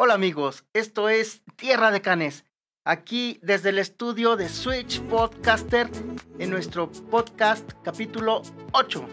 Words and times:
Hola 0.00 0.14
amigos, 0.14 0.64
esto 0.74 1.08
es 1.08 1.42
Tierra 1.56 1.90
de 1.90 2.00
Canes, 2.00 2.44
aquí 2.84 3.40
desde 3.42 3.70
el 3.70 3.80
estudio 3.80 4.36
de 4.36 4.48
Switch 4.48 5.00
Podcaster 5.00 5.90
en 6.38 6.50
nuestro 6.50 6.88
podcast 6.88 7.68
capítulo 7.82 8.42
8, 8.70 9.04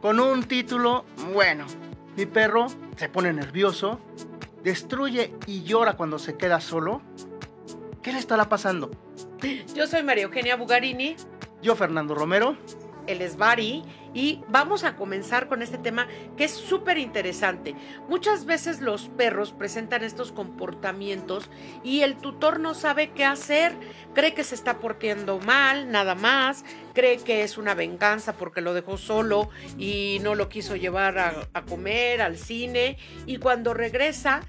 con 0.00 0.20
un 0.20 0.44
título 0.44 1.04
bueno. 1.34 1.66
Mi 2.16 2.26
perro 2.26 2.68
se 2.94 3.08
pone 3.08 3.32
nervioso, 3.32 4.00
destruye 4.62 5.34
y 5.48 5.64
llora 5.64 5.96
cuando 5.96 6.20
se 6.20 6.36
queda 6.36 6.60
solo. 6.60 7.02
¿Qué 8.00 8.12
le 8.12 8.20
estará 8.20 8.48
pasando? 8.48 8.92
Yo 9.74 9.88
soy 9.88 10.04
María 10.04 10.22
Eugenia 10.22 10.54
Bugarini. 10.54 11.16
Yo 11.62 11.74
Fernando 11.74 12.14
Romero 12.14 12.56
él 13.06 13.20
es 13.20 13.36
Bari 13.36 13.82
y 14.14 14.40
vamos 14.48 14.84
a 14.84 14.96
comenzar 14.96 15.48
con 15.48 15.62
este 15.62 15.78
tema 15.78 16.06
que 16.36 16.44
es 16.44 16.52
súper 16.52 16.98
interesante. 16.98 17.74
Muchas 18.08 18.44
veces 18.44 18.80
los 18.80 19.08
perros 19.08 19.52
presentan 19.52 20.04
estos 20.04 20.32
comportamientos 20.32 21.50
y 21.82 22.00
el 22.00 22.16
tutor 22.16 22.60
no 22.60 22.74
sabe 22.74 23.10
qué 23.10 23.24
hacer, 23.24 23.72
cree 24.14 24.34
que 24.34 24.44
se 24.44 24.54
está 24.54 24.78
portando 24.78 25.38
mal, 25.38 25.90
nada 25.90 26.14
más, 26.14 26.64
cree 26.92 27.18
que 27.18 27.42
es 27.42 27.56
una 27.56 27.74
venganza 27.74 28.34
porque 28.34 28.60
lo 28.60 28.74
dejó 28.74 28.98
solo 28.98 29.48
y 29.78 30.18
no 30.22 30.34
lo 30.34 30.48
quiso 30.48 30.76
llevar 30.76 31.18
a, 31.18 31.48
a 31.54 31.62
comer, 31.62 32.20
al 32.20 32.36
cine. 32.36 32.98
Y 33.26 33.38
cuando 33.38 33.74
regresa 33.74 34.42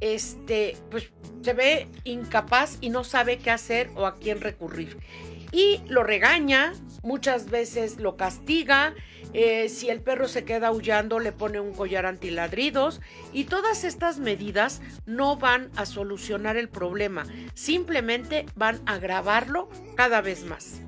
este, 0.00 0.76
pues 0.90 1.10
se 1.42 1.52
ve 1.52 1.88
incapaz 2.04 2.78
y 2.80 2.90
no 2.90 3.04
sabe 3.04 3.38
qué 3.38 3.50
hacer 3.50 3.90
o 3.96 4.06
a 4.06 4.16
quién 4.16 4.40
recurrir 4.40 4.96
y 5.52 5.80
lo 5.88 6.02
regaña, 6.02 6.72
muchas 7.02 7.50
veces 7.50 7.98
lo 7.98 8.16
castiga, 8.16 8.94
eh, 9.34 9.68
si 9.68 9.90
el 9.90 10.00
perro 10.00 10.26
se 10.26 10.44
queda 10.44 10.68
aullando 10.68 11.18
le 11.18 11.32
pone 11.32 11.60
un 11.60 11.74
collar 11.74 12.06
antiladridos 12.06 13.00
y 13.32 13.44
todas 13.44 13.84
estas 13.84 14.18
medidas 14.18 14.80
no 15.04 15.36
van 15.36 15.70
a 15.76 15.84
solucionar 15.84 16.56
el 16.56 16.68
problema, 16.68 17.26
simplemente 17.54 18.46
van 18.56 18.80
a 18.86 18.94
agravarlo 18.94 19.68
cada 19.96 20.22
vez 20.22 20.44
más. 20.44 20.80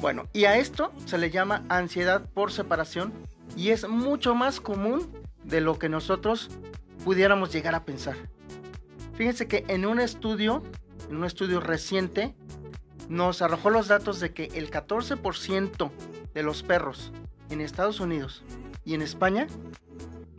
Bueno, 0.00 0.28
y 0.32 0.44
a 0.44 0.58
esto 0.58 0.92
se 1.06 1.18
le 1.18 1.30
llama 1.30 1.64
ansiedad 1.68 2.28
por 2.34 2.50
separación 2.50 3.12
y 3.56 3.70
es 3.70 3.88
mucho 3.88 4.34
más 4.34 4.60
común 4.60 5.08
de 5.44 5.60
lo 5.60 5.78
que 5.78 5.88
nosotros 5.88 6.50
pudiéramos 7.04 7.52
llegar 7.52 7.74
a 7.74 7.84
pensar. 7.84 8.16
Fíjense 9.14 9.46
que 9.46 9.64
en 9.68 9.86
un 9.86 10.00
estudio, 10.00 10.62
en 11.08 11.16
un 11.16 11.24
estudio 11.24 11.60
reciente, 11.60 12.34
nos 13.08 13.42
arrojó 13.42 13.70
los 13.70 13.88
datos 13.88 14.20
de 14.20 14.32
que 14.32 14.50
el 14.54 14.70
14% 14.70 15.90
de 16.32 16.42
los 16.42 16.62
perros 16.62 17.12
en 17.50 17.60
Estados 17.60 18.00
Unidos 18.00 18.42
y 18.84 18.94
en 18.94 19.02
España 19.02 19.46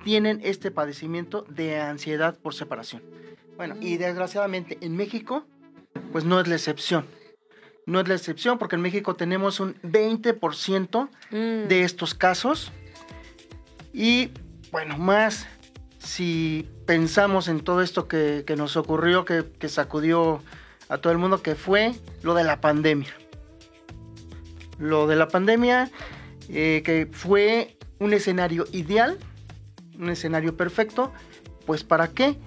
tienen 0.03 0.39
este 0.43 0.71
padecimiento 0.71 1.45
de 1.49 1.79
ansiedad 1.79 2.37
por 2.37 2.53
separación. 2.53 3.01
Bueno, 3.57 3.75
y 3.79 3.97
desgraciadamente 3.97 4.77
en 4.81 4.95
México, 4.95 5.45
pues 6.11 6.25
no 6.25 6.39
es 6.39 6.47
la 6.47 6.55
excepción. 6.55 7.05
No 7.85 7.99
es 7.99 8.07
la 8.07 8.15
excepción 8.15 8.57
porque 8.57 8.75
en 8.75 8.81
México 8.81 9.15
tenemos 9.15 9.59
un 9.59 9.75
20% 9.81 11.09
mm. 11.31 11.67
de 11.67 11.83
estos 11.83 12.13
casos. 12.13 12.71
Y 13.93 14.31
bueno, 14.71 14.97
más 14.97 15.47
si 15.99 16.67
pensamos 16.85 17.47
en 17.47 17.61
todo 17.61 17.81
esto 17.81 18.07
que, 18.07 18.43
nos 18.57 18.77
ocurrió, 18.77 19.25
que, 19.25 19.45
que 19.57 19.69
sacudió 19.69 20.41
a 20.89 20.97
todo 20.97 21.11
el 21.13 21.19
mundo 21.19 21.41
que 21.41 21.55
fue 21.55 21.93
lo 22.21 22.33
de 22.33 22.43
la 22.43 22.61
pandemia. 22.61 23.13
Lo 24.77 25.07
de 25.07 25.15
la 25.15 25.27
pandemia 25.27 25.89
eh, 26.49 26.81
que 26.85 27.07
fue 27.11 27.77
un 27.99 28.13
escenario 28.13 28.65
ideal, 28.71 29.17
un 29.97 30.09
escenario 30.09 30.57
perfecto, 30.57 31.11
pues 31.65 31.83
¿para 31.83 32.09
qué? 32.09 32.37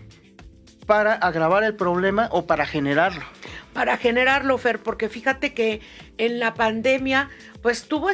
Para 0.87 1.15
agravar 1.15 1.65
el 1.65 1.75
problema 1.75 2.29
o 2.31 2.47
para 2.47 2.67
generarlo 2.67 3.25
para 3.73 3.97
generarlo, 3.97 4.59
Fer, 4.59 4.81
porque 4.81 5.09
fíjate 5.09 5.55
que 5.55 5.81
en 6.17 6.41
la 6.41 6.55
pandemia, 6.55 7.31
pues 7.63 7.85
tuvo 7.85 8.09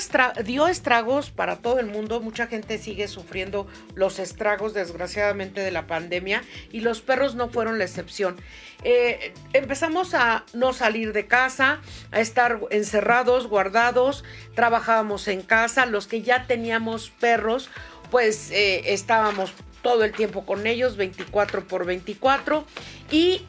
dio 0.44 0.68
estragos 0.68 1.30
para 1.30 1.56
todo 1.56 1.78
el 1.78 1.86
mundo. 1.86 2.20
Mucha 2.20 2.46
gente 2.46 2.78
sigue 2.78 3.08
sufriendo 3.08 3.66
los 3.94 4.18
estragos, 4.18 4.74
desgraciadamente, 4.74 5.60
de 5.60 5.70
la 5.70 5.86
pandemia 5.86 6.42
y 6.70 6.80
los 6.80 7.00
perros 7.00 7.34
no 7.34 7.48
fueron 7.48 7.78
la 7.78 7.84
excepción. 7.84 8.36
Eh, 8.82 9.32
empezamos 9.52 10.14
a 10.14 10.44
no 10.52 10.72
salir 10.72 11.12
de 11.12 11.26
casa, 11.26 11.80
a 12.10 12.20
estar 12.20 12.60
encerrados, 12.70 13.46
guardados, 13.46 14.24
trabajábamos 14.54 15.28
en 15.28 15.42
casa. 15.42 15.86
Los 15.86 16.06
que 16.06 16.22
ya 16.22 16.46
teníamos 16.46 17.10
perros, 17.10 17.70
pues 18.10 18.50
eh, 18.50 18.92
estábamos 18.92 19.54
todo 19.82 20.04
el 20.04 20.12
tiempo 20.12 20.44
con 20.44 20.66
ellos, 20.66 20.96
24 20.96 21.68
por 21.68 21.86
24. 21.86 22.64
Y 23.10 23.46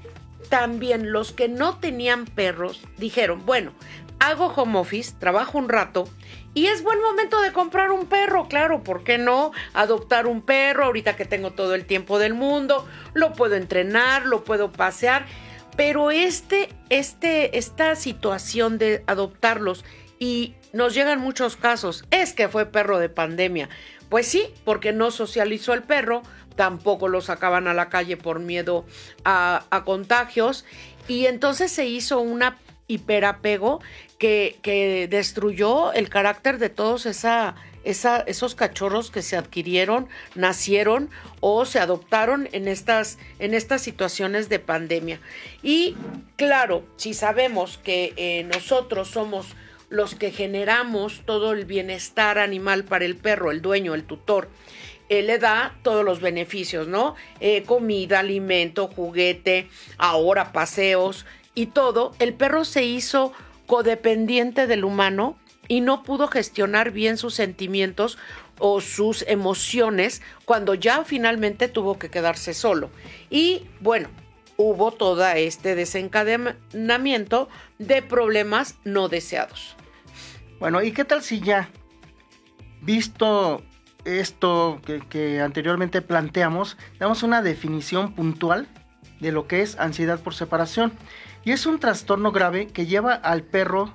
también 0.49 1.11
los 1.11 1.31
que 1.31 1.47
no 1.47 1.77
tenían 1.79 2.25
perros 2.25 2.81
dijeron, 2.97 3.45
bueno, 3.45 3.71
hago 4.19 4.47
home 4.47 4.79
office, 4.79 5.15
trabajo 5.19 5.57
un 5.57 5.69
rato 5.69 6.07
y 6.53 6.67
es 6.67 6.83
buen 6.83 7.01
momento 7.01 7.41
de 7.41 7.51
comprar 7.51 7.91
un 7.91 8.05
perro, 8.05 8.47
claro, 8.47 8.81
¿por 8.81 9.03
qué 9.03 9.17
no? 9.17 9.51
Adoptar 9.73 10.25
un 10.25 10.41
perro, 10.41 10.85
ahorita 10.85 11.15
que 11.17 11.25
tengo 11.25 11.51
todo 11.51 11.75
el 11.75 11.85
tiempo 11.85 12.17
del 12.17 12.33
mundo, 12.33 12.87
lo 13.13 13.33
puedo 13.33 13.55
entrenar, 13.55 14.25
lo 14.25 14.45
puedo 14.45 14.71
pasear, 14.71 15.25
pero 15.75 16.11
este, 16.11 16.69
este, 16.89 17.57
esta 17.57 17.95
situación 17.95 18.77
de 18.77 19.03
adoptarlos 19.05 19.83
y 20.19 20.55
nos 20.73 20.93
llegan 20.93 21.19
muchos 21.19 21.55
casos, 21.55 22.05
es 22.11 22.33
que 22.33 22.47
fue 22.49 22.65
perro 22.65 22.99
de 22.99 23.09
pandemia. 23.09 23.69
Pues 24.09 24.27
sí, 24.27 24.47
porque 24.63 24.93
no 24.93 25.11
socializó 25.11 25.73
el 25.73 25.83
perro, 25.83 26.21
tampoco 26.55 27.07
lo 27.07 27.21
sacaban 27.21 27.67
a 27.67 27.73
la 27.73 27.89
calle 27.89 28.17
por 28.17 28.39
miedo 28.39 28.85
a, 29.23 29.65
contagios 29.85 30.65
y 31.07 31.25
entonces 31.25 31.71
se 31.71 31.85
hizo 31.85 32.19
una 32.19 32.57
hiperapego 32.87 33.81
que, 34.17 34.57
que 34.61 35.07
destruyó 35.09 35.91
el 35.93 36.09
carácter 36.09 36.59
de 36.59 36.69
todos 36.69 37.05
esos 37.05 38.55
cachorros 38.55 39.11
que 39.11 39.21
se 39.21 39.37
adquirieron, 39.37 40.07
nacieron 40.35 41.09
o 41.39 41.65
se 41.65 41.79
adoptaron 41.79 42.47
en 42.51 42.67
estas, 42.67 43.17
en 43.39 43.53
estas 43.53 43.81
situaciones 43.81 44.49
de 44.49 44.59
pandemia. 44.59 45.19
Y 45.61 45.95
claro, 46.37 46.85
si 46.95 47.13
sabemos 47.13 47.79
que 47.83 48.13
eh, 48.17 48.43
nosotros 48.43 49.09
somos 49.09 49.55
los 49.89 50.15
que 50.15 50.31
generamos 50.31 51.21
todo 51.25 51.51
el 51.51 51.65
bienestar 51.65 52.37
animal 52.37 52.83
para 52.83 53.05
el 53.05 53.15
perro, 53.15 53.51
el 53.51 53.61
dueño, 53.61 53.93
el 53.93 54.03
tutor, 54.03 54.49
él 55.09 55.27
le 55.27 55.37
da 55.37 55.75
todos 55.83 56.03
los 56.03 56.19
beneficios, 56.19 56.87
¿no? 56.87 57.15
Eh, 57.39 57.63
comida, 57.63 58.19
alimento, 58.19 58.87
juguete, 58.87 59.69
ahora 59.97 60.51
paseos 60.51 61.25
y 61.53 61.67
todo. 61.67 62.13
El 62.19 62.33
perro 62.33 62.65
se 62.65 62.83
hizo 62.83 63.31
codependiente 63.67 64.67
del 64.67 64.83
humano 64.83 65.37
y 65.67 65.81
no 65.81 66.03
pudo 66.03 66.27
gestionar 66.27 66.91
bien 66.91 67.17
sus 67.17 67.35
sentimientos 67.35 68.17
o 68.59 68.81
sus 68.81 69.23
emociones 69.27 70.21
cuando 70.45 70.73
ya 70.73 71.03
finalmente 71.03 71.67
tuvo 71.67 71.99
que 71.99 72.09
quedarse 72.09 72.53
solo. 72.53 72.89
Y 73.29 73.65
bueno, 73.81 74.09
hubo 74.57 74.91
todo 74.91 75.27
este 75.27 75.75
desencadenamiento 75.75 77.49
de 77.79 78.01
problemas 78.01 78.75
no 78.83 79.09
deseados. 79.09 79.75
Bueno, 80.59 80.81
¿y 80.81 80.91
qué 80.91 81.05
tal 81.05 81.21
si 81.21 81.41
ya, 81.41 81.69
visto 82.81 83.63
esto 84.05 84.79
que, 85.09 85.41
anteriormente 85.41 86.01
planteamos, 86.01 86.77
damos 86.99 87.23
una 87.23 87.41
definición 87.41 88.13
puntual 88.13 88.67
de 89.19 89.31
lo 89.31 89.47
que 89.47 89.61
es 89.61 89.77
ansiedad 89.79 90.19
por 90.19 90.33
separación. 90.33 90.93
Y 91.43 91.51
es 91.51 91.65
un 91.65 91.79
trastorno 91.79 92.31
grave 92.31 92.67
que 92.67 92.85
lleva 92.85 93.13
al 93.13 93.43
perro 93.43 93.93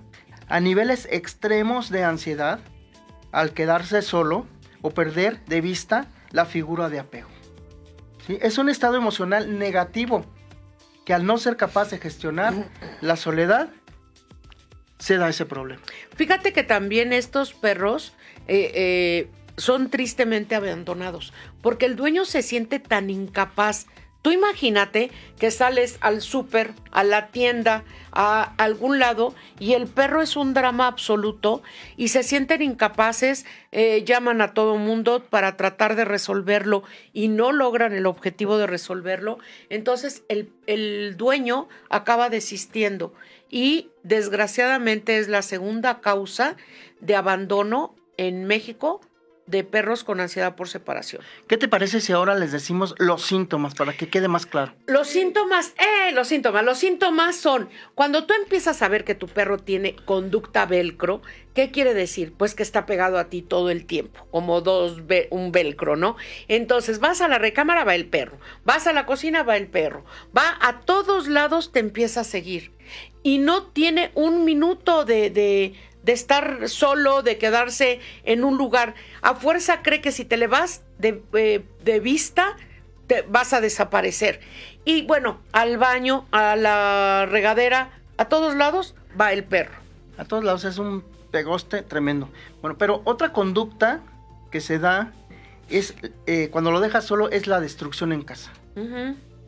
a 0.49 0.61
niveles 0.61 1.09
extremos 1.11 1.91
de 1.91 2.05
ansiedad 2.05 2.61
al 3.33 3.53
quedarse 3.53 4.03
solo 4.03 4.47
o 4.83 4.91
perder 4.91 5.45
de 5.45 5.61
vista 5.61 6.07
la 6.31 6.45
figura 6.45 6.89
de 6.89 6.99
apego. 6.99 7.29
Es 8.29 8.59
un 8.59 8.69
estado 8.69 8.97
emocional 8.97 9.59
negativo 9.59 10.25
que 11.05 11.15
al 11.15 11.27
no 11.27 11.39
ser 11.39 11.57
capaz 11.57 11.91
de 11.91 11.99
gestionar 11.99 12.55
la 13.01 13.17
soledad 13.17 13.71
se 15.01 15.17
da 15.17 15.29
ese 15.29 15.47
problema. 15.47 15.83
Fíjate 16.15 16.53
que 16.53 16.63
también 16.63 17.13
estos 17.13 17.53
perros 17.53 18.13
eh, 18.47 18.71
eh, 18.75 19.29
son 19.57 19.91
tristemente 19.91 20.55
abandonados, 20.55 21.33
porque 21.63 21.87
el 21.87 21.97
dueño 21.97 22.25
se 22.25 22.43
siente 22.43 22.79
tan 22.79 23.11
incapaz. 23.11 23.87
Tú 24.23 24.33
imagínate 24.33 25.11
que 25.39 25.51
sales 25.51 25.97
al 26.03 26.21
súper, 26.21 26.73
a 26.91 27.05
la 27.05 27.29
tienda, 27.29 27.85
a 28.13 28.55
algún 28.59 28.99
lado 28.99 29.35
y 29.59 29.73
el 29.73 29.87
perro 29.87 30.21
es 30.21 30.37
un 30.37 30.53
drama 30.53 30.89
absoluto 30.89 31.63
y 31.97 32.09
se 32.09 32.23
sienten 32.23 32.61
incapaces, 32.61 33.47
eh, 33.73 34.05
llaman 34.05 34.43
a 34.43 34.53
todo 34.53 34.77
mundo 34.77 35.25
para 35.31 35.57
tratar 35.57 35.97
de 35.97 36.05
resolverlo 36.05 36.83
y 37.15 37.29
no 37.29 37.51
logran 37.51 37.95
el 37.95 38.05
objetivo 38.05 38.59
de 38.59 38.67
resolverlo. 38.67 39.39
Entonces 39.71 40.23
el, 40.29 40.53
el 40.67 41.17
dueño 41.17 41.69
acaba 41.89 42.29
desistiendo 42.29 43.15
y 43.49 43.89
desgraciadamente 44.03 45.19
es 45.19 45.29
la 45.29 45.41
segunda 45.41 46.01
causa 46.01 46.57
de 47.01 47.17
abandono 47.17 47.95
en 48.19 48.45
México 48.45 49.01
de 49.51 49.65
perros 49.65 50.05
con 50.05 50.21
ansiedad 50.21 50.55
por 50.55 50.69
separación. 50.69 51.23
¿Qué 51.49 51.57
te 51.57 51.69
parece 51.69 52.01
si 52.01 52.13
ahora 52.13 52.35
les 52.35 52.53
decimos 52.53 52.95
los 52.99 53.23
síntomas 53.23 53.75
para 53.75 53.93
que 53.93 54.09
quede 54.09 54.29
más 54.29 54.47
claro? 54.47 54.73
Los 54.87 55.09
síntomas, 55.09 55.75
eh, 55.79 56.13
los 56.13 56.29
síntomas, 56.29 56.65
los 56.65 56.79
síntomas 56.79 57.37
son 57.37 57.69
cuando 57.95 58.27
tú 58.27 58.35
empiezas 58.35 58.83
a 58.83 58.89
ver 58.89 59.05
que 59.05 59.15
tu 59.15 59.27
perro 59.27 59.59
tiene 59.59 59.97
conducta 60.05 60.67
velcro, 60.67 61.23
¿qué 61.55 61.71
quiere 61.71 61.95
decir? 61.95 62.33
Pues 62.37 62.55
que 62.55 62.63
está 62.63 62.87
pegado 62.87 63.19
a 63.19 63.25
ti 63.25 63.43
todo 63.43 63.71
el 63.71 63.87
tiempo, 63.87 64.27
como 64.31 64.61
dos 64.61 64.99
un 65.31 65.53
velcro, 65.53 65.97
¿no? 65.97 66.17
Entonces 66.49 67.01
vas 67.01 67.21
a 67.21 67.29
la 67.29 67.39
recámara 67.39 67.85
va 67.85 67.95
el 67.95 68.07
perro, 68.07 68.39
vas 68.65 68.87
a 68.87 68.93
la 68.93 69.07
cocina 69.07 69.43
va 69.43 69.57
el 69.57 69.67
perro, 69.67 70.05
va 70.37 70.57
a 70.61 70.81
todos 70.81 71.29
lados 71.29 71.73
te 71.73 71.81
empieza 71.81 72.21
a 72.21 72.25
seguir 72.25 72.73
y 73.23 73.39
no 73.39 73.65
tiene 73.65 74.11
un 74.15 74.45
minuto 74.45 75.05
de, 75.05 75.31
de 75.31 75.75
de 76.03 76.13
estar 76.13 76.69
solo, 76.69 77.23
de 77.23 77.39
quedarse 77.39 78.01
en 78.25 78.45
un 78.45 78.57
lugar. 78.57 78.95
A 79.23 79.35
fuerza 79.35 79.83
cree 79.83 80.01
que 80.01 80.13
si 80.13 80.25
te 80.25 80.37
le 80.37 80.47
vas 80.47 80.83
de, 80.99 81.23
eh, 81.35 82.01
vista, 82.01 82.57
te 83.07 83.23
vas 83.23 83.53
a 83.53 83.61
desaparecer. 83.61 84.41
Y 84.85 85.07
bueno, 85.07 85.41
al 85.53 85.79
baño, 85.79 86.27
a 86.31 86.57
la 86.57 87.27
regadera, 87.29 87.91
a 88.17 88.27
todos 88.27 88.55
lados 88.55 88.95
va 89.21 89.33
el 89.33 89.45
perro. 89.45 89.75
A 90.17 90.25
todos 90.25 90.45
lados 90.45 90.65
es 90.65 90.79
un 90.79 91.05
pegoste 91.31 91.83
tremendo. 91.83 92.29
Bueno, 92.61 92.77
pero 92.79 93.03
otra 93.05 93.33
conducta 93.33 94.01
que 94.51 94.61
se 94.61 94.79
da 94.79 95.13
es 95.69 95.95
eh, 96.27 96.49
cuando 96.51 96.73
lo 96.73 96.81
dejas 96.81 97.05
solo 97.05 97.31
es 97.31 97.47
la 97.47 97.61
destrucción 97.61 98.13
en 98.13 98.23
casa. 98.23 98.53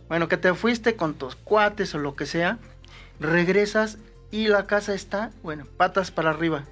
Bueno, 0.08 0.28
que 0.28 0.36
te 0.36 0.52
fuiste 0.52 0.94
con 0.94 1.14
tus 1.14 1.36
cuates 1.36 1.94
o 1.94 1.98
lo 1.98 2.16
que 2.16 2.26
sea, 2.26 2.58
regresas 3.18 3.98
y 4.32 4.48
la 4.48 4.66
casa 4.66 4.94
está, 4.94 5.30
bueno, 5.44 5.66
patas 5.76 6.10
para 6.10 6.30
arriba. 6.30 6.64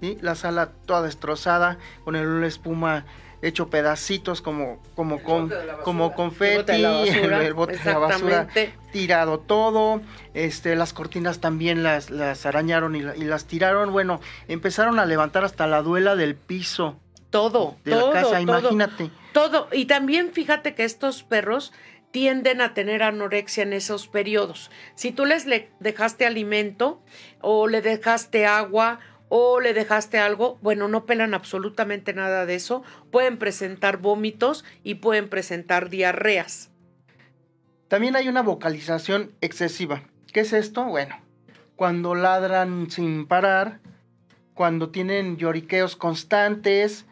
y 0.00 0.16
La 0.22 0.34
sala 0.36 0.70
toda 0.86 1.02
destrozada, 1.02 1.76
con 2.04 2.16
el 2.16 2.42
espuma 2.44 3.04
hecho 3.42 3.68
pedacitos 3.68 4.42
como 4.42 4.82
como 4.96 5.22
con 5.22 5.52
como 5.84 6.14
confeti, 6.14 6.72
el, 6.72 7.54
bote 7.54 7.76
de 7.76 7.84
la 7.84 7.98
basura 7.98 8.48
tirado 8.92 9.38
todo, 9.38 10.00
este 10.34 10.74
las 10.74 10.92
cortinas 10.92 11.38
también 11.40 11.82
las, 11.82 12.10
las 12.10 12.46
arañaron 12.46 12.96
y, 12.96 13.02
las 13.02 13.44
tiraron, 13.44 13.92
bueno, 13.92 14.20
empezaron 14.48 14.98
a 14.98 15.06
levantar 15.06 15.44
hasta 15.44 15.66
la 15.66 15.82
duela 15.82 16.16
del 16.16 16.34
piso. 16.34 16.96
Todo, 17.30 17.76
de 17.84 17.94
la 17.94 18.10
casa, 18.10 18.40
imagínate. 18.40 19.10
Todo, 19.34 19.68
y 19.70 19.84
también 19.84 20.32
fíjate 20.32 20.74
que 20.74 20.84
estos 20.84 21.22
perros 21.24 21.74
tienden 22.10 22.60
a 22.60 22.74
tener 22.74 23.02
anorexia 23.02 23.62
en 23.62 23.72
esos 23.72 24.08
periodos. 24.08 24.70
Si 24.94 25.12
tú 25.12 25.26
les 25.26 25.46
le 25.46 25.70
dejaste 25.80 26.26
alimento 26.26 27.02
o 27.40 27.68
le 27.68 27.82
dejaste 27.82 28.46
agua 28.46 29.00
o 29.28 29.60
le 29.60 29.74
dejaste 29.74 30.18
algo, 30.18 30.58
bueno, 30.62 30.88
no 30.88 31.04
pelan 31.04 31.34
absolutamente 31.34 32.14
nada 32.14 32.46
de 32.46 32.54
eso, 32.54 32.82
pueden 33.10 33.38
presentar 33.38 33.98
vómitos 33.98 34.64
y 34.82 34.96
pueden 34.96 35.28
presentar 35.28 35.90
diarreas. 35.90 36.70
También 37.88 38.16
hay 38.16 38.28
una 38.28 38.42
vocalización 38.42 39.32
excesiva. 39.40 40.02
¿Qué 40.32 40.40
es 40.40 40.52
esto? 40.52 40.84
Bueno, 40.84 41.16
cuando 41.76 42.14
ladran 42.14 42.90
sin 42.90 43.26
parar, 43.26 43.80
cuando 44.54 44.90
tienen 44.90 45.36
lloriqueos 45.36 45.96
constantes, 45.96 47.06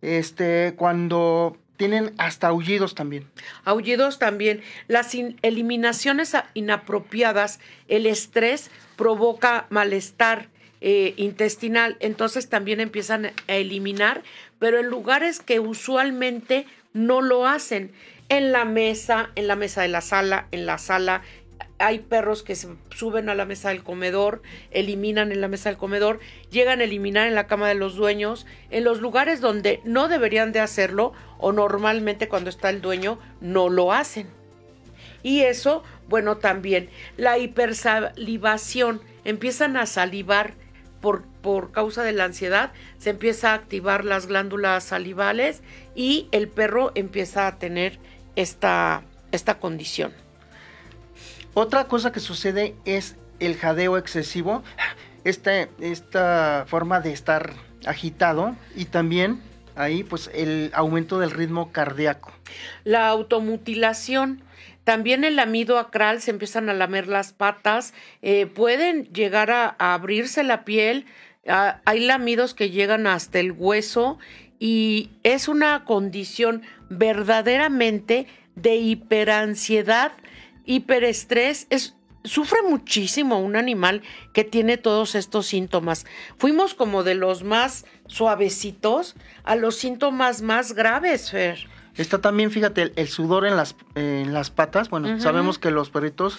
este, 0.00 0.74
cuando 0.76 1.56
tienen 1.82 2.14
hasta 2.16 2.46
aullidos 2.46 2.94
también. 2.94 3.28
Aullidos 3.64 4.20
también. 4.20 4.62
Las 4.86 5.16
eliminaciones 5.16 6.36
inapropiadas, 6.54 7.58
el 7.88 8.06
estrés 8.06 8.70
provoca 8.94 9.66
malestar 9.68 10.46
eh, 10.80 11.12
intestinal, 11.16 11.96
entonces 11.98 12.48
también 12.48 12.78
empiezan 12.78 13.26
a 13.26 13.32
eliminar, 13.48 14.22
pero 14.60 14.78
en 14.78 14.86
lugares 14.86 15.40
que 15.40 15.58
usualmente 15.58 16.66
no 16.92 17.20
lo 17.20 17.48
hacen. 17.48 17.90
En 18.28 18.52
la 18.52 18.64
mesa, 18.64 19.30
en 19.34 19.48
la 19.48 19.56
mesa 19.56 19.82
de 19.82 19.88
la 19.88 20.02
sala, 20.02 20.46
en 20.52 20.66
la 20.66 20.78
sala, 20.78 21.22
hay 21.82 21.98
perros 21.98 22.44
que 22.44 22.54
se 22.54 22.68
suben 22.94 23.28
a 23.28 23.34
la 23.34 23.44
mesa 23.44 23.70
del 23.70 23.82
comedor, 23.82 24.40
eliminan 24.70 25.32
en 25.32 25.40
la 25.40 25.48
mesa 25.48 25.68
del 25.68 25.78
comedor, 25.78 26.20
llegan 26.50 26.80
a 26.80 26.84
eliminar 26.84 27.26
en 27.26 27.34
la 27.34 27.48
cama 27.48 27.68
de 27.68 27.74
los 27.74 27.96
dueños, 27.96 28.46
en 28.70 28.84
los 28.84 29.00
lugares 29.00 29.40
donde 29.40 29.80
no 29.84 30.06
deberían 30.06 30.52
de 30.52 30.60
hacerlo 30.60 31.12
o 31.38 31.50
normalmente 31.50 32.28
cuando 32.28 32.50
está 32.50 32.70
el 32.70 32.80
dueño 32.80 33.18
no 33.40 33.68
lo 33.68 33.92
hacen. 33.92 34.28
Y 35.24 35.40
eso, 35.40 35.82
bueno, 36.08 36.38
también 36.38 36.88
la 37.16 37.38
hipersalivación, 37.38 39.00
empiezan 39.24 39.76
a 39.76 39.86
salivar 39.86 40.54
por, 41.00 41.24
por 41.42 41.72
causa 41.72 42.04
de 42.04 42.12
la 42.12 42.24
ansiedad, 42.24 42.72
se 42.98 43.10
empieza 43.10 43.50
a 43.50 43.54
activar 43.54 44.04
las 44.04 44.26
glándulas 44.26 44.84
salivales 44.84 45.62
y 45.96 46.28
el 46.30 46.48
perro 46.48 46.92
empieza 46.94 47.48
a 47.48 47.58
tener 47.58 47.98
esta, 48.36 49.02
esta 49.32 49.58
condición. 49.58 50.21
Otra 51.54 51.84
cosa 51.84 52.12
que 52.12 52.20
sucede 52.20 52.74
es 52.84 53.16
el 53.38 53.56
jadeo 53.56 53.98
excesivo, 53.98 54.62
esta, 55.24 55.68
esta 55.80 56.64
forma 56.66 57.00
de 57.00 57.12
estar 57.12 57.52
agitado 57.84 58.56
y 58.74 58.86
también 58.86 59.40
ahí 59.76 60.02
pues 60.02 60.30
el 60.34 60.70
aumento 60.74 61.18
del 61.18 61.30
ritmo 61.30 61.72
cardíaco. 61.72 62.32
La 62.84 63.08
automutilación. 63.08 64.42
También 64.84 65.22
el 65.22 65.36
lamido 65.36 65.78
acral, 65.78 66.20
se 66.20 66.32
empiezan 66.32 66.68
a 66.68 66.74
lamer 66.74 67.06
las 67.06 67.32
patas, 67.32 67.94
eh, 68.20 68.46
pueden 68.46 69.04
llegar 69.12 69.52
a, 69.52 69.76
abrirse 69.78 70.42
la 70.42 70.64
piel, 70.64 71.06
hay 71.46 72.00
lamidos 72.00 72.54
que 72.54 72.70
llegan 72.70 73.06
hasta 73.06 73.38
el 73.38 73.52
hueso 73.52 74.18
y 74.58 75.10
es 75.22 75.46
una 75.46 75.84
condición 75.84 76.62
verdaderamente 76.88 78.26
de 78.56 78.76
hiperansiedad 78.76 80.12
hiperestrés 80.64 81.66
es 81.70 81.96
sufre 82.24 82.62
muchísimo 82.62 83.40
un 83.40 83.56
animal 83.56 84.02
que 84.32 84.44
tiene 84.44 84.76
todos 84.76 85.14
estos 85.14 85.46
síntomas. 85.46 86.06
Fuimos 86.38 86.74
como 86.74 87.02
de 87.02 87.14
los 87.14 87.42
más 87.42 87.84
suavecitos 88.06 89.16
a 89.44 89.56
los 89.56 89.76
síntomas 89.76 90.42
más 90.42 90.72
graves, 90.72 91.30
Fer. 91.30 91.68
Está 91.96 92.20
también, 92.20 92.50
fíjate, 92.50 92.92
el, 92.96 93.08
sudor 93.08 93.46
en 93.46 93.56
las, 93.56 93.76
en 93.94 94.32
las 94.32 94.50
patas. 94.50 94.88
Bueno, 94.88 95.20
sabemos 95.20 95.58
que 95.58 95.70
los 95.70 95.90
perritos 95.90 96.38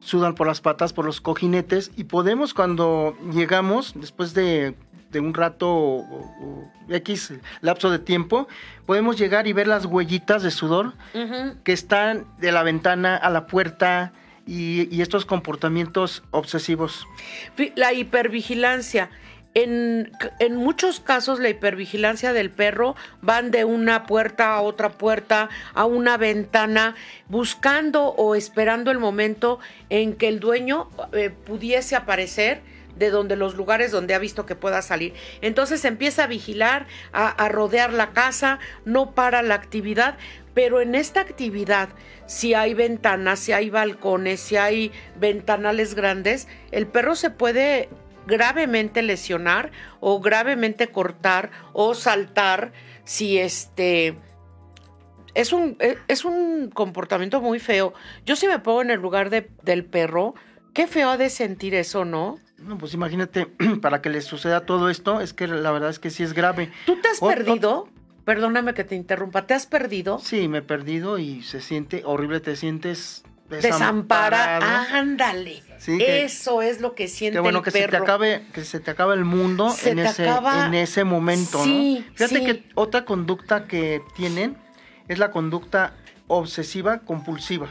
sudan 0.00 0.34
por 0.34 0.46
las 0.46 0.60
patas, 0.60 0.92
por 0.92 1.06
los 1.06 1.22
cojinetes, 1.22 1.90
y 1.96 2.04
podemos 2.04 2.52
cuando 2.52 3.16
llegamos, 3.32 3.94
después 3.96 4.34
de, 4.34 4.74
un 5.20 5.34
rato 5.34 5.68
o, 5.68 6.70
X 6.88 7.32
lapso 7.60 7.90
de 7.90 7.98
tiempo, 7.98 8.46
podemos 8.86 9.16
llegar 9.16 9.46
y 9.46 9.52
ver 9.52 9.66
las 9.66 9.86
huellitas 9.86 10.42
de 10.42 10.50
sudor 10.50 10.92
que 11.64 11.72
están 11.72 12.26
de 12.38 12.52
la 12.52 12.62
ventana 12.62 13.16
a 13.16 13.30
la 13.30 13.46
puerta 13.46 14.12
y, 14.46 15.00
estos 15.00 15.24
comportamientos 15.24 16.22
obsesivos. 16.30 17.06
La 17.76 17.92
hipervigilancia. 17.92 19.10
En, 19.56 20.10
en, 20.40 20.56
muchos 20.56 20.98
casos 20.98 21.38
la 21.38 21.48
hipervigilancia 21.48 22.32
del 22.32 22.50
perro 22.50 22.96
van 23.22 23.52
de 23.52 23.64
una 23.64 24.04
puerta 24.04 24.52
a 24.52 24.60
otra 24.60 24.90
puerta, 24.90 25.48
a 25.74 25.84
una 25.84 26.16
ventana, 26.16 26.96
buscando 27.28 28.06
o 28.08 28.34
esperando 28.34 28.90
el 28.90 28.98
momento 28.98 29.60
en 29.90 30.14
que 30.14 30.26
el 30.26 30.40
dueño 30.40 30.90
eh, 31.12 31.30
pudiese 31.30 31.94
aparecer 31.94 32.62
de 32.96 33.10
donde 33.10 33.36
los 33.36 33.54
lugares 33.54 33.90
donde 33.90 34.14
ha 34.14 34.18
visto 34.18 34.46
que 34.46 34.56
pueda 34.56 34.82
salir. 34.82 35.14
Entonces 35.40 35.84
empieza 35.84 36.24
a 36.24 36.26
vigilar, 36.26 36.86
a, 37.12 37.48
rodear 37.48 37.92
la 37.92 38.12
casa, 38.12 38.58
no 38.84 39.12
para 39.12 39.42
la 39.42 39.54
actividad, 39.54 40.16
pero 40.54 40.80
en 40.80 40.94
esta 40.94 41.20
actividad, 41.20 41.88
si 42.26 42.54
hay 42.54 42.74
ventanas, 42.74 43.40
si 43.40 43.52
hay 43.52 43.70
balcones, 43.70 44.40
si 44.40 44.56
hay 44.56 44.92
ventanales 45.16 45.94
grandes, 45.94 46.48
el 46.70 46.86
perro 46.86 47.14
se 47.16 47.30
puede 47.30 47.88
gravemente 48.26 49.02
lesionar 49.02 49.70
o 50.00 50.20
gravemente 50.20 50.88
cortar 50.88 51.50
o 51.72 51.94
saltar 51.94 52.72
si 53.04 53.38
este 53.38 54.16
es 55.34 55.52
un, 55.52 55.76
e, 55.80 55.98
es 56.08 56.24
un 56.24 56.70
comportamiento 56.72 57.40
muy 57.40 57.58
feo. 57.58 57.92
Yo 58.24 58.36
si 58.36 58.46
me 58.46 58.58
pongo 58.60 58.82
en 58.82 58.90
el 58.90 59.00
lugar 59.00 59.30
de, 59.30 59.50
del 59.62 59.84
perro, 59.84 60.34
qué 60.72 60.86
feo 60.86 61.10
ha 61.10 61.16
de 61.16 61.28
sentir 61.28 61.74
eso, 61.74 62.04
¿no? 62.04 62.38
No, 62.66 62.78
pues 62.78 62.94
imagínate, 62.94 63.46
para 63.82 64.00
que 64.02 64.10
le 64.10 64.20
suceda 64.20 64.66
todo 64.66 64.90
esto, 64.90 65.20
es 65.20 65.32
que 65.32 65.46
la 65.46 65.70
verdad 65.70 65.90
es 65.90 65.98
que 65.98 66.10
sí 66.10 66.22
es 66.22 66.32
grave. 66.32 66.72
¿Tú 66.86 67.00
te 67.00 67.08
has 67.08 67.20
perdido? 67.20 67.88
Perdóname 68.24 68.72
que 68.72 68.84
te 68.84 68.94
interrumpa, 68.94 69.46
¿te 69.46 69.52
has 69.52 69.66
perdido? 69.66 70.18
Sí, 70.18 70.48
me 70.48 70.58
he 70.58 70.62
perdido 70.62 71.18
y 71.18 71.42
se 71.42 71.60
siente 71.60 72.02
horrible, 72.06 72.40
te 72.40 72.56
sientes 72.56 73.22
desamparado. 73.50 74.64
ándale. 74.92 75.62
Eso 75.86 76.62
es 76.62 76.80
lo 76.80 76.94
que 76.94 77.08
siente 77.08 77.40
bueno, 77.40 77.60
que 77.62 77.70
se 77.70 77.86
te 77.86 77.96
acabe, 77.96 78.46
que 78.54 78.64
se 78.64 78.80
te 78.80 78.90
acabe 78.90 79.14
el 79.14 79.26
mundo 79.26 79.74
en 79.84 79.98
ese, 79.98 80.26
en 80.26 80.72
ese 80.72 81.04
momento, 81.04 81.64
¿no? 81.66 82.02
Fíjate 82.14 82.44
que 82.44 82.64
otra 82.74 83.04
conducta 83.04 83.66
que 83.66 84.00
tienen 84.16 84.56
es 85.08 85.18
la 85.18 85.30
conducta 85.30 85.92
obsesiva 86.26 87.00
compulsiva. 87.00 87.68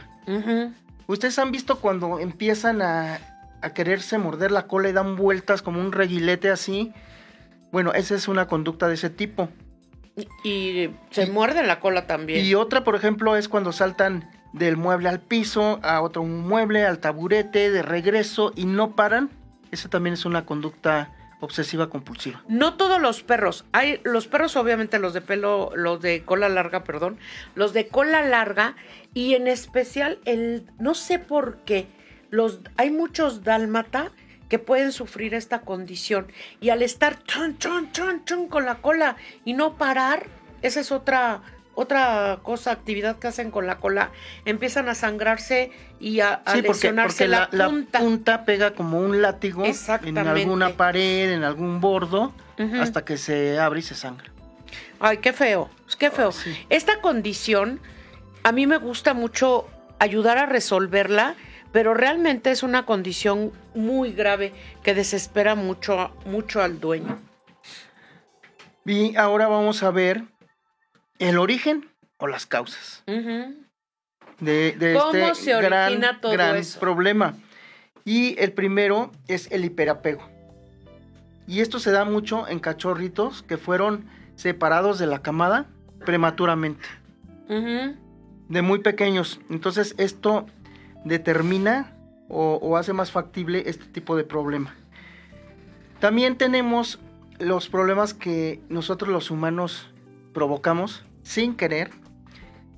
Ustedes 1.08 1.38
han 1.40 1.50
visto 1.50 1.80
cuando 1.80 2.20
empiezan 2.20 2.80
a 2.80 3.33
a 3.64 3.72
quererse 3.72 4.18
morder 4.18 4.52
la 4.52 4.66
cola 4.66 4.90
y 4.90 4.92
dan 4.92 5.16
vueltas 5.16 5.62
como 5.62 5.80
un 5.80 5.92
reguilete 5.92 6.50
así. 6.50 6.92
Bueno, 7.72 7.92
esa 7.92 8.14
es 8.14 8.28
una 8.28 8.46
conducta 8.46 8.88
de 8.88 8.94
ese 8.94 9.10
tipo. 9.10 9.48
Y, 10.44 10.90
se 11.10 11.26
muerde 11.26 11.66
la 11.66 11.80
cola 11.80 12.06
también. 12.06 12.44
Y 12.44 12.54
otra, 12.54 12.84
por 12.84 12.94
ejemplo, 12.94 13.36
es 13.36 13.48
cuando 13.48 13.72
saltan 13.72 14.30
del 14.52 14.76
mueble 14.76 15.08
al 15.08 15.20
piso, 15.20 15.80
a 15.82 16.00
otro 16.02 16.22
mueble, 16.24 16.84
al 16.84 16.98
taburete, 17.00 17.70
de 17.70 17.82
regreso 17.82 18.52
y 18.54 18.66
no 18.66 18.94
paran. 18.94 19.30
Esa 19.72 19.88
también 19.88 20.14
es 20.14 20.24
una 20.24 20.44
conducta 20.44 21.10
obsesiva 21.40 21.88
compulsiva. 21.90 22.42
No 22.48 22.74
todos 22.74 23.00
los 23.00 23.22
perros. 23.22 23.64
Hay 23.72 24.00
los 24.04 24.28
perros, 24.28 24.56
obviamente, 24.56 24.98
los 24.98 25.14
de 25.14 25.20
pelo, 25.20 25.72
los 25.74 26.00
de 26.00 26.22
cola 26.24 26.48
larga, 26.48 26.84
perdón, 26.84 27.18
los 27.54 27.72
de 27.72 27.88
cola 27.88 28.22
larga 28.22 28.76
y 29.14 29.34
en 29.34 29.48
especial 29.48 30.18
el, 30.24 30.70
no 30.78 30.94
sé 30.94 31.18
por 31.18 31.58
qué, 31.64 31.88
los, 32.34 32.60
hay 32.76 32.90
muchos 32.90 33.44
dálmata 33.44 34.10
que 34.48 34.58
pueden 34.58 34.92
sufrir 34.92 35.34
esta 35.34 35.60
condición 35.60 36.26
y 36.60 36.70
al 36.70 36.82
estar 36.82 37.22
chon, 37.22 37.58
chon, 37.58 37.92
chon, 37.92 38.24
chon 38.24 38.48
con 38.48 38.66
la 38.66 38.76
cola 38.76 39.16
y 39.44 39.54
no 39.54 39.76
parar, 39.76 40.26
esa 40.60 40.80
es 40.80 40.92
otra 40.92 41.42
otra 41.76 42.38
cosa, 42.42 42.70
actividad 42.70 43.18
que 43.18 43.26
hacen 43.26 43.50
con 43.50 43.66
la 43.66 43.78
cola, 43.78 44.12
empiezan 44.44 44.88
a 44.88 44.94
sangrarse 44.94 45.72
y 45.98 46.20
a, 46.20 46.40
lesionarse 46.62 47.26
la, 47.26 47.48
punta. 47.50 47.98
La 47.98 48.04
punta 48.04 48.44
pega 48.44 48.74
como 48.74 49.00
un 49.00 49.20
látigo 49.20 49.64
en 49.64 50.18
alguna 50.18 50.76
pared, 50.76 51.32
en 51.32 51.42
algún 51.42 51.80
bordo, 51.80 52.32
hasta 52.80 53.04
que 53.04 53.16
se 53.16 53.58
abre 53.58 53.80
y 53.80 53.82
se 53.82 53.96
sangra. 53.96 54.30
Ay, 55.00 55.18
qué 55.18 55.32
feo, 55.32 55.68
qué 55.98 56.12
feo. 56.12 56.30
Esta 56.70 57.00
condición, 57.00 57.80
a 58.44 58.52
mí 58.52 58.68
me 58.68 58.76
gusta 58.76 59.12
mucho 59.12 59.66
ayudar 59.98 60.38
a 60.38 60.46
resolverla, 60.46 61.34
pero 61.74 61.92
realmente 61.92 62.52
es 62.52 62.62
una 62.62 62.86
condición 62.86 63.50
muy 63.74 64.12
grave 64.12 64.52
que 64.84 64.94
desespera 64.94 65.56
mucho, 65.56 66.12
mucho 66.24 66.62
al 66.62 66.78
dueño. 66.78 67.18
Y 68.86 69.16
ahora 69.16 69.48
vamos 69.48 69.82
a 69.82 69.90
ver 69.90 70.22
el 71.18 71.36
origen 71.36 71.90
o 72.18 72.28
las 72.28 72.46
causas 72.46 73.02
de, 74.38 74.68
este 74.68 75.60
gran, 75.62 76.00
gran 76.22 76.62
problema. 76.78 77.34
Y 78.04 78.40
el 78.40 78.52
primero 78.52 79.10
es 79.26 79.50
el 79.50 79.64
hiperapego. 79.64 80.22
Y 81.48 81.58
esto 81.58 81.80
se 81.80 81.90
da 81.90 82.04
mucho 82.04 82.46
en 82.46 82.60
cachorritos 82.60 83.42
que 83.42 83.58
fueron 83.58 84.08
separados 84.36 85.00
de 85.00 85.08
la 85.08 85.22
camada 85.22 85.66
prematuramente. 86.06 86.86
De 87.48 88.62
muy 88.62 88.78
pequeños. 88.78 89.40
Entonces 89.50 89.96
esto 89.98 90.46
determina 91.04 91.96
o 92.28 92.76
hace 92.76 92.92
más 92.92 93.12
factible 93.12 93.64
este 93.66 93.84
tipo 93.84 94.16
de 94.16 94.24
problema. 94.24 94.74
También 96.00 96.36
tenemos 96.36 96.98
los 97.38 97.68
problemas 97.68 98.14
que 98.14 98.60
nosotros 98.68 99.10
los 99.10 99.30
humanos 99.30 99.88
provocamos 100.32 101.04
sin 101.22 101.56
querer, 101.56 101.90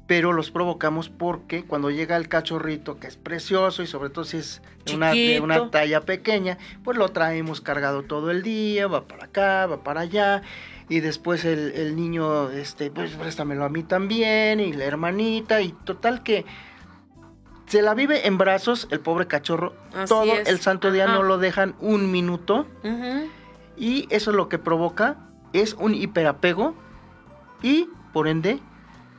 pero 0.07 0.33
los 0.33 0.51
provocamos 0.51 1.09
porque 1.09 1.65
cuando 1.65 1.91
llega 1.91 2.17
el 2.17 2.29
cachorrito, 2.29 2.99
que 3.01 3.09
es 3.09 3.17
precioso 3.17 3.83
y 3.83 3.87
sobre 3.87 4.11
todo 4.11 4.25
si 4.25 4.37
es 4.37 4.63
de 4.85 4.95
una, 4.95 5.11
de 5.11 5.41
una, 5.41 5.71
talla 5.71 6.03
pequeña, 6.03 6.59
pues 6.85 6.97
lo 6.97 7.09
traemos 7.09 7.61
cargado 7.61 8.05
todo 8.05 8.31
el 8.31 8.43
día, 8.43 8.87
va 8.87 9.09
para 9.09 9.25
acá, 9.25 9.67
va 9.67 9.83
para 9.83 10.03
allá, 10.03 10.43
y 10.89 11.01
después 11.01 11.45
el, 11.45 11.97
niño, 11.97 12.51
este, 12.51 12.93
pues 12.93 13.11
préstamelo 13.13 13.65
a 13.65 13.69
mí 13.69 13.83
también, 13.83 14.61
y 14.61 14.73
la 14.73 14.85
hermanita, 14.85 15.61
y 15.61 15.73
total 15.73 16.23
que 16.23 16.45
se 17.67 17.83
la 17.83 17.95
vive 17.95 18.27
en 18.27 18.39
brazos 18.39 18.89
el 18.91 19.01
pobre 19.01 19.27
cachorro, 19.27 19.75
todo 20.09 20.35
el 20.35 20.61
santo 20.61 20.91
día 20.91 21.07
no 21.07 21.23
lo 21.23 21.39
dejan 21.39 21.75
un 21.81 22.11
minuto, 22.11 22.67
y 23.77 24.07
eso 24.11 24.31
es 24.31 24.37
lo 24.37 24.49
que 24.49 24.59
provoca, 24.59 25.17
es 25.53 25.75
un 25.75 25.95
hiperapego, 25.95 26.75
y 27.63 27.89
por 28.13 28.29
ende, 28.29 28.61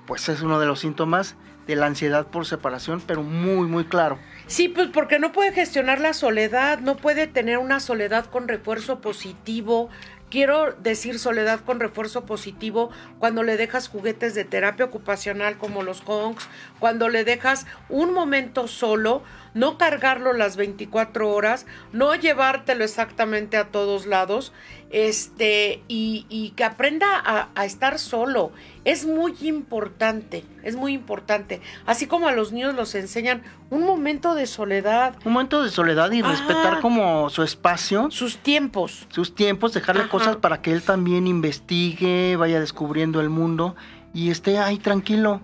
pues 0.05 0.29
es 0.29 0.41
uno 0.41 0.59
de 0.59 0.65
los 0.65 0.79
síntomas 0.79 1.35
de 1.67 1.75
la 1.75 1.85
ansiedad 1.85 2.27
por 2.27 2.45
separación, 2.45 3.01
pero 3.05 3.23
muy, 3.23 3.67
muy 3.67 3.83
claro. 3.83 4.17
Sí, 4.47 4.69
pues 4.69 4.87
porque 4.87 5.19
no 5.19 5.33
puede 5.33 5.51
gestionar 5.51 5.99
la 5.99 6.13
soledad, 6.13 6.79
no 6.79 6.95
puede 6.95 7.27
tener 7.27 7.57
una 7.57 7.81
soledad 7.81 8.25
con 8.27 8.47
refuerzo 8.47 9.01
positivo. 9.01 9.89
Quiero 10.29 10.73
decir 10.73 11.19
soledad 11.19 11.61
con 11.61 11.79
refuerzo 11.79 12.25
positivo 12.25 12.89
cuando 13.17 13.43
le 13.43 13.55
dejas 13.55 13.87
juguetes 13.87 14.35
de 14.35 14.43
terapia 14.43 14.83
ocupacional 14.83 15.57
como 15.57 15.83
los 15.83 16.01
Kongs, 16.01 16.49
cuando 16.79 17.07
le 17.07 17.23
dejas 17.23 17.65
un 17.87 18.13
momento 18.13 18.67
solo, 18.67 19.23
no 19.53 19.77
cargarlo 19.77 20.33
las 20.33 20.57
24 20.57 21.29
horas, 21.29 21.65
no 21.93 22.13
llevártelo 22.13 22.83
exactamente 22.83 23.55
a 23.55 23.69
todos 23.69 24.05
lados, 24.05 24.51
este, 24.89 25.81
y, 25.87 26.53
que 26.57 26.63
aprenda 26.65 27.07
a, 27.55 27.65
estar 27.65 27.97
solo. 27.97 28.51
Es 28.87 29.05
muy 29.05 29.35
importante, 29.41 30.45
es 30.63 30.77
muy 30.77 30.93
importante. 30.93 31.59
Así 31.85 32.07
como 32.07 32.29
a 32.29 32.31
los 32.31 32.53
niños 32.53 32.73
los 32.73 32.95
enseñan 32.95 33.43
un 33.69 33.83
momento 33.83 34.33
de 34.33 34.47
soledad. 34.47 35.13
Un 35.25 35.33
momento 35.33 35.61
de 35.61 35.69
soledad 35.69 36.09
y 36.13 36.21
respetar 36.21 36.79
como 36.79 37.29
su 37.29 37.43
espacio. 37.43 38.07
Sus 38.11 38.37
tiempos. 38.37 39.05
Sus 39.09 39.35
tiempos, 39.35 39.73
dejarle 39.73 40.07
cosas 40.07 40.37
para 40.37 40.61
que 40.61 40.71
él 40.71 40.83
también 40.83 41.27
investigue, 41.27 42.37
vaya 42.37 42.61
descubriendo 42.61 43.19
el 43.19 43.27
mundo 43.27 43.75
y 44.13 44.31
esté 44.31 44.57
ahí 44.57 44.77
tranquilo. 44.77 45.41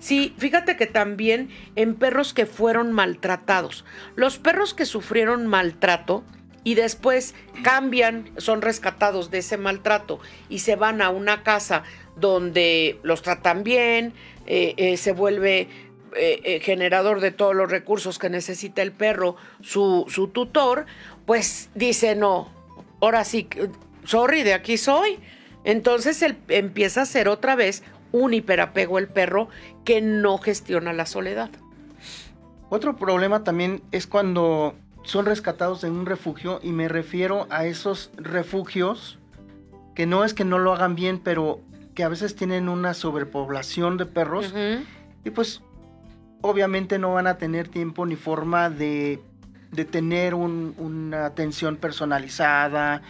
Sí, 0.00 0.34
fíjate 0.38 0.76
que 0.76 0.86
también 0.86 1.50
en 1.76 1.94
perros 1.94 2.34
que 2.34 2.46
fueron 2.46 2.90
maltratados. 2.90 3.84
Los 4.16 4.38
perros 4.38 4.74
que 4.74 4.86
sufrieron 4.86 5.46
maltrato 5.46 6.24
y 6.64 6.74
después 6.74 7.34
cambian, 7.62 8.30
son 8.36 8.62
rescatados 8.62 9.30
de 9.30 9.38
ese 9.38 9.56
maltrato 9.56 10.20
y 10.48 10.60
se 10.60 10.76
van 10.76 11.02
a 11.02 11.10
una 11.10 11.42
casa 11.42 11.82
donde 12.16 12.98
los 13.02 13.22
tratan 13.22 13.64
bien, 13.64 14.12
eh, 14.46 14.74
eh, 14.76 14.96
se 14.96 15.12
vuelve 15.12 15.68
eh, 16.14 16.60
generador 16.62 17.20
de 17.20 17.30
todos 17.30 17.54
los 17.54 17.70
recursos 17.70 18.18
que 18.18 18.28
necesita 18.28 18.82
el 18.82 18.92
perro, 18.92 19.36
su, 19.60 20.04
su 20.08 20.28
tutor, 20.28 20.86
pues 21.26 21.70
dice, 21.74 22.14
no, 22.14 22.52
ahora 23.00 23.24
sí, 23.24 23.48
sorry, 24.04 24.42
de 24.42 24.54
aquí 24.54 24.76
soy. 24.76 25.18
Entonces 25.64 26.22
él 26.22 26.36
empieza 26.48 27.02
a 27.02 27.06
ser 27.06 27.28
otra 27.28 27.54
vez 27.54 27.82
un 28.10 28.34
hiperapego 28.34 28.98
el 28.98 29.08
perro 29.08 29.48
que 29.84 30.00
no 30.00 30.38
gestiona 30.38 30.92
la 30.92 31.06
soledad. 31.06 31.50
Otro 32.68 32.96
problema 32.96 33.44
también 33.44 33.82
es 33.92 34.06
cuando 34.06 34.74
son 35.02 35.26
rescatados 35.26 35.84
en 35.84 35.92
un 35.92 36.06
refugio 36.06 36.60
y 36.62 36.72
me 36.72 36.88
refiero 36.88 37.46
a 37.50 37.66
esos 37.66 38.10
refugios 38.16 39.18
que 39.94 40.06
no 40.06 40.24
es 40.24 40.34
que 40.34 40.44
no 40.44 40.58
lo 40.58 40.72
hagan 40.72 40.94
bien, 40.94 41.20
pero 41.22 41.60
que 41.94 42.04
a 42.04 42.08
veces 42.08 42.34
tienen 42.34 42.68
una 42.68 42.94
sobrepoblación 42.94 43.96
de 43.98 44.06
perros 44.06 44.54
y 45.24 45.30
pues 45.30 45.62
obviamente 46.40 46.98
no 46.98 47.14
van 47.14 47.26
a 47.26 47.38
tener 47.38 47.68
tiempo 47.68 48.06
ni 48.06 48.16
forma 48.16 48.70
de, 48.70 49.20
tener 49.90 50.34
una 50.34 51.26
atención 51.26 51.76
personalizada 51.76 53.02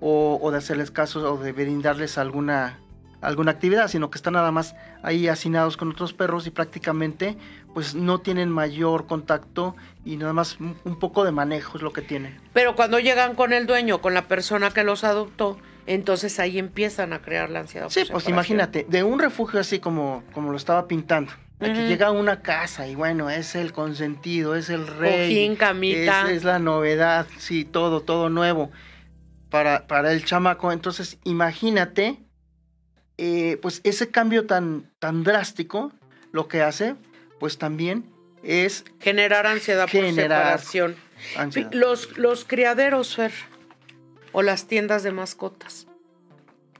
o, 0.00 0.38
o, 0.40 0.50
de 0.50 0.58
hacerles 0.58 0.90
caso 0.90 1.34
o 1.34 1.38
de 1.38 1.52
brindarles 1.52 2.18
alguna 2.18 2.78
alguna 3.20 3.50
actividad, 3.50 3.88
sino 3.88 4.10
que 4.10 4.16
están 4.16 4.34
nada 4.34 4.50
más 4.50 4.74
ahí 5.02 5.28
hacinados 5.28 5.76
con 5.76 5.90
otros 5.90 6.12
perros 6.12 6.46
y 6.46 6.50
prácticamente 6.50 7.36
pues 7.74 7.94
no 7.94 8.20
tienen 8.20 8.50
mayor 8.50 9.06
contacto 9.06 9.76
y 10.04 10.16
nada 10.16 10.32
más 10.32 10.58
un 10.60 10.98
poco 10.98 11.24
de 11.24 11.32
manejo 11.32 11.76
es 11.76 11.82
lo 11.82 11.92
que 11.92 12.02
tienen. 12.02 12.40
Pero 12.52 12.74
cuando 12.74 12.98
llegan 12.98 13.34
con 13.34 13.52
el 13.52 13.66
dueño, 13.66 14.00
con 14.00 14.14
la 14.14 14.26
persona 14.28 14.70
que 14.70 14.84
los 14.84 15.04
adoptó, 15.04 15.58
entonces 15.86 16.38
ahí 16.40 16.58
empiezan 16.58 17.12
a 17.12 17.20
crear 17.20 17.50
la 17.50 17.60
ansiedad. 17.60 17.88
Sí, 17.88 18.02
pues 18.10 18.28
imagínate, 18.28 18.86
de 18.88 19.02
un 19.02 19.18
refugio 19.18 19.60
así 19.60 19.78
como, 19.78 20.24
como 20.32 20.50
lo 20.50 20.56
estaba 20.56 20.86
pintando, 20.86 21.32
Aquí 21.60 21.80
llega 21.86 22.06
a 22.06 22.10
una 22.10 22.40
casa 22.40 22.86
y 22.88 22.94
bueno, 22.94 23.28
es 23.28 23.54
el 23.54 23.72
consentido, 23.72 24.56
es 24.56 24.70
el 24.70 24.86
rey. 24.86 25.54
camita. 25.56 26.30
Es, 26.30 26.42
la 26.42 26.58
novedad, 26.58 27.26
sí, 27.36 27.66
todo, 27.66 28.00
todo 28.00 28.30
nuevo 28.30 28.70
para, 29.50 29.86
para 29.86 30.12
el 30.12 30.24
chamaco. 30.24 30.72
Entonces, 30.72 31.18
imagínate 31.24 32.18
eh, 33.18 33.58
pues 33.60 33.82
ese 33.84 34.10
cambio 34.10 34.46
tan, 34.46 34.90
tan 34.98 35.22
drástico 35.22 35.92
lo 36.32 36.48
que 36.48 36.62
hace, 36.62 36.96
pues 37.40 37.58
también 37.58 38.04
es 38.44 38.84
generar 39.00 39.46
ansiedad 39.46 39.88
por 39.90 40.14
separación. 40.14 40.94
Los, 41.72 42.16
los 42.16 42.44
criaderos, 42.44 43.16
Fer, 43.16 43.32
o 44.30 44.42
las 44.42 44.68
tiendas 44.68 45.02
de 45.02 45.10
mascotas, 45.10 45.88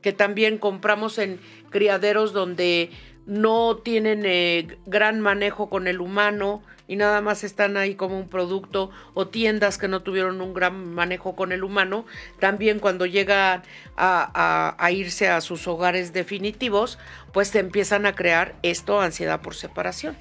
que 0.01 0.13
también 0.13 0.59
compramos 0.59 1.19
en 1.19 1.41
criaderos 1.71 2.33
donde 2.33 2.91
no 3.27 3.79
tienen 3.79 4.23
eh, 4.25 4.79
gran 4.87 5.21
manejo 5.21 5.69
con 5.69 5.89
el 5.89 6.01
humano, 6.01 6.63
y 6.91 6.97
nada 6.97 7.21
más 7.21 7.45
están 7.45 7.77
ahí 7.77 7.95
como 7.95 8.19
un 8.19 8.29
producto 8.29 8.91
o 9.15 9.29
tiendas 9.29 9.79
que 9.79 9.87
no 9.87 10.03
tuvieron 10.03 10.41
un 10.41 10.53
gran 10.53 10.93
manejo 10.93 11.37
con 11.37 11.53
el 11.53 11.63
humano, 11.63 12.05
también 12.41 12.81
cuando 12.81 13.07
llegan 13.07 13.63
a, 13.97 14.91
irse 14.91 15.29
a 15.29 15.41
sus 15.41 15.69
hogares 15.69 16.13
definitivos, 16.13 16.99
pues 17.33 17.55
empiezan 17.55 18.07
a 18.07 18.17
crear 18.17 18.57
esto, 18.65 19.01
ansiedad 19.01 19.41
por 19.41 19.55
separación. 19.55 20.17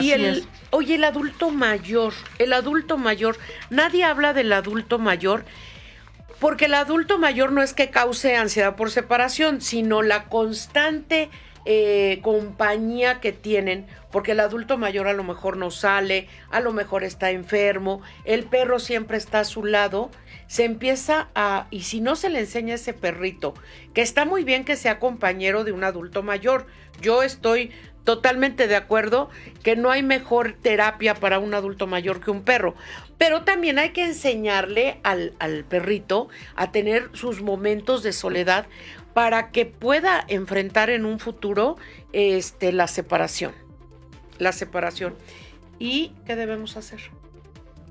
Y 0.00 0.12
el, 0.12 0.46
oye, 0.70 0.96
el 0.96 1.04
adulto 1.04 1.50
mayor, 1.50 2.12
el 2.38 2.52
adulto 2.52 2.98
mayor, 2.98 3.38
nadie 3.70 4.04
habla 4.04 4.32
del 4.32 4.52
adulto 4.52 4.98
mayor. 4.98 5.44
Porque 6.38 6.64
el 6.64 6.74
adulto 6.74 7.18
mayor 7.18 7.52
no 7.52 7.62
es 7.62 7.74
que 7.74 7.90
cause 7.90 8.36
ansiedad 8.36 8.74
por 8.74 8.90
separación, 8.90 9.60
sino 9.60 10.00
la 10.00 10.24
constante 10.24 11.28
eh, 11.66 12.20
compañía 12.22 13.20
que 13.20 13.32
tienen, 13.32 13.86
porque 14.10 14.32
el 14.32 14.40
adulto 14.40 14.78
mayor 14.78 15.06
a 15.06 15.12
lo 15.12 15.22
mejor 15.22 15.58
no 15.58 15.70
sale, 15.70 16.26
a 16.50 16.60
lo 16.60 16.72
mejor 16.72 17.04
está 17.04 17.30
enfermo, 17.30 18.00
el 18.24 18.44
perro 18.44 18.78
siempre 18.78 19.18
está 19.18 19.40
a 19.40 19.44
su 19.44 19.66
lado, 19.66 20.10
se 20.46 20.64
empieza 20.64 21.28
a, 21.34 21.66
y 21.70 21.82
si 21.82 22.00
no 22.00 22.16
se 22.16 22.30
le 22.30 22.40
enseña 22.40 22.72
a 22.72 22.76
ese 22.76 22.94
perrito, 22.94 23.52
que 23.92 24.00
está 24.00 24.24
muy 24.24 24.42
bien 24.42 24.64
que 24.64 24.74
sea 24.74 24.98
compañero 24.98 25.62
de 25.62 25.72
un 25.72 25.84
adulto 25.84 26.22
mayor, 26.22 26.66
yo 27.02 27.22
estoy 27.22 27.72
totalmente 28.04 28.66
de 28.66 28.76
acuerdo 28.76 29.30
que 29.62 29.76
no 29.76 29.90
hay 29.90 30.02
mejor 30.02 30.54
terapia 30.60 31.14
para 31.14 31.38
un 31.38 31.54
adulto 31.54 31.86
mayor 31.86 32.20
que 32.20 32.30
un 32.30 32.42
perro, 32.42 32.74
pero 33.18 33.42
también 33.42 33.78
hay 33.78 33.90
que 33.90 34.04
enseñarle 34.04 34.98
al, 35.02 35.34
al 35.38 35.64
perrito 35.64 36.28
a 36.56 36.72
tener 36.72 37.10
sus 37.12 37.42
momentos 37.42 38.02
de 38.02 38.12
soledad 38.12 38.66
para 39.14 39.50
que 39.50 39.66
pueda 39.66 40.24
enfrentar 40.28 40.90
en 40.90 41.04
un 41.04 41.18
futuro 41.18 41.76
este, 42.12 42.72
la 42.72 42.86
separación. 42.86 43.52
La 44.38 44.52
separación. 44.52 45.14
¿Y 45.78 46.12
qué 46.26 46.36
debemos 46.36 46.76
hacer? 46.76 47.00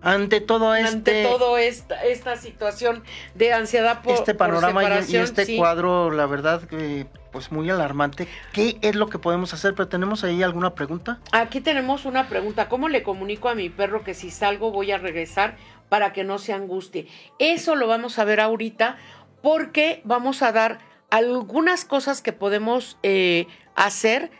Ante 0.02 0.40
todo 0.40 0.76
este... 0.76 0.88
Ante 0.90 1.24
todo 1.24 1.58
esta, 1.58 2.06
esta 2.06 2.38
situación 2.38 3.04
de 3.36 3.54
ansiedad 3.54 4.02
por 4.02 4.14
Este 4.14 4.34
panorama 4.34 4.82
por 4.82 5.10
y 5.10 5.18
este 5.18 5.58
cuadro, 5.58 6.10
la 6.10 6.26
verdad, 6.26 6.64
que 6.64 7.08
pues 7.32 7.52
muy 7.52 7.70
alarmante. 7.70 8.28
¿Qué 8.54 8.78
es 8.82 8.96
lo 8.96 9.08
que 9.08 9.20
podemos 9.20 9.54
hacer? 9.54 9.74
Pero 9.76 9.88
tenemos 9.88 10.24
ahí 10.24 10.44
alguna 10.44 10.76
pregunta. 10.76 11.20
Aquí 11.32 11.62
tenemos 11.62 12.06
una 12.06 12.28
pregunta. 12.28 12.70
¿Cómo 12.70 12.90
le 12.90 13.04
comunico 13.04 13.50
a 13.50 13.56
mi 13.56 13.70
perro 13.70 14.04
que 14.04 14.14
si 14.14 14.32
salgo 14.32 14.72
voy 14.72 14.92
a 14.92 14.98
regresar 14.98 15.58
para 15.90 16.14
que 16.14 16.24
no 16.24 16.40
se 16.40 16.54
angustie? 16.54 17.08
Eso 17.40 17.76
lo 17.76 17.88
vamos 17.88 18.20
a 18.20 18.26
ver 18.26 18.40
ahorita 18.40 18.98
porque 19.42 20.02
vamos 20.04 20.42
a 20.42 20.52
dar 20.52 20.80
algunas 21.10 21.86
cosas 21.86 22.22
que 22.22 22.34
podemos 22.34 22.98
eh, 23.04 23.48
hacer, 23.76 24.32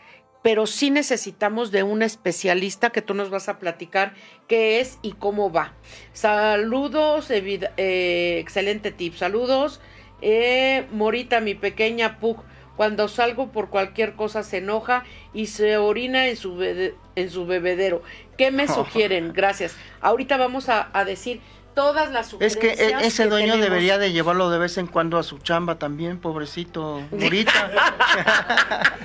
pero 0.42 0.66
sí 0.66 0.90
necesitamos 0.90 1.70
de 1.70 1.82
un 1.82 2.02
especialista 2.02 2.90
que 2.90 3.02
tú 3.02 3.14
nos 3.14 3.30
vas 3.30 3.48
a 3.48 3.58
platicar 3.58 4.14
qué 4.46 4.80
es 4.80 4.98
y 5.02 5.12
cómo 5.12 5.52
va. 5.52 5.74
Saludos, 6.12 7.30
eh, 7.30 8.38
excelente 8.40 8.90
tip. 8.90 9.14
Saludos, 9.14 9.80
eh, 10.22 10.86
Morita, 10.92 11.40
mi 11.40 11.54
pequeña 11.54 12.18
Pug. 12.18 12.42
Cuando 12.80 13.08
salgo 13.08 13.52
por 13.52 13.68
cualquier 13.68 14.14
cosa 14.14 14.42
se 14.42 14.56
enoja 14.56 15.04
y 15.34 15.48
se 15.48 15.76
orina 15.76 16.28
en 16.28 16.36
su, 16.38 16.62
en 16.62 17.30
su 17.30 17.44
bebedero. 17.44 18.00
¿Qué 18.38 18.50
me 18.50 18.66
sugieren? 18.74 19.34
Gracias. 19.34 19.76
Ahorita 20.00 20.38
vamos 20.38 20.70
a, 20.70 20.88
a 20.94 21.04
decir 21.04 21.42
todas 21.74 22.10
las 22.10 22.34
Es 22.40 22.56
que 22.56 22.72
e-, 22.72 23.06
ese 23.06 23.26
dueño 23.26 23.58
debería 23.58 23.98
de 23.98 24.12
llevarlo 24.12 24.48
de 24.48 24.58
vez 24.58 24.78
en 24.78 24.86
cuando 24.86 25.18
a 25.18 25.22
su 25.22 25.38
chamba 25.38 25.78
también, 25.78 26.18
pobrecito, 26.18 27.02
Morita. 27.10 27.70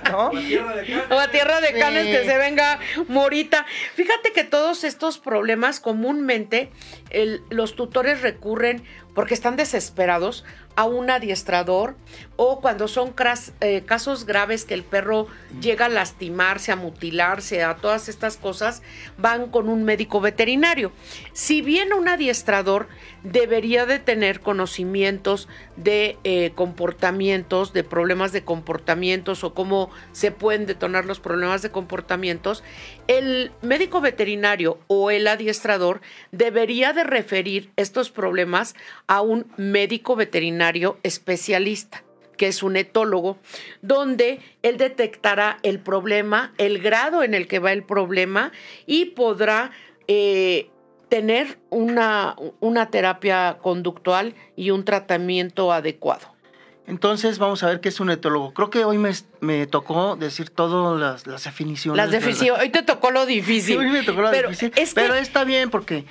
¿No? 0.12 0.32
O 1.10 1.20
a 1.20 1.27
tierra 1.29 1.60
de 1.60 1.74
canes 1.74 2.05
que 2.05 2.25
se 2.25 2.38
venga 2.38 2.79
Morita. 3.10 3.65
Fíjate 3.96 4.32
que 4.32 4.46
todos 4.46 4.84
estos 4.84 5.17
problemas 5.17 5.82
comúnmente 5.82 6.72
los 7.50 7.75
tutores 7.75 8.22
recurren 8.22 8.84
porque 9.13 9.34
están 9.34 9.55
desesperados 9.55 10.46
a 10.75 10.86
un 10.86 11.10
adiestrador 11.10 11.96
o 12.38 12.60
cuando 12.62 12.88
son 12.88 13.13
eh, 13.62 13.84
casos 13.86 14.25
graves 14.25 14.65
que 14.65 14.74
el 14.74 14.84
perro 14.84 15.27
llega 15.62 15.86
a 15.86 15.89
lastimarse, 15.89 16.72
a 16.72 16.75
mutilarse, 16.75 17.63
a 17.63 17.75
todas 17.75 18.10
estas 18.10 18.38
cosas, 18.38 18.82
van 19.18 19.50
con 19.50 19.70
un 19.70 19.84
médico 19.84 20.22
veterinario. 20.22 20.92
Si 21.34 21.62
bien 21.62 21.94
un 21.94 22.08
adiestrador 22.08 22.88
debería 23.24 23.86
de 23.86 24.00
tener 24.00 24.39
conocimientos 24.39 25.48
de 25.75 26.18
eh, 26.24 26.51
comportamientos, 26.56 27.74
de 27.74 27.84
problemas 27.84 28.32
de 28.32 28.44
comportamientos 28.44 29.44
o 29.44 29.54
cómo 29.54 29.89
se 30.12 30.32
pueden 30.32 30.65
detonar 30.65 31.06
los 31.06 31.20
problemas 31.20 31.62
de 31.62 31.72
comportamientos, 31.72 32.63
el 33.08 33.51
médico 33.62 34.01
veterinario 34.01 34.80
o 34.88 35.12
el 35.12 35.27
adiestrador 35.27 36.01
debería 36.32 36.94
de 36.94 37.04
referir 37.04 37.72
estos 37.75 38.09
problemas 38.09 38.75
a 39.07 39.22
un 39.22 39.51
médico 39.57 40.16
veterinario 40.16 40.98
especialista 41.03 42.04
que 42.35 42.48
es 42.48 42.63
un 42.63 42.75
etólogo, 42.77 43.37
donde 43.81 44.39
él 44.61 44.77
detectará 44.77 45.57
el 45.63 45.79
problema, 45.79 46.53
el 46.57 46.79
grado 46.79 47.24
en 47.24 47.33
el 47.33 47.48
que 47.48 47.59
va 47.59 47.71
el 47.71 47.83
problema 47.83 48.51
y 48.85 49.05
podrá 49.05 49.71
eh, 50.07 50.69
tener 51.09 51.57
una, 51.69 52.35
una 52.59 52.89
terapia 52.89 53.57
conductual 53.61 54.35
y 54.55 54.71
un 54.71 54.85
tratamiento 54.85 55.71
adecuado. 55.71 56.35
Entonces 56.87 57.39
vamos 57.39 57.63
a 57.63 57.67
ver 57.67 57.79
qué 57.79 57.89
es 57.89 58.00
un 58.00 58.11
etólogo. 58.11 58.53
Creo 58.53 58.69
que 58.69 58.85
hoy 58.85 58.98
me, 58.98 59.67
tocó 59.67 60.15
decir 60.15 60.51
todas 60.51 61.00
las, 61.00 61.25
las 61.25 61.43
definiciones. 61.43 61.98
Las 61.98 62.11
definiciones. 62.11 62.61
Hoy 62.61 62.69
te 62.69 62.83
tocó 62.83 63.09
lo 63.11 63.25
difícil. 63.25 63.77
hoy 63.77 63.89
me 63.89 64.03
tocó 64.03 64.21
lo 64.21 64.31
difícil. 64.31 64.71
pero 64.93 65.15
está 65.15 65.43
bien 65.43 65.69
porque 65.71 66.05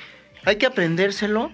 hay 0.45 0.57
que 0.57 0.67
aprendérselo 0.67 1.53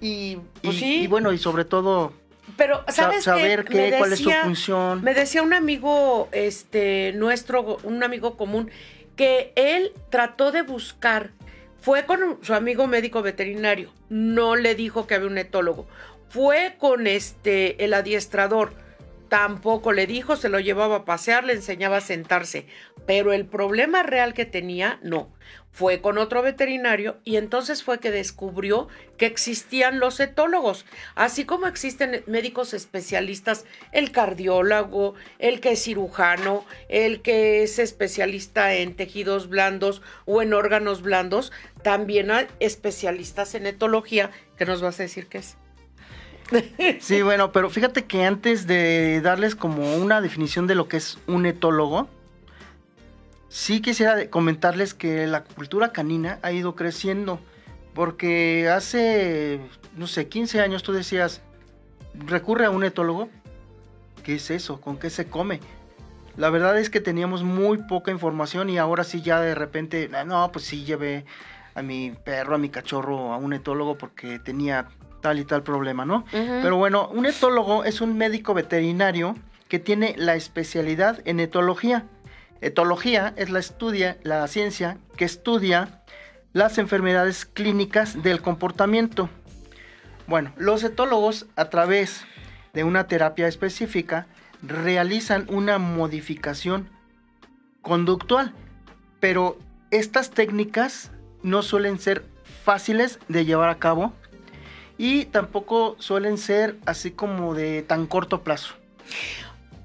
y, 0.00 0.38
pues 0.62 0.80
y, 0.80 1.06
bueno, 1.08 1.32
y 1.32 1.38
sobre 1.38 1.64
todo 1.64 2.12
pero 2.56 2.84
sabes 2.88 3.24
saber 3.24 3.64
qué, 3.64 3.94
cuál 3.98 4.12
es 4.12 4.20
su 4.20 4.30
función. 4.30 5.02
Me 5.02 5.14
decía 5.14 5.42
un 5.42 5.52
amigo, 5.52 6.28
este, 6.32 7.12
nuestro, 7.14 7.78
un 7.82 8.02
amigo 8.02 8.36
común, 8.36 8.70
que 9.16 9.52
él 9.56 9.92
trató 10.10 10.52
de 10.52 10.62
buscar, 10.62 11.30
fue 11.80 12.04
con 12.06 12.38
su 12.42 12.54
amigo 12.54 12.86
médico 12.86 13.22
veterinario, 13.22 13.92
no 14.08 14.56
le 14.56 14.74
dijo 14.74 15.06
que 15.06 15.14
había 15.14 15.28
un 15.28 15.38
etólogo, 15.38 15.86
fue 16.28 16.76
con 16.78 17.06
este 17.06 17.84
el 17.84 17.94
adiestrador, 17.94 18.72
tampoco 19.28 19.92
le 19.92 20.06
dijo, 20.06 20.36
se 20.36 20.48
lo 20.48 20.60
llevaba 20.60 20.96
a 20.96 21.04
pasear, 21.04 21.44
le 21.44 21.54
enseñaba 21.54 21.98
a 21.98 22.00
sentarse, 22.00 22.66
pero 23.06 23.32
el 23.32 23.46
problema 23.46 24.02
real 24.02 24.34
que 24.34 24.44
tenía, 24.44 24.98
no. 25.02 25.30
Fue 25.72 26.00
con 26.00 26.18
otro 26.18 26.42
veterinario 26.42 27.16
y 27.24 27.36
entonces 27.36 27.82
fue 27.82 28.00
que 28.00 28.10
descubrió 28.10 28.88
que 29.16 29.26
existían 29.26 30.00
los 30.00 30.18
etólogos, 30.20 30.84
así 31.14 31.44
como 31.44 31.66
existen 31.66 32.22
médicos 32.26 32.74
especialistas, 32.74 33.64
el 33.92 34.10
cardiólogo, 34.10 35.14
el 35.38 35.60
que 35.60 35.72
es 35.72 35.84
cirujano, 35.84 36.64
el 36.88 37.22
que 37.22 37.62
es 37.62 37.78
especialista 37.78 38.74
en 38.74 38.94
tejidos 38.94 39.48
blandos 39.48 40.02
o 40.26 40.42
en 40.42 40.54
órganos 40.54 41.02
blandos, 41.02 41.52
también 41.82 42.30
hay 42.30 42.46
especialistas 42.58 43.54
en 43.54 43.66
etología, 43.66 44.30
que 44.58 44.66
nos 44.66 44.82
vas 44.82 44.98
a 45.00 45.04
decir 45.04 45.26
qué 45.28 45.38
es. 45.38 45.56
Sí, 47.00 47.22
bueno, 47.22 47.52
pero 47.52 47.70
fíjate 47.70 48.04
que 48.04 48.24
antes 48.24 48.66
de 48.66 49.20
darles 49.20 49.54
como 49.54 49.96
una 49.96 50.20
definición 50.20 50.66
de 50.66 50.74
lo 50.74 50.88
que 50.88 50.96
es 50.96 51.18
un 51.26 51.46
etólogo, 51.46 52.08
sí 53.50 53.82
quisiera 53.82 54.30
comentarles 54.30 54.94
que 54.94 55.26
la 55.26 55.44
cultura 55.44 55.92
canina 55.92 56.38
ha 56.40 56.52
ido 56.52 56.74
creciendo. 56.74 57.38
Porque 57.92 58.70
hace, 58.70 59.60
no 59.96 60.06
sé, 60.06 60.28
15 60.28 60.60
años 60.60 60.82
tú 60.82 60.92
decías, 60.92 61.42
recurre 62.14 62.64
a 62.64 62.70
un 62.70 62.84
etólogo. 62.84 63.28
¿Qué 64.22 64.36
es 64.36 64.50
eso? 64.50 64.80
¿Con 64.80 64.96
qué 64.96 65.10
se 65.10 65.26
come? 65.26 65.60
La 66.36 66.50
verdad 66.50 66.78
es 66.78 66.88
que 66.88 67.00
teníamos 67.00 67.42
muy 67.42 67.78
poca 67.78 68.12
información 68.12 68.70
y 68.70 68.78
ahora 68.78 69.02
sí 69.02 69.20
ya 69.20 69.40
de 69.40 69.54
repente, 69.54 70.08
ah, 70.14 70.24
no, 70.24 70.50
pues 70.52 70.64
sí 70.64 70.84
llevé 70.84 71.24
a 71.74 71.82
mi 71.82 72.12
perro, 72.24 72.54
a 72.54 72.58
mi 72.58 72.68
cachorro 72.68 73.32
a 73.32 73.36
un 73.36 73.52
etólogo 73.52 73.98
porque 73.98 74.38
tenía 74.38 74.88
tal 75.20 75.40
y 75.40 75.44
tal 75.44 75.62
problema, 75.62 76.06
¿no? 76.06 76.24
Pero 76.30 76.76
bueno, 76.76 77.08
un 77.08 77.26
etólogo 77.26 77.84
es 77.84 78.00
un 78.00 78.16
médico 78.16 78.54
veterinario 78.54 79.34
que 79.68 79.78
tiene 79.78 80.14
la 80.16 80.34
especialidad 80.36 81.20
en 81.24 81.40
etología. 81.40 82.04
Etología 82.60 83.32
es 83.36 83.50
la, 83.50 83.58
estudia, 83.58 84.18
la 84.22 84.46
ciencia 84.46 84.98
que 85.16 85.24
estudia 85.24 86.02
las 86.52 86.78
enfermedades 86.78 87.46
clínicas 87.46 88.22
del 88.22 88.42
comportamiento. 88.42 89.30
Bueno, 90.26 90.52
los 90.56 90.84
etólogos 90.84 91.46
a 91.56 91.70
través 91.70 92.24
de 92.72 92.84
una 92.84 93.06
terapia 93.06 93.48
específica 93.48 94.26
realizan 94.62 95.46
una 95.48 95.78
modificación 95.78 96.88
conductual, 97.82 98.52
pero 99.20 99.58
estas 99.90 100.30
técnicas 100.30 101.10
no 101.42 101.62
suelen 101.62 101.98
ser 101.98 102.24
fáciles 102.62 103.18
de 103.28 103.44
llevar 103.44 103.70
a 103.70 103.78
cabo 103.78 104.12
y 104.98 105.24
tampoco 105.24 105.96
suelen 105.98 106.36
ser 106.36 106.78
así 106.84 107.10
como 107.10 107.54
de 107.54 107.82
tan 107.82 108.06
corto 108.06 108.42
plazo. 108.42 108.74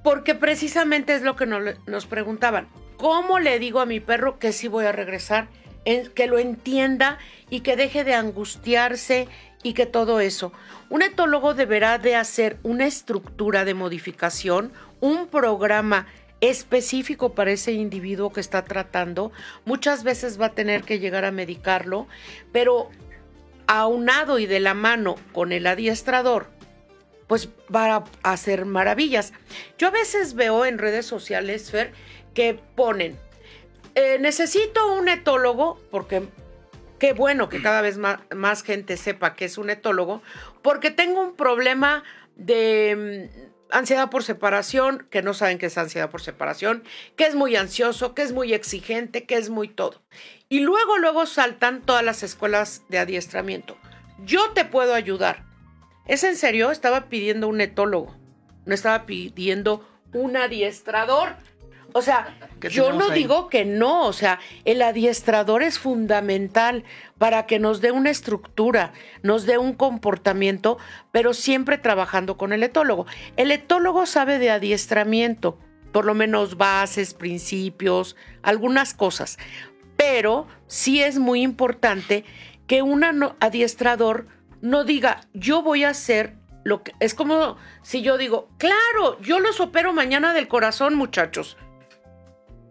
Porque 0.05 0.35
precisamente 0.35 1.15
es 1.15 1.23
lo 1.23 1.35
que 1.35 1.47
nos, 1.47 2.05
preguntaban. 2.05 2.67
¿Cómo 2.95 3.39
le 3.39 3.57
digo 3.57 3.79
a 3.79 3.87
mi 3.87 3.99
perro 3.99 4.37
que 4.37 4.51
sí 4.51 4.67
voy 4.67 4.85
a 4.85 4.91
regresar? 4.91 5.47
que 6.15 6.25
lo 6.25 6.39
entienda 6.39 7.19
y 7.51 7.59
que 7.59 7.75
deje 7.75 8.03
de 8.03 8.15
angustiarse 8.15 9.27
y 9.61 9.73
que 9.73 9.85
todo 9.85 10.19
eso. 10.19 10.51
Un 10.89 11.03
etólogo 11.03 11.53
deberá 11.53 11.99
de 11.99 12.15
hacer 12.15 12.57
una 12.63 12.87
estructura 12.87 13.65
de 13.65 13.75
modificación, 13.75 14.73
un 14.99 15.27
programa 15.27 16.07
específico 16.41 17.35
para 17.35 17.51
ese 17.51 17.73
individuo 17.73 18.33
que 18.33 18.41
está 18.41 18.65
tratando. 18.65 19.31
Muchas 19.63 20.03
veces 20.03 20.41
va 20.41 20.47
a 20.47 20.53
tener 20.53 20.81
que 20.83 20.97
llegar 20.97 21.23
a 21.23 21.31
medicarlo, 21.31 22.07
pero 22.51 22.89
aunado 23.67 24.39
y 24.39 24.47
de 24.47 24.59
la 24.59 24.73
mano 24.73 25.15
con 25.33 25.51
el 25.51 25.67
adiestrador 25.67 26.54
pues 27.27 27.49
va 27.73 27.95
a 27.95 28.31
hacer 28.31 28.65
maravillas. 28.65 29.33
Yo 29.77 29.88
a 29.88 29.91
veces 29.91 30.33
veo 30.35 30.65
en 30.65 30.77
redes 30.77 31.05
sociales, 31.05 31.71
Fer, 31.71 31.93
que 32.33 32.59
ponen, 32.75 33.17
eh, 33.95 34.17
necesito 34.19 34.93
un 34.93 35.07
etólogo, 35.07 35.79
porque 35.89 36.23
qué 36.99 37.13
bueno 37.13 37.47
que 37.47 37.61
cada 37.61 37.81
vez 37.81 37.97
más, 37.97 38.19
más, 38.35 38.61
gente 38.61 38.97
sepa 38.97 39.35
que 39.35 39.45
es 39.45 39.57
un 39.57 39.69
etólogo, 39.69 40.21
porque 40.61 40.91
tengo 40.91 41.21
un 41.21 41.35
problema 41.35 42.03
de 42.35 43.29
mm, 43.31 43.55
ansiedad 43.71 44.09
por 44.09 44.23
separación, 44.23 45.07
que 45.09 45.21
no 45.21 45.33
saben 45.33 45.57
qué 45.57 45.67
es 45.67 45.77
ansiedad 45.77 46.09
por 46.09 46.21
separación, 46.21 46.83
que 47.15 47.25
es 47.25 47.35
muy 47.35 47.55
ansioso, 47.55 48.13
que 48.13 48.21
es 48.21 48.33
muy 48.33 48.53
exigente, 48.53 49.25
que 49.25 49.38
es 49.38 49.49
muy 49.49 49.69
todo. 49.69 50.01
Y 50.49 50.59
luego, 50.59 50.97
luego 50.97 51.25
saltan 51.25 51.81
todas 51.81 52.03
las 52.03 52.21
escuelas 52.21 52.83
de 52.89 52.99
adiestramiento. 52.99 53.77
Yo 54.25 54.51
te 54.51 54.65
puedo 54.65 54.93
ayudar. 54.93 55.44
¿Es 56.07 56.23
en 56.23 56.35
serio? 56.35 56.71
Estaba 56.71 57.09
pidiendo 57.09 57.47
un 57.47 57.61
etólogo. 57.61 58.15
No 58.65 58.73
estaba 58.73 59.05
pidiendo 59.05 59.87
un 60.13 60.37
adiestrador. 60.37 61.35
O 61.93 62.01
sea, 62.01 62.35
yo 62.59 62.91
no 62.91 63.09
digo 63.09 63.47
que 63.47 63.63
no, 63.63 64.05
o 64.05 64.11
sea, 64.11 64.39
el 64.65 64.81
adiestrador 64.81 65.63
es 65.63 65.79
fundamental 65.79 66.83
para 67.17 67.45
que 67.45 67.57
nos 67.57 67.79
dé 67.79 67.91
una 67.91 68.09
estructura, 68.09 68.91
nos 69.23 69.45
dé 69.45 69.57
un 69.57 69.71
comportamiento, 69.71 70.77
pero 71.13 71.33
siempre 71.33 71.77
trabajando 71.77 72.35
con 72.35 72.51
el 72.51 72.63
etólogo. 72.63 73.05
El 73.37 73.49
etólogo 73.49 74.05
sabe 74.07 74.39
de 74.39 74.51
adiestramiento, 74.51 75.57
por 75.93 76.03
lo 76.03 76.13
menos 76.13 76.57
bases, 76.57 77.13
principios, 77.13 78.17
algunas 78.43 78.93
cosas, 78.93 79.37
pero 79.95 80.47
sí 80.67 81.01
es 81.01 81.17
muy 81.17 81.43
importante 81.43 82.25
que 82.67 82.81
un 82.81 83.05
adiestrador 83.39 84.27
no 84.65 84.84
diga, 84.84 85.21
yo 85.34 85.62
voy 85.62 85.84
a 85.84 85.89
hacer 85.89 86.38
lo 86.63 86.82
que... 86.82 86.93
Es 86.99 87.13
como 87.13 87.58
si 87.84 88.01
yo 88.01 88.17
digo, 88.17 88.49
claro, 88.58 89.21
yo 89.21 89.39
los 89.39 89.60
opero 89.60 89.93
mañana 89.93 90.34
del 90.34 90.47
corazón, 90.47 90.95
muchachos. 90.95 91.56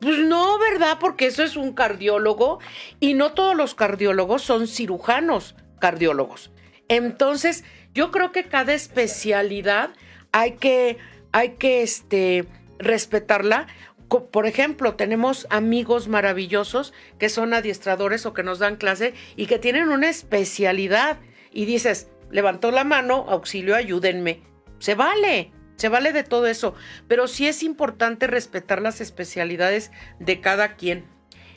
Pues 0.00 0.18
no, 0.18 0.58
¿verdad? 0.58 0.98
Porque 0.98 1.26
eso 1.26 1.44
es 1.44 1.56
un 1.56 1.72
cardiólogo 1.72 2.58
y 2.98 3.14
no 3.14 3.32
todos 3.32 3.54
los 3.54 3.76
cardiólogos 3.76 4.42
son 4.42 4.66
cirujanos 4.66 5.54
cardiólogos. 5.78 6.50
Entonces, 6.88 7.62
yo 7.94 8.10
creo 8.10 8.32
que 8.32 8.48
cada 8.48 8.74
especialidad 8.74 9.90
hay 10.32 10.56
que, 10.56 10.98
hay 11.30 11.50
que 11.50 11.82
este, 11.82 12.46
respetarla. 12.80 13.68
Por 14.08 14.46
ejemplo, 14.46 14.96
tenemos 14.96 15.46
amigos 15.48 16.08
maravillosos 16.08 16.92
que 17.20 17.28
son 17.28 17.54
adiestradores 17.54 18.26
o 18.26 18.34
que 18.34 18.42
nos 18.42 18.58
dan 18.58 18.76
clase 18.76 19.14
y 19.36 19.46
que 19.46 19.60
tienen 19.60 19.90
una 19.90 20.08
especialidad. 20.08 21.18
Y 21.54 21.64
dices, 21.64 22.08
levantó 22.30 22.70
la 22.70 22.84
mano, 22.84 23.24
auxilio, 23.28 23.76
ayúdenme. 23.76 24.42
Se 24.80 24.94
vale. 24.94 25.52
Se 25.76 25.88
vale 25.88 26.12
de 26.12 26.22
todo 26.22 26.46
eso, 26.46 26.74
pero 27.08 27.26
sí 27.26 27.48
es 27.48 27.64
importante 27.64 28.28
respetar 28.28 28.80
las 28.80 29.00
especialidades 29.00 29.90
de 30.20 30.40
cada 30.40 30.76
quien. 30.76 31.04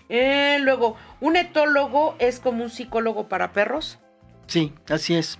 Eh, 0.10 0.58
luego, 0.62 0.96
¿un 1.20 1.36
etólogo 1.36 2.16
es 2.18 2.40
como 2.40 2.64
un 2.64 2.72
psicólogo 2.72 3.28
para 3.28 3.54
perros? 3.54 4.00
Sí, 4.48 4.74
así 4.90 5.16
es. 5.16 5.40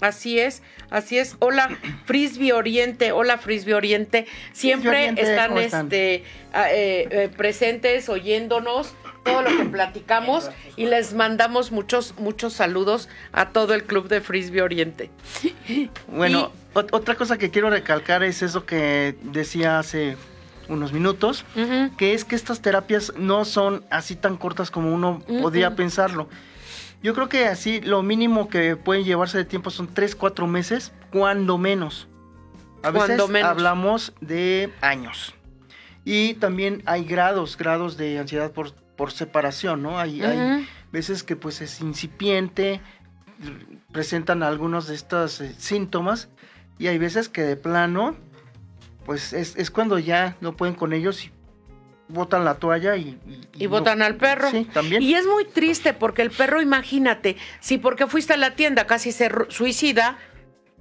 Así 0.00 0.40
es, 0.40 0.62
así 0.90 1.18
es. 1.18 1.36
Hola, 1.38 1.68
Frisbee 2.06 2.52
Oriente, 2.52 3.12
hola 3.12 3.38
Frisbee 3.38 3.74
Oriente. 3.74 4.26
Siempre 4.52 5.14
están, 5.16 5.56
este 5.58 6.24
ah, 6.52 6.72
eh, 6.72 7.06
eh, 7.10 7.30
presentes, 7.36 8.08
oyéndonos 8.08 8.94
todo 9.24 9.42
lo 9.42 9.56
que 9.56 9.64
platicamos 9.64 10.50
y 10.76 10.86
les 10.86 11.14
mandamos 11.14 11.72
muchos, 11.72 12.14
muchos 12.18 12.52
saludos 12.52 13.08
a 13.32 13.50
todo 13.50 13.74
el 13.74 13.84
club 13.84 14.08
de 14.08 14.20
Frisbee 14.20 14.62
Oriente. 14.62 15.10
Bueno, 16.08 16.52
otra 16.74 17.14
cosa 17.14 17.38
que 17.38 17.50
quiero 17.50 17.70
recalcar 17.70 18.22
es 18.22 18.42
eso 18.42 18.66
que 18.66 19.16
decía 19.22 19.78
hace 19.78 20.16
unos 20.68 20.92
minutos, 20.92 21.44
que 21.96 22.14
es 22.14 22.24
que 22.24 22.36
estas 22.36 22.60
terapias 22.60 23.12
no 23.16 23.44
son 23.44 23.84
así 23.90 24.16
tan 24.16 24.36
cortas 24.36 24.70
como 24.70 24.94
uno 24.94 25.22
podía 25.40 25.74
pensarlo. 25.74 26.28
Yo 27.02 27.14
creo 27.14 27.28
que 27.28 27.46
así 27.46 27.80
lo 27.80 28.02
mínimo 28.02 28.48
que 28.48 28.76
pueden 28.76 29.04
llevarse 29.04 29.38
de 29.38 29.44
tiempo 29.44 29.70
son 29.70 29.92
3, 29.92 30.14
4 30.14 30.46
meses, 30.46 30.92
cuando 31.10 31.58
menos. 31.58 32.08
A 32.82 32.90
veces 32.90 33.20
hablamos 33.42 34.12
de 34.20 34.70
años. 34.80 35.34
Y 36.04 36.34
también 36.34 36.82
hay 36.86 37.04
grados, 37.04 37.56
grados 37.56 37.96
de 37.96 38.18
ansiedad 38.18 38.52
por, 38.52 38.72
por 38.96 39.12
separación, 39.12 39.82
¿no? 39.82 39.98
Hay, 39.98 40.22
hay 40.22 40.68
veces 40.92 41.22
que 41.22 41.36
pues 41.36 41.60
es 41.60 41.80
incipiente, 41.80 42.80
presentan 43.92 44.42
algunos 44.42 44.86
de 44.86 44.94
estos 44.94 45.40
eh, 45.40 45.54
síntomas 45.58 46.28
y 46.78 46.88
hay 46.88 46.98
veces 46.98 47.28
que 47.28 47.42
de 47.42 47.56
plano, 47.56 48.16
pues 49.04 49.32
es, 49.32 49.70
cuando 49.70 49.98
ya 49.98 50.36
no 50.40 50.56
pueden 50.56 50.74
con 50.74 50.92
ellos 50.92 51.24
y 51.24 51.30
botan 52.08 52.44
la 52.44 52.54
toalla 52.54 52.96
y... 52.96 53.18
Y, 53.54 53.66
botan 53.66 54.02
al 54.02 54.16
perro. 54.16 54.50
Sí, 54.50 54.64
también. 54.72 55.02
Y 55.02 55.14
es 55.14 55.26
muy 55.26 55.44
triste 55.44 55.94
porque 55.94 56.22
el 56.22 56.30
perro, 56.30 56.60
imagínate, 56.60 57.36
si 57.60 57.78
porque 57.78 58.06
fuiste 58.06 58.34
a 58.34 58.36
la 58.36 58.54
tienda 58.54 58.86
casi 58.86 59.12
se 59.12 59.30
suicida, 59.48 60.18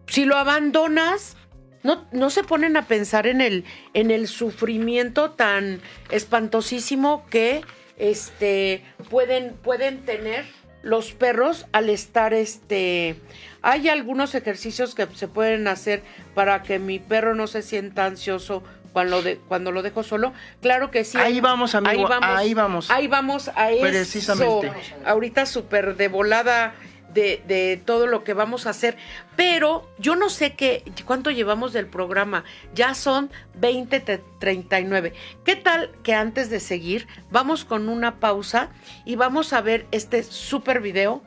si 0.07 0.25
lo 0.25 0.37
abandonas, 0.37 1.37
no, 1.83 2.07
no 2.11 2.29
se 2.29 2.43
ponen 2.43 2.77
a 2.77 2.85
pensar 2.85 3.27
en 3.27 3.41
el, 3.41 3.65
en 3.93 4.11
el 4.11 4.27
sufrimiento 4.27 5.31
tan 5.31 5.81
espantosísimo 6.09 7.25
que 7.29 7.61
este, 8.01 8.83
pueden, 9.09 9.53
pueden 9.53 10.01
tener 10.01 10.45
los 10.81 11.13
perros 11.13 11.67
al 11.71 11.89
estar 11.89 12.33
este 12.33 13.15
hay 13.61 13.89
algunos 13.89 14.33
ejercicios 14.33 14.95
que 14.95 15.05
se 15.13 15.27
pueden 15.27 15.67
hacer 15.67 16.01
para 16.33 16.63
que 16.63 16.79
mi 16.79 16.97
perro 16.97 17.35
no 17.35 17.45
se 17.45 17.61
sienta 17.61 18.05
ansioso 18.05 18.63
cuando, 18.91 19.21
de, 19.21 19.37
cuando 19.37 19.71
lo 19.71 19.83
dejo 19.83 20.03
solo. 20.03 20.33
Claro 20.61 20.91
que 20.91 21.03
sí. 21.03 21.17
Ahí 21.17 21.39
vamos, 21.39 21.75
amigo. 21.75 21.91
Ahí 21.91 22.03
vamos. 22.03 22.39
Ahí 22.39 22.53
vamos, 22.53 22.89
ahí 22.89 23.07
vamos 23.07 23.51
a 23.55 23.71
eso. 23.71 23.81
Precisamente. 23.81 24.71
Ahorita 25.05 25.45
súper 25.45 25.95
de 25.95 26.07
volada 26.07 26.73
de, 27.13 27.81
todo 27.85 28.07
lo 28.07 28.23
que 28.23 28.33
vamos 28.33 28.65
a 28.65 28.71
hacer. 28.71 28.97
Pero 29.35 29.89
yo 29.97 30.15
no 30.15 30.29
sé 30.29 30.55
qué, 30.55 30.83
cuánto 31.05 31.31
llevamos 31.31 31.73
del 31.73 31.87
programa. 31.87 32.43
Ya 32.73 32.93
son 32.93 33.29
20.39. 33.59 35.13
¿Qué 35.43 35.55
tal 35.55 35.91
que 36.03 36.13
antes 36.13 36.49
de 36.49 36.59
seguir 36.59 37.07
vamos 37.29 37.65
con 37.65 37.89
una 37.89 38.19
pausa 38.19 38.69
y 39.05 39.15
vamos 39.15 39.53
a 39.53 39.61
ver 39.61 39.85
este 39.91 40.23
súper 40.23 40.81
video 40.81 41.21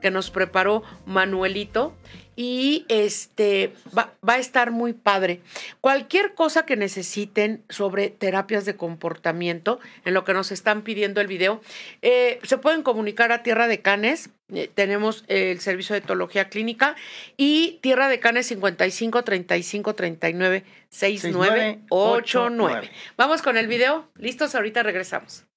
que 0.00 0.10
nos 0.10 0.30
preparó 0.30 0.82
Manuelito 1.06 1.92
y 2.38 2.86
este 2.88 3.72
va, 3.98 4.14
a 4.24 4.38
estar 4.38 4.70
muy 4.70 4.92
padre. 4.92 5.40
Cualquier 5.80 6.34
cosa 6.34 6.64
que 6.64 6.76
necesiten 6.76 7.64
sobre 7.68 8.10
terapias 8.10 8.64
de 8.64 8.76
comportamiento, 8.76 9.80
en 10.04 10.14
lo 10.14 10.22
que 10.22 10.34
nos 10.34 10.52
están 10.52 10.82
pidiendo 10.82 11.20
el 11.20 11.26
video, 11.26 11.60
eh, 12.00 12.38
se 12.44 12.56
pueden 12.56 12.84
comunicar 12.84 13.32
a 13.32 13.42
Tierra 13.42 13.66
de 13.66 13.80
Canes. 13.80 14.30
Eh, 14.54 14.70
tenemos 14.72 15.24
el 15.26 15.58
servicio 15.58 15.94
de 15.94 15.98
etología 15.98 16.48
clínica 16.48 16.94
y 17.36 17.80
Tierra 17.82 18.08
de 18.08 18.20
Canes 18.20 18.46
55 18.46 19.24
35 19.24 19.94
39 19.96 20.64
69 20.90 21.80
89. 21.88 22.90
Vamos 23.16 23.42
con 23.42 23.56
el 23.56 23.66
video. 23.66 24.08
¿Listos? 24.14 24.54
Ahorita 24.54 24.84
regresamos. 24.84 25.47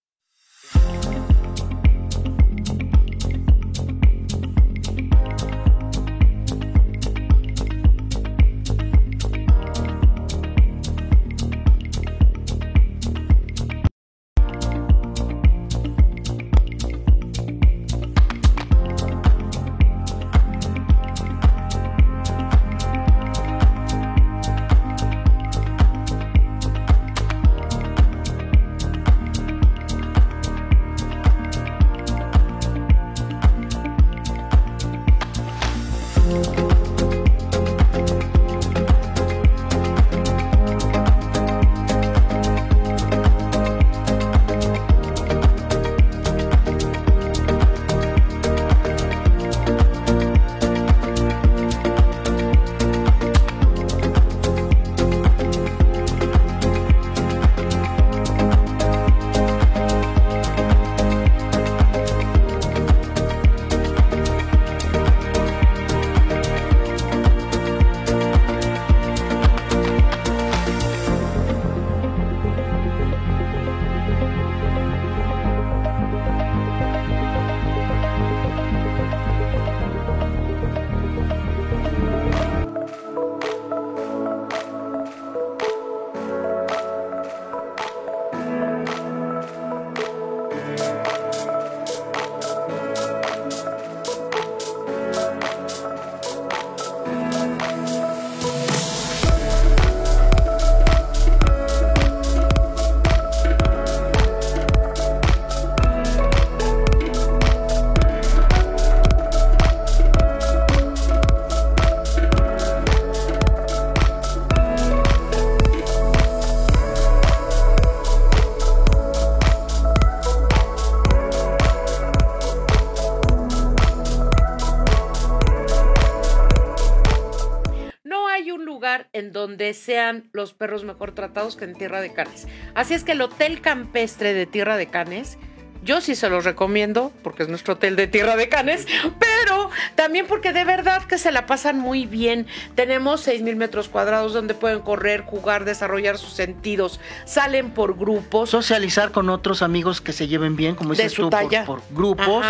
En 129.21 129.31
donde 129.31 129.73
sean 129.75 130.29
los 130.33 130.53
perros 130.53 130.83
mejor 130.83 131.13
tratados 131.13 131.55
que 131.55 131.65
en 131.65 131.75
Tierra 131.75 132.01
de 132.01 132.11
Canes. 132.11 132.47
Así 132.73 132.95
es 132.95 133.03
que 133.03 133.11
el 133.11 133.21
Hotel 133.21 133.61
Campestre 133.61 134.33
de 134.33 134.47
Tierra 134.47 134.77
de 134.77 134.87
Canes 134.87 135.37
yo 135.83 135.99
sí 136.01 136.15
se 136.15 136.29
los 136.29 136.43
recomiendo 136.43 137.11
porque 137.23 137.43
es 137.43 137.49
nuestro 137.49 137.73
hotel 137.73 137.95
de 137.95 138.07
Tierra 138.07 138.35
de 138.35 138.49
Canes, 138.49 138.85
pero 139.19 139.69
también 139.95 140.27
porque 140.27 140.53
de 140.53 140.63
verdad 140.63 141.03
que 141.03 141.17
se 141.17 141.31
la 141.31 141.45
pasan 141.45 141.79
muy 141.79 142.05
bien. 142.05 142.45
Tenemos 142.75 143.21
6 143.21 143.41
mil 143.41 143.55
metros 143.55 143.89
cuadrados 143.89 144.33
donde 144.33 144.53
pueden 144.53 144.81
correr, 144.81 145.21
jugar, 145.21 145.65
desarrollar 145.65 146.17
sus 146.17 146.33
sentidos. 146.33 146.99
Salen 147.25 147.71
por 147.71 147.97
grupos. 147.97 148.51
Socializar 148.51 149.11
con 149.11 149.29
otros 149.29 149.61
amigos 149.61 150.01
que 150.01 150.13
se 150.13 150.27
lleven 150.27 150.55
bien, 150.55 150.75
como 150.75 150.91
dices 150.91 151.13
tú, 151.13 151.29
por, 151.29 151.65
por, 151.65 151.81
grupos. 151.91 152.45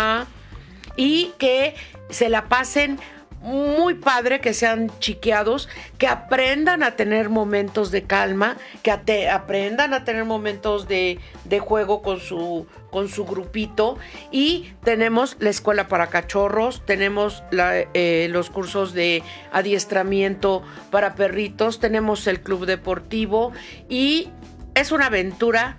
Y 0.96 1.32
que 1.38 1.74
se 2.10 2.28
la 2.28 2.48
pasen 2.48 2.98
muy 3.42 3.94
padre 3.94 4.40
que 4.40 4.54
sean 4.54 4.90
chiqueados, 5.00 5.68
que 5.98 6.06
aprendan 6.06 6.82
a 6.82 6.92
tener 6.92 7.28
momentos 7.28 7.90
de 7.90 8.04
calma, 8.04 8.56
que 8.82 8.92
aprendan 9.28 9.94
a 9.94 10.04
tener 10.04 10.24
momentos 10.24 10.88
de, 10.88 11.18
juego 11.60 12.02
con 12.02 12.20
su, 12.20 12.66
con 12.90 13.08
su 13.08 13.24
grupito. 13.24 13.98
Y 14.30 14.72
tenemos 14.84 15.36
la 15.40 15.50
escuela 15.50 15.88
para 15.88 16.06
cachorros, 16.06 16.84
tenemos 16.86 17.42
eh, 17.52 18.28
los 18.30 18.50
cursos 18.50 18.94
de 18.94 19.22
adiestramiento 19.52 20.62
para 20.90 21.14
perritos, 21.14 21.80
tenemos 21.80 22.26
el 22.26 22.40
club 22.40 22.66
deportivo 22.66 23.52
y 23.88 24.28
es 24.74 24.92
una 24.92 25.06
aventura 25.06 25.76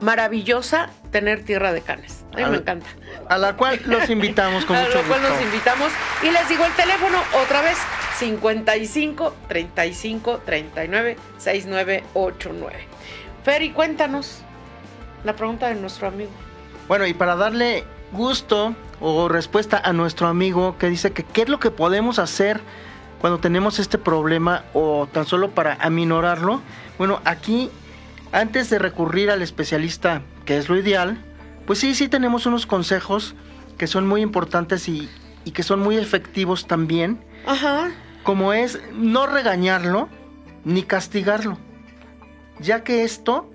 maravillosa 0.00 0.90
tener 1.10 1.44
tierra 1.44 1.72
de 1.72 1.80
canes. 1.80 2.24
A 2.34 2.36
mí 2.36 2.44
me 2.50 2.56
encanta. 2.58 2.86
A 3.28 3.38
la 3.38 3.56
cual 3.56 3.80
los 3.86 4.08
invitamos 4.10 4.64
con 4.64 4.76
mucho 4.76 4.98
gusto. 4.98 4.98
A 4.98 5.02
la 5.02 5.08
cual 5.08 5.22
los 5.22 5.42
invitamos. 5.42 5.92
Y 6.22 6.30
les 6.30 6.48
digo 6.48 6.64
el 6.64 6.72
teléfono 6.72 7.18
otra 7.42 7.62
vez: 7.62 7.78
55 8.18 9.34
35 9.48 10.42
39 10.44 11.16
6989. 11.38 12.76
Ferry, 13.44 13.70
cuéntanos 13.70 14.42
la 15.24 15.34
pregunta 15.34 15.68
de 15.68 15.74
nuestro 15.74 16.08
amigo. 16.08 16.30
Bueno, 16.86 17.06
y 17.06 17.14
para 17.14 17.36
darle 17.36 17.84
gusto 18.12 18.74
o 19.00 19.28
respuesta 19.28 19.80
a 19.82 19.92
nuestro 19.92 20.26
amigo 20.26 20.76
que 20.78 20.88
dice 20.88 21.12
que 21.12 21.22
qué 21.22 21.42
es 21.42 21.48
lo 21.48 21.60
que 21.60 21.70
podemos 21.70 22.18
hacer 22.18 22.60
cuando 23.20 23.38
tenemos 23.38 23.78
este 23.78 23.98
problema 23.98 24.64
o 24.72 25.08
tan 25.10 25.26
solo 25.26 25.50
para 25.50 25.74
aminorarlo. 25.80 26.60
Bueno, 26.98 27.20
aquí 27.24 27.70
antes 28.32 28.70
de 28.70 28.78
recurrir 28.78 29.30
al 29.30 29.42
especialista, 29.42 30.22
que 30.44 30.58
es 30.58 30.68
lo 30.68 30.76
ideal, 30.76 31.18
pues 31.66 31.78
sí, 31.80 31.94
sí 31.94 32.08
tenemos 32.08 32.46
unos 32.46 32.66
consejos 32.66 33.34
que 33.76 33.86
son 33.86 34.06
muy 34.06 34.22
importantes 34.22 34.88
y, 34.88 35.08
que 35.54 35.62
son 35.62 35.80
muy 35.80 35.96
efectivos 35.96 36.66
también. 36.66 37.24
Ajá. 37.46 37.90
Como 38.22 38.52
es 38.52 38.78
no 38.92 39.26
regañarlo 39.26 40.10
ni 40.64 40.82
castigarlo, 40.82 41.58
ya 42.58 42.84
que 42.84 43.02
esto 43.02 43.50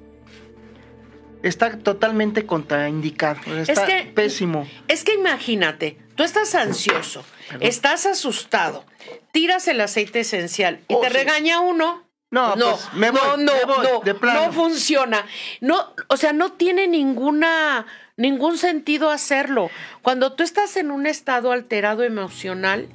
está 1.43 1.77
totalmente 1.77 2.47
contraindicado, 2.47 3.39
está 3.59 3.85
pésimo. 4.15 4.67
Es 4.87 5.03
que 5.03 5.13
imagínate, 5.13 5.99
tú 6.15 6.23
estás 6.23 6.55
ansioso, 6.55 7.23
estás 7.59 8.07
asustado, 8.07 8.85
tiras 9.31 9.67
el 9.67 9.81
aceite 9.81 10.21
esencial 10.21 10.79
y 10.87 10.95
oh, 10.95 11.01
te 11.01 11.09
regaña 11.09 11.59
uno. 11.59 12.07
No, 12.33 12.55
no, 12.55 12.71
pues, 12.71 12.93
me 12.95 13.11
voy, 13.11 13.21
no, 13.21 13.37
no, 13.37 14.01
no, 14.01 14.33
no 14.33 14.51
funciona. 14.51 15.23
No, 15.61 15.93
o 16.07 16.17
sea, 16.17 16.33
no 16.33 16.53
tiene 16.53 16.87
ninguna 16.87 17.85
ningún 18.17 18.57
sentido 18.57 19.11
hacerlo. 19.11 19.69
Cuando 20.01 20.33
tú 20.33 20.41
estás 20.41 20.75
en 20.77 20.89
un 20.89 21.05
estado 21.05 21.51
alterado 21.51 22.01
emocional, 22.01 22.89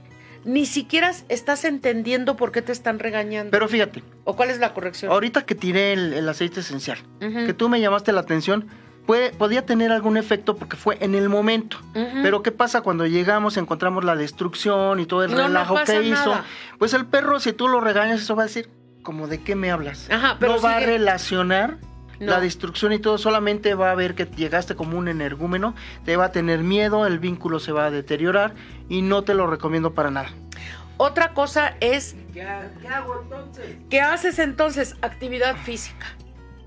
ni 0.44 0.66
siquiera 0.66 1.12
estás 1.28 1.64
entendiendo 1.64 2.36
por 2.36 2.50
qué 2.50 2.62
te 2.62 2.72
están 2.72 2.98
regañando. 2.98 3.52
Pero 3.52 3.68
fíjate. 3.68 4.02
¿O 4.24 4.34
cuál 4.34 4.50
es 4.50 4.58
la 4.58 4.74
corrección? 4.74 5.12
Ahorita 5.12 5.46
que 5.46 5.54
tiré 5.54 5.92
el, 5.92 6.28
aceite 6.28 6.58
esencial, 6.58 6.98
que 7.20 7.54
tú 7.54 7.68
me 7.68 7.80
llamaste 7.80 8.10
la 8.10 8.22
atención, 8.22 8.66
puede, 9.06 9.30
podía 9.30 9.64
tener 9.64 9.92
algún 9.92 10.16
efecto 10.16 10.56
porque 10.56 10.76
fue 10.76 10.98
en 11.00 11.14
el 11.14 11.28
momento. 11.28 11.78
Pero 11.94 12.42
¿qué 12.42 12.50
pasa 12.50 12.80
cuando 12.80 13.06
llegamos, 13.06 13.56
encontramos 13.56 14.02
la 14.02 14.16
destrucción 14.16 14.98
y 14.98 15.06
todo 15.06 15.22
el 15.22 15.30
relajo 15.30 15.76
que 15.86 16.02
hizo? 16.02 16.34
Pues 16.78 16.92
el 16.92 17.06
perro, 17.06 17.38
si 17.38 17.52
tú 17.52 17.68
lo 17.68 17.80
regañas, 17.80 18.20
eso 18.20 18.34
va 18.34 18.42
a 18.42 18.46
decir, 18.46 18.68
como 19.02 19.28
de 19.28 19.42
qué 19.42 19.54
me 19.54 19.70
hablas. 19.70 20.08
pero 20.38 20.56
no 20.56 20.62
va 20.62 20.76
a 20.76 20.80
relacionar 20.80 21.78
la 22.18 22.40
destrucción 22.40 22.92
y 22.92 22.98
todo, 22.98 23.16
solamente 23.16 23.74
va 23.74 23.90
a 23.90 23.94
ver 23.94 24.14
que 24.14 24.24
llegaste 24.26 24.74
como 24.74 24.98
un 24.98 25.08
energúmeno, 25.08 25.74
te 26.04 26.16
va 26.16 26.26
a 26.26 26.32
tener 26.32 26.60
miedo, 26.60 27.06
el 27.06 27.18
vínculo 27.18 27.60
se 27.60 27.72
va 27.72 27.86
a 27.86 27.90
deteriorar 27.90 28.54
y 28.88 29.02
no 29.02 29.22
te 29.22 29.34
lo 29.34 29.46
recomiendo 29.46 29.94
para 29.94 30.10
nada. 30.10 30.30
Otra 30.96 31.32
cosa 31.32 31.76
es... 31.80 32.16
¿Qué, 32.32 32.42
hago 32.42 33.20
entonces? 33.22 33.76
¿Qué 33.88 34.00
haces 34.00 34.40
entonces? 34.40 34.96
Actividad 35.00 35.56
física. 35.56 36.06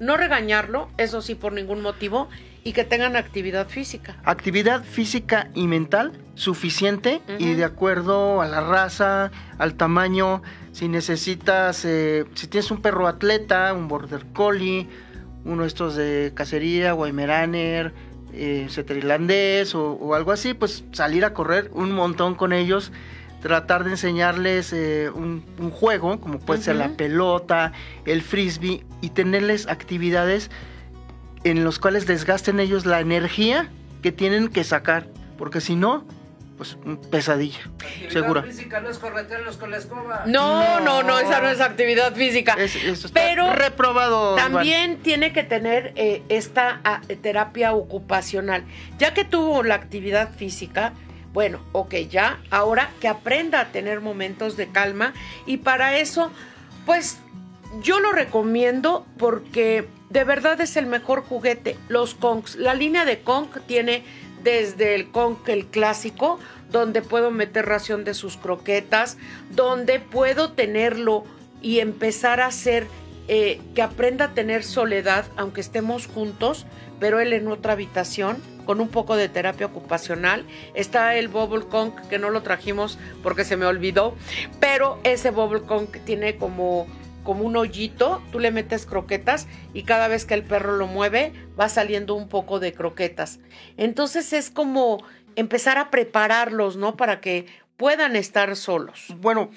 No 0.02 0.18
regañarlo, 0.18 0.90
eso 0.98 1.22
sí, 1.22 1.36
por 1.36 1.54
ningún 1.54 1.82
motivo, 1.82 2.28
y 2.64 2.74
que 2.74 2.84
tengan 2.84 3.16
actividad 3.16 3.70
física. 3.70 4.18
Actividad 4.26 4.84
física 4.84 5.50
y 5.54 5.68
mental 5.68 6.14
suficiente 6.34 7.22
y 7.38 7.54
de 7.54 7.64
acuerdo 7.64 8.42
a 8.42 8.48
la 8.48 8.62
raza, 8.62 9.30
al 9.60 9.76
tamaño, 9.76 10.42
si 10.72 10.88
necesitas, 10.88 11.86
eh, 11.86 12.26
si 12.34 12.48
tienes 12.48 12.72
un 12.72 12.82
perro 12.82 13.08
atleta, 13.08 13.72
un 13.74 13.88
border 13.88 14.26
collie, 14.34 14.88
uno 15.46 15.62
de 15.62 15.68
estos 15.68 15.96
de 15.96 16.32
cacería, 16.34 16.96
Weimaraner, 16.96 17.94
eh, 18.34 18.66
setter 18.70 18.98
irlandés 18.98 19.76
o, 19.76 20.16
algo 20.16 20.32
así, 20.32 20.56
pues 20.56 20.84
salir 20.94 21.26
a 21.26 21.34
correr 21.34 21.70
un 21.74 21.92
montón 21.92 22.34
con 22.34 22.54
ellos, 22.54 22.92
tratar 23.42 23.84
de 23.84 23.92
enseñarles 23.92 24.72
eh, 24.72 25.10
un, 25.14 25.44
juego, 25.72 26.20
como 26.22 26.40
puede 26.40 26.62
ser 26.62 26.76
la 26.76 26.90
pelota, 26.90 27.74
el 28.06 28.22
frisbee, 28.22 28.86
y 29.02 29.10
tenerles 29.10 29.68
actividades 29.68 30.52
en 31.44 31.64
los 31.64 31.80
cuales 31.80 32.06
desgasten 32.06 32.60
ellos 32.60 32.86
la 32.86 33.00
energía 33.00 33.70
que 34.02 34.12
tienen 34.12 34.48
que 34.48 34.64
sacar, 34.64 35.08
porque 35.38 35.60
si 35.60 35.76
no, 35.76 36.06
pues 36.58 36.78
pesadilla, 37.10 37.60
segura. 38.10 38.44
física 38.44 38.80
no 38.82 38.90
es 38.90 39.00
corretearlos 39.00 39.58
con 39.58 39.72
la 39.72 39.78
escoba. 39.78 40.24
No, 40.28 40.80
no, 40.80 41.02
no, 41.02 41.20
esa 41.20 41.42
no 41.42 41.50
es 41.50 41.60
actividad 41.60 42.14
física. 42.14 42.56
Pero 43.14 43.54
reprobado. 43.54 44.36
También 44.36 44.98
tiene 44.98 45.34
que 45.34 45.42
tener 45.44 45.94
eh, 45.96 46.22
esta 46.30 46.80
ah, 46.84 47.02
terapia 47.24 47.74
ocupacional. 47.74 48.64
Ya 49.00 49.16
que 49.16 49.26
tuvo 49.26 49.64
la 49.64 49.74
actividad 49.74 50.32
física, 50.36 50.94
bueno, 51.34 51.62
ok, 51.72 51.96
ya, 52.10 52.40
ahora 52.50 52.92
que 53.00 53.08
aprenda 53.08 53.62
a 53.62 53.72
tener 53.72 54.02
momentos 54.02 54.58
de 54.58 54.68
calma 54.68 55.14
y 55.46 55.58
para 55.58 55.98
eso, 55.98 56.32
pues 56.86 57.20
yo 57.82 58.00
lo 58.00 58.12
recomiendo 58.12 59.06
porque 59.18 59.88
de 60.10 60.24
verdad 60.26 60.60
es 60.60 60.76
el 60.76 60.88
mejor 60.88 61.24
juguete. 61.24 61.78
Los 61.88 62.16
Kongs, 62.16 62.56
la 62.56 62.74
línea 62.74 63.06
de 63.06 63.22
Kong 63.22 63.48
tiene 63.66 64.04
desde 64.44 64.96
el 64.96 65.10
Conk, 65.12 65.48
el 65.48 65.68
clásico, 65.68 66.40
donde 66.70 67.02
puedo 67.02 67.32
meter 67.32 67.66
ración 67.66 68.04
de 68.04 68.14
sus 68.14 68.38
croquetas, 68.38 69.18
donde 69.52 70.00
puedo 70.00 70.52
tenerlo 70.52 71.24
y 71.62 71.80
empezar 71.80 72.42
a 72.42 72.48
hacer 72.48 72.88
eh, 73.28 73.62
que 73.76 73.82
aprenda 73.82 74.26
a 74.26 74.34
tener 74.34 74.64
soledad, 74.64 75.26
aunque 75.38 75.62
estemos 75.62 76.08
juntos, 76.08 76.66
pero 77.02 77.20
él 77.20 77.34
en 77.34 77.50
otra 77.50 77.74
habitación, 77.74 78.38
con 78.66 78.80
un 78.80 78.88
poco 78.88 79.16
de 79.18 79.28
terapia 79.28 79.66
ocupacional. 79.66 80.46
Está 80.76 81.16
el 81.16 81.28
Bubble 81.28 81.66
Conk, 81.66 82.00
que 82.08 82.20
no 82.20 82.30
lo 82.30 82.44
trajimos 82.44 83.00
porque 83.24 83.44
se 83.44 83.58
me 83.58 83.66
olvidó, 83.66 84.16
pero 84.62 85.00
ese 85.04 85.32
Bubble 85.32 85.64
Conk 85.64 85.98
tiene 86.06 86.38
como 86.38 86.88
como 87.24 87.44
un 87.44 87.56
hoyito, 87.56 88.20
tú 88.32 88.40
le 88.40 88.50
metes 88.50 88.88
croquetas 88.88 89.48
y 89.76 89.84
cada 89.84 90.08
vez 90.08 90.26
que 90.26 90.34
el 90.34 90.42
perro 90.42 90.78
lo 90.78 90.88
mueve 90.88 91.34
va 91.60 91.70
saliendo 91.70 92.16
un 92.16 92.28
poco 92.28 92.60
de 92.60 92.74
croquetas. 92.74 93.40
Entonces 93.78 94.34
es 94.34 94.50
como 94.50 95.04
empezar 95.36 95.78
a 95.78 95.92
prepararlos, 95.92 96.78
¿no? 96.78 96.98
Para 96.98 97.22
que 97.22 97.46
puedan 97.78 98.16
estar 98.16 98.56
solos. 98.56 99.14
Bueno, 99.18 99.52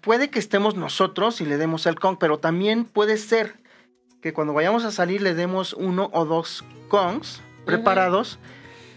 puede 0.00 0.30
que 0.30 0.38
estemos 0.38 0.74
nosotros 0.74 1.42
y 1.42 1.44
le 1.44 1.58
demos 1.58 1.84
el 1.84 2.00
con, 2.00 2.18
pero 2.18 2.38
también 2.38 2.86
puede 2.86 3.18
ser 3.18 3.59
que 4.20 4.32
cuando 4.32 4.52
vayamos 4.52 4.84
a 4.84 4.90
salir 4.90 5.22
le 5.22 5.34
demos 5.34 5.74
uno 5.74 6.10
o 6.12 6.24
dos 6.24 6.64
cons 6.88 7.42
preparados 7.64 8.38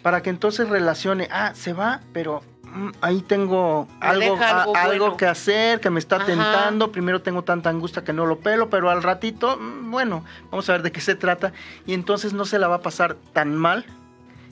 para 0.02 0.22
que 0.22 0.30
entonces 0.30 0.70
relacione, 0.70 1.28
ah, 1.32 1.54
se 1.56 1.74
va, 1.74 2.02
pero 2.12 2.42
Mm, 2.74 2.90
ahí 3.02 3.22
tengo 3.22 3.88
algo, 4.00 4.36
algo, 4.76 5.16
que 5.16 5.28
hacer, 5.28 5.80
que 5.80 5.92
me 5.92 6.00
está 6.00 6.26
tentando. 6.26 6.92
Primero 6.92 7.22
tengo 7.22 7.44
tanta 7.44 7.70
angustia 7.70 8.04
que 8.04 8.14
no 8.14 8.26
lo 8.26 8.40
pelo, 8.40 8.70
pero 8.70 8.90
al 8.90 9.04
ratito, 9.04 9.58
mm, 9.58 9.92
bueno, 9.92 10.26
vamos 10.50 10.68
a 10.70 10.74
ver 10.74 10.82
de 10.82 10.92
qué 10.92 11.00
se 11.00 11.14
trata. 11.14 11.54
Y 11.86 11.94
entonces 11.94 12.34
no 12.34 12.46
se 12.46 12.58
la 12.58 12.68
va 12.68 12.76
a 12.76 12.82
pasar 12.82 13.16
tan 13.32 13.54
mal 13.54 13.86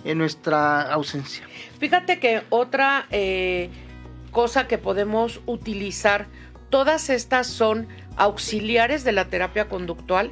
en 0.03 0.19
nuestra 0.19 0.81
ausencia. 0.93 1.47
Fíjate 1.79 2.19
que 2.19 2.43
otra 2.49 3.07
eh, 3.10 3.71
cosa 4.29 4.67
que 4.67 4.77
podemos 4.77 5.41
utilizar, 5.47 6.27
todas 6.71 7.12
estas 7.12 7.45
son 7.45 7.88
auxiliares 8.17 9.03
de 9.03 9.12
la 9.12 9.25
terapia 9.25 9.69
conductual, 9.69 10.31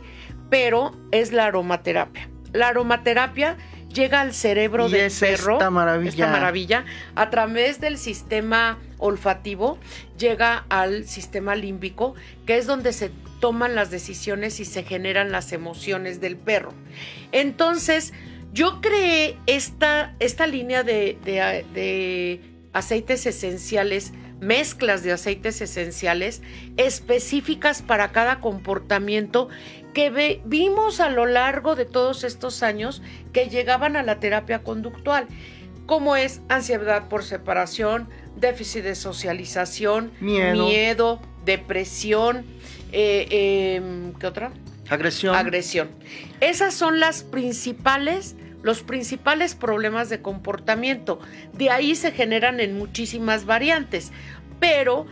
pero 0.50 0.96
es 1.12 1.32
la 1.32 1.46
aromaterapia. 1.46 2.28
La 2.54 2.70
aromaterapia 2.70 3.58
llega 3.94 4.22
al 4.22 4.34
cerebro 4.34 4.88
Y 4.88 4.92
del 4.92 5.02
es 5.02 5.20
perro. 5.20 5.54
esta 5.54 5.70
maravilla. 5.70 6.10
esta 6.10 6.28
maravilla, 6.28 6.86
a 7.16 7.30
través 7.30 7.80
del 7.80 7.98
sistema 8.00 8.80
olfativo, 8.98 9.78
llega 10.18 10.66
al 10.70 11.06
sistema 11.06 11.56
límbico, 11.56 12.16
que 12.48 12.58
es 12.58 12.66
donde 12.66 12.94
se 12.94 13.12
toman 13.40 13.76
las 13.76 13.90
decisiones 13.92 14.60
y 14.60 14.66
se 14.66 14.84
generan 14.84 15.32
las 15.32 15.52
emociones 15.54 16.20
del 16.22 16.38
perro. 16.38 16.74
Entonces, 17.32 18.14
yo 18.52 18.82
creé 18.82 19.38
esta, 19.46 20.16
esta 20.20 20.48
línea 20.48 20.84
de, 20.84 21.18
de- 21.24 21.66
de 21.74 22.42
aceites 22.74 23.26
esenciales, 23.26 24.12
mezclas 24.40 25.04
de 25.04 25.12
aceites 25.12 25.62
esenciales 25.62 26.42
específicas 26.78 27.82
para 27.82 28.12
cada 28.12 28.40
comportamiento 28.40 29.50
que 29.94 30.42
vimos 30.46 31.00
a 31.00 31.10
lo 31.10 31.26
largo 31.26 31.76
de 31.76 31.86
todos 31.86 32.24
estos 32.24 32.64
años 32.64 33.02
que 33.34 33.50
llegaban 33.50 33.96
a 33.96 34.04
la 34.04 34.20
terapia 34.20 34.60
conductual, 34.60 35.28
como 35.86 36.16
es 36.16 36.42
ansiedad 36.48 37.08
por 37.10 37.24
separación, 37.24 38.08
déficit 38.38 38.84
de 38.84 38.96
socialización, 38.96 40.12
Miedo. 40.20 40.66
miedo, 40.66 41.20
depresión, 41.44 42.46
eh, 42.92 43.76
em, 43.78 44.14
¿qué 44.14 44.28
otra? 44.28 44.52
Agresión. 44.90 45.36
agresión. 45.36 45.90
Esas 46.40 46.74
son 46.74 47.00
las 47.00 47.24
principales, 47.24 48.36
los 48.62 48.84
principales 48.84 49.56
problemas 49.56 50.10
de 50.10 50.22
comportamiento. 50.22 51.20
De 51.54 51.70
ahí 51.70 51.96
se 51.96 52.12
generan 52.12 52.60
en 52.60 52.78
muchísimas 52.78 53.46
variantes. 53.46 54.12
Pero 54.60 55.06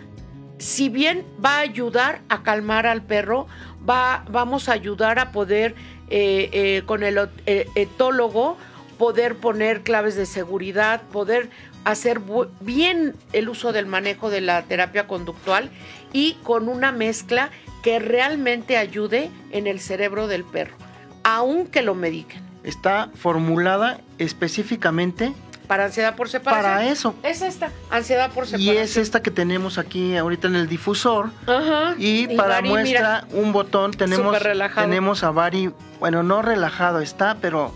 si 0.58 0.90
bien 0.90 1.26
va 1.44 1.58
a 1.58 1.62
ayudar 1.62 2.22
a 2.30 2.44
calmar 2.44 2.88
al 2.88 3.04
perro, 3.04 3.48
va, 3.88 4.26
vamos 4.30 4.70
a 4.70 4.74
ayudar 4.74 5.20
a 5.20 5.32
poder 5.32 5.76
eh, 6.10 6.50
eh, 6.52 6.84
con 6.86 7.04
el 7.04 7.30
eh, 7.46 7.68
etólogo 7.76 8.58
poder 8.98 9.36
poner 9.36 9.84
claves 9.84 10.16
de 10.16 10.26
seguridad, 10.26 11.02
poder 11.12 11.50
hacer 11.84 12.20
bien 12.62 13.14
el 13.32 13.50
uso 13.50 13.72
del 13.72 13.86
manejo 13.86 14.30
de 14.30 14.42
la 14.42 14.64
terapia 14.64 15.08
conductual 15.08 15.70
y 16.14 16.34
con 16.44 16.68
una 16.68 16.92
mezcla 16.92 17.52
que 17.84 18.00
realmente 18.00 18.76
ayude 18.76 19.30
en 19.52 19.68
el 19.68 19.80
cerebro 19.80 20.28
del 20.28 20.44
perro, 20.44 20.76
aunque 21.24 21.82
lo 21.82 21.96
mediquen. 21.96 22.47
Está 22.68 23.10
formulada 23.16 24.02
específicamente 24.18 25.34
Para 25.68 25.86
ansiedad 25.86 26.18
por 26.18 26.28
separación. 26.28 26.72
para 26.74 26.86
eso. 26.86 27.16
Es 27.24 27.42
esta, 27.42 27.72
ansiedad 27.90 28.30
por 28.32 28.44
Y 28.44 28.48
separación. 28.48 28.78
es 28.84 28.98
esta 28.98 29.22
que 29.22 29.32
tenemos 29.32 29.78
aquí 29.78 30.18
ahorita 30.18 30.50
en 30.50 30.58
el 30.58 30.68
difusor. 30.68 31.30
Ajá. 31.46 31.96
Y 31.98 32.36
para 32.36 32.56
Bari, 32.56 32.70
muestra 32.70 33.26
un 33.32 33.54
botón 33.54 33.92
tenemos, 33.92 34.38
tenemos 34.76 35.24
a 35.24 35.32
Bari, 35.32 35.72
bueno, 36.02 36.24
no 36.24 36.42
relajado 36.42 37.00
está, 37.00 37.38
pero 37.42 37.74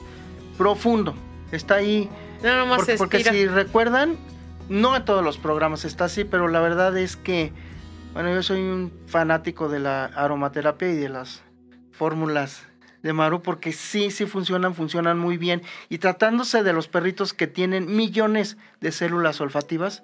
profundo. 0.58 1.16
Está 1.54 1.76
ahí. 1.76 2.10
mira, 2.42 2.56
nada 2.56 2.66
más 2.66 2.80
Porque, 2.80 2.92
se 2.92 2.98
porque 2.98 3.24
si 3.24 3.48
recuerdan, 3.48 4.18
no 4.68 4.94
a 4.94 5.06
todos 5.06 5.24
los 5.24 5.38
programas 5.38 5.86
está 5.86 6.06
así, 6.06 6.26
pero 6.26 6.50
la 6.50 6.60
verdad 6.60 6.98
es 6.98 7.16
que, 7.16 7.54
bueno, 8.12 8.34
yo 8.34 8.44
soy 8.44 8.60
un 8.60 8.92
fanático 9.08 9.70
de 9.70 9.80
la 9.80 10.06
aromaterapia 10.06 10.90
y 10.90 10.96
de 10.96 11.08
las 11.10 11.44
fórmulas 11.94 12.68
de 13.04 13.14
Maru, 13.14 13.42
porque 13.42 13.74
sí, 13.74 14.12
sí 14.12 14.26
funcionan, 14.26 14.76
funcionan 14.76 15.18
muy 15.18 15.38
bien. 15.38 15.62
Y 15.90 15.98
tratándose 15.98 16.64
de 16.64 16.74
los 16.74 16.88
perritos 16.88 17.34
que 17.34 17.48
tienen 17.48 17.96
millones 17.96 18.58
de 18.80 18.92
células 18.92 19.42
olfativas, 19.42 20.04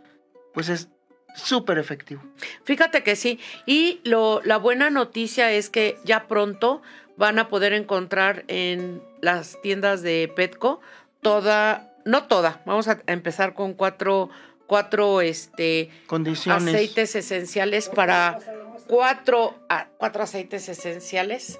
pues 0.53 0.69
es 0.69 0.89
súper 1.35 1.77
efectivo. 1.77 2.23
Fíjate 2.63 3.03
que 3.03 3.15
sí. 3.15 3.39
Y 3.65 4.01
lo, 4.03 4.41
la 4.43 4.57
buena 4.57 4.89
noticia 4.89 5.51
es 5.51 5.69
que 5.69 5.97
ya 6.03 6.27
pronto 6.27 6.81
van 7.15 7.39
a 7.39 7.47
poder 7.47 7.73
encontrar 7.73 8.43
en 8.47 9.01
las 9.21 9.59
tiendas 9.61 10.01
de 10.01 10.31
Petco 10.35 10.81
toda, 11.21 11.93
no 12.05 12.23
toda, 12.23 12.61
vamos 12.65 12.87
a 12.87 12.99
empezar 13.07 13.53
con 13.55 13.73
cuatro, 13.73 14.29
cuatro 14.67 15.21
este, 15.21 15.89
Condiciones. 16.05 16.73
aceites 16.73 17.15
esenciales 17.15 17.89
para 17.89 18.39
cuatro, 18.87 19.55
cuatro 19.97 20.23
aceites 20.23 20.69
esenciales 20.69 21.59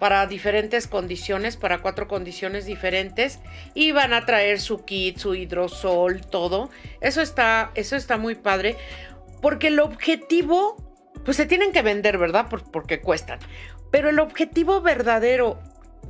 para 0.00 0.26
diferentes 0.26 0.88
condiciones, 0.88 1.56
para 1.56 1.78
cuatro 1.78 2.08
condiciones 2.08 2.64
diferentes 2.64 3.38
y 3.74 3.92
van 3.92 4.12
a 4.12 4.26
traer 4.26 4.58
su 4.58 4.84
kit, 4.84 5.18
su 5.18 5.36
hidrosol, 5.36 6.22
todo. 6.22 6.70
Eso 7.00 7.20
está, 7.20 7.70
eso 7.76 7.94
está 7.94 8.16
muy 8.16 8.34
padre 8.34 8.76
porque 9.42 9.68
el 9.68 9.78
objetivo, 9.78 10.76
pues 11.24 11.36
se 11.36 11.46
tienen 11.46 11.70
que 11.70 11.82
vender, 11.82 12.18
¿verdad? 12.18 12.48
Por- 12.48 12.68
porque 12.70 13.00
cuestan. 13.00 13.38
Pero 13.92 14.08
el 14.08 14.18
objetivo 14.18 14.80
verdadero 14.80 15.60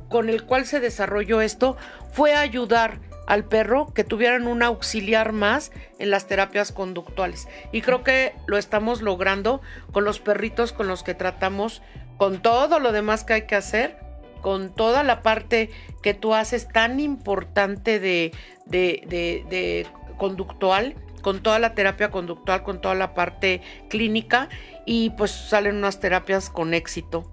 con 0.09 0.29
el 0.29 0.43
cual 0.45 0.65
se 0.65 0.79
desarrolló 0.79 1.41
esto 1.41 1.77
fue 2.11 2.33
ayudar 2.33 2.99
al 3.27 3.45
perro 3.45 3.93
que 3.93 4.03
tuvieran 4.03 4.45
un 4.47 4.61
auxiliar 4.63 5.31
más 5.31 5.71
en 5.99 6.09
las 6.09 6.27
terapias 6.27 6.71
conductuales. 6.73 7.47
Y 7.71 7.81
creo 7.81 8.03
que 8.03 8.33
lo 8.45 8.57
estamos 8.57 9.01
logrando 9.01 9.61
con 9.93 10.03
los 10.03 10.19
perritos 10.19 10.73
con 10.73 10.87
los 10.87 11.03
que 11.03 11.13
tratamos, 11.13 11.81
con 12.21 12.39
todo 12.39 12.77
lo 12.79 12.91
demás 12.91 13.23
que 13.23 13.33
hay 13.33 13.41
que 13.47 13.55
hacer, 13.55 13.97
con 14.43 14.69
toda 14.75 15.01
la 15.01 15.23
parte 15.23 15.71
que 16.03 16.13
tú 16.13 16.35
haces 16.35 16.67
tan 16.67 16.99
importante 16.99 17.99
de, 17.99 18.31
de, 18.67 19.01
de- 19.07 19.43
de 19.49 19.87
conductual, 20.19 20.93
con 21.23 21.41
toda 21.41 21.57
la 21.57 21.73
terapia 21.73 22.11
conductual, 22.11 22.61
con 22.61 22.79
toda 22.79 22.93
la 22.93 23.15
parte 23.15 23.61
clínica 23.89 24.49
y 24.85 25.09
pues 25.17 25.31
salen 25.31 25.77
unas 25.77 25.99
terapias 25.99 26.51
con 26.51 26.75
éxito. 26.75 27.31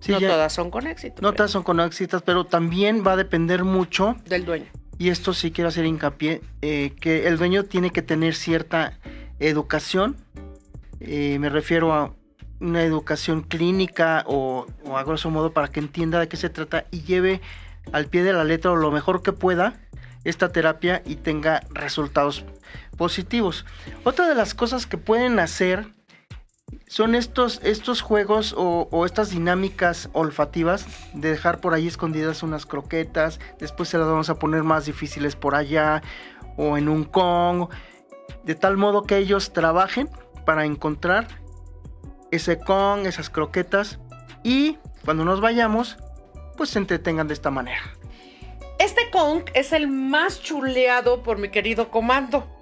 Sí, 0.00 0.10
no 0.10 0.18
ya- 0.18 0.26
todas 0.30 0.52
son 0.52 0.72
con 0.72 0.88
éxito. 0.88 1.22
No 1.22 1.28
pero 1.28 1.36
todas 1.36 1.52
son 1.52 1.62
con 1.62 1.78
éxitos, 1.78 2.20
pero 2.22 2.42
también 2.44 3.04
va 3.06 3.12
a 3.12 3.16
depender 3.16 3.62
mucho 3.62 4.16
del 4.26 4.44
dueño. 4.44 4.66
y 4.98 5.10
esto 5.10 5.32
sí 5.32 5.52
quiero 5.52 5.68
hacer 5.68 5.84
hincapié, 5.86 6.40
eh, 6.60 6.92
que 7.00 7.28
el 7.28 7.38
dueño 7.38 7.66
tiene 7.66 7.90
que 7.92 8.02
tener 8.02 8.34
cierta 8.34 8.98
educación, 9.38 10.16
eh, 10.98 11.38
me 11.38 11.50
refiero 11.50 11.92
a 11.94 12.14
una 12.60 12.82
educación 12.82 13.42
clínica 13.42 14.24
o, 14.26 14.66
a 14.94 15.02
grosso 15.04 15.30
modo 15.30 15.52
para 15.52 15.68
que 15.68 15.80
entienda 15.80 16.20
de 16.20 16.28
qué 16.28 16.36
se 16.36 16.50
trata 16.50 16.86
y 16.90 17.02
lleve 17.02 17.40
al 17.92 18.06
pie 18.06 18.22
de 18.22 18.32
la 18.32 18.44
letra 18.44 18.72
o 18.72 18.76
lo 18.76 18.90
mejor 18.90 19.22
que 19.22 19.32
pueda 19.32 19.80
esta 20.24 20.50
terapia 20.50 21.02
y 21.06 21.16
tenga 21.16 21.62
resultados 21.70 22.44
positivos. 22.96 23.64
Otra 24.04 24.28
de 24.28 24.34
las 24.34 24.54
cosas 24.54 24.86
que 24.86 24.98
pueden 24.98 25.38
hacer 25.38 25.86
son 26.86 27.14
estos, 27.14 27.60
estos 27.62 28.02
juegos 28.02 28.54
o, 28.56 29.06
estas 29.06 29.30
dinámicas 29.30 30.10
olfativas 30.12 30.86
de 31.14 31.30
dejar 31.30 31.60
por 31.60 31.74
ahí 31.74 31.86
escondidas 31.86 32.42
unas 32.42 32.66
croquetas, 32.66 33.40
después 33.58 33.88
se 33.88 33.98
las 33.98 34.06
vamos 34.06 34.28
a 34.30 34.38
poner 34.38 34.64
más 34.64 34.86
difíciles 34.86 35.36
por 35.36 35.54
allá 35.54 36.02
o 36.56 36.76
en 36.76 36.88
un 36.88 37.04
Kong, 37.04 37.68
de 38.44 38.54
tal 38.54 38.76
modo 38.76 39.04
que 39.04 39.16
ellos 39.16 39.52
trabajen 39.52 40.10
para 40.44 40.64
encontrar 40.64 41.28
ese 42.30 42.58
Kong, 42.58 43.06
esas 43.06 43.30
croquetas 43.30 43.98
y 44.42 44.78
cuando 45.04 45.24
nos 45.24 45.40
vayamos, 45.40 45.96
pues 46.56 46.70
se 46.70 46.78
entretengan 46.78 47.28
de 47.28 47.34
esta 47.34 47.50
manera. 47.50 47.82
Este 48.78 49.10
Kong 49.10 49.42
es 49.54 49.72
el 49.72 49.88
más 49.88 50.40
chuleado 50.40 51.22
por 51.22 51.38
mi 51.38 51.48
querido 51.50 51.90
Comando. 51.90 52.57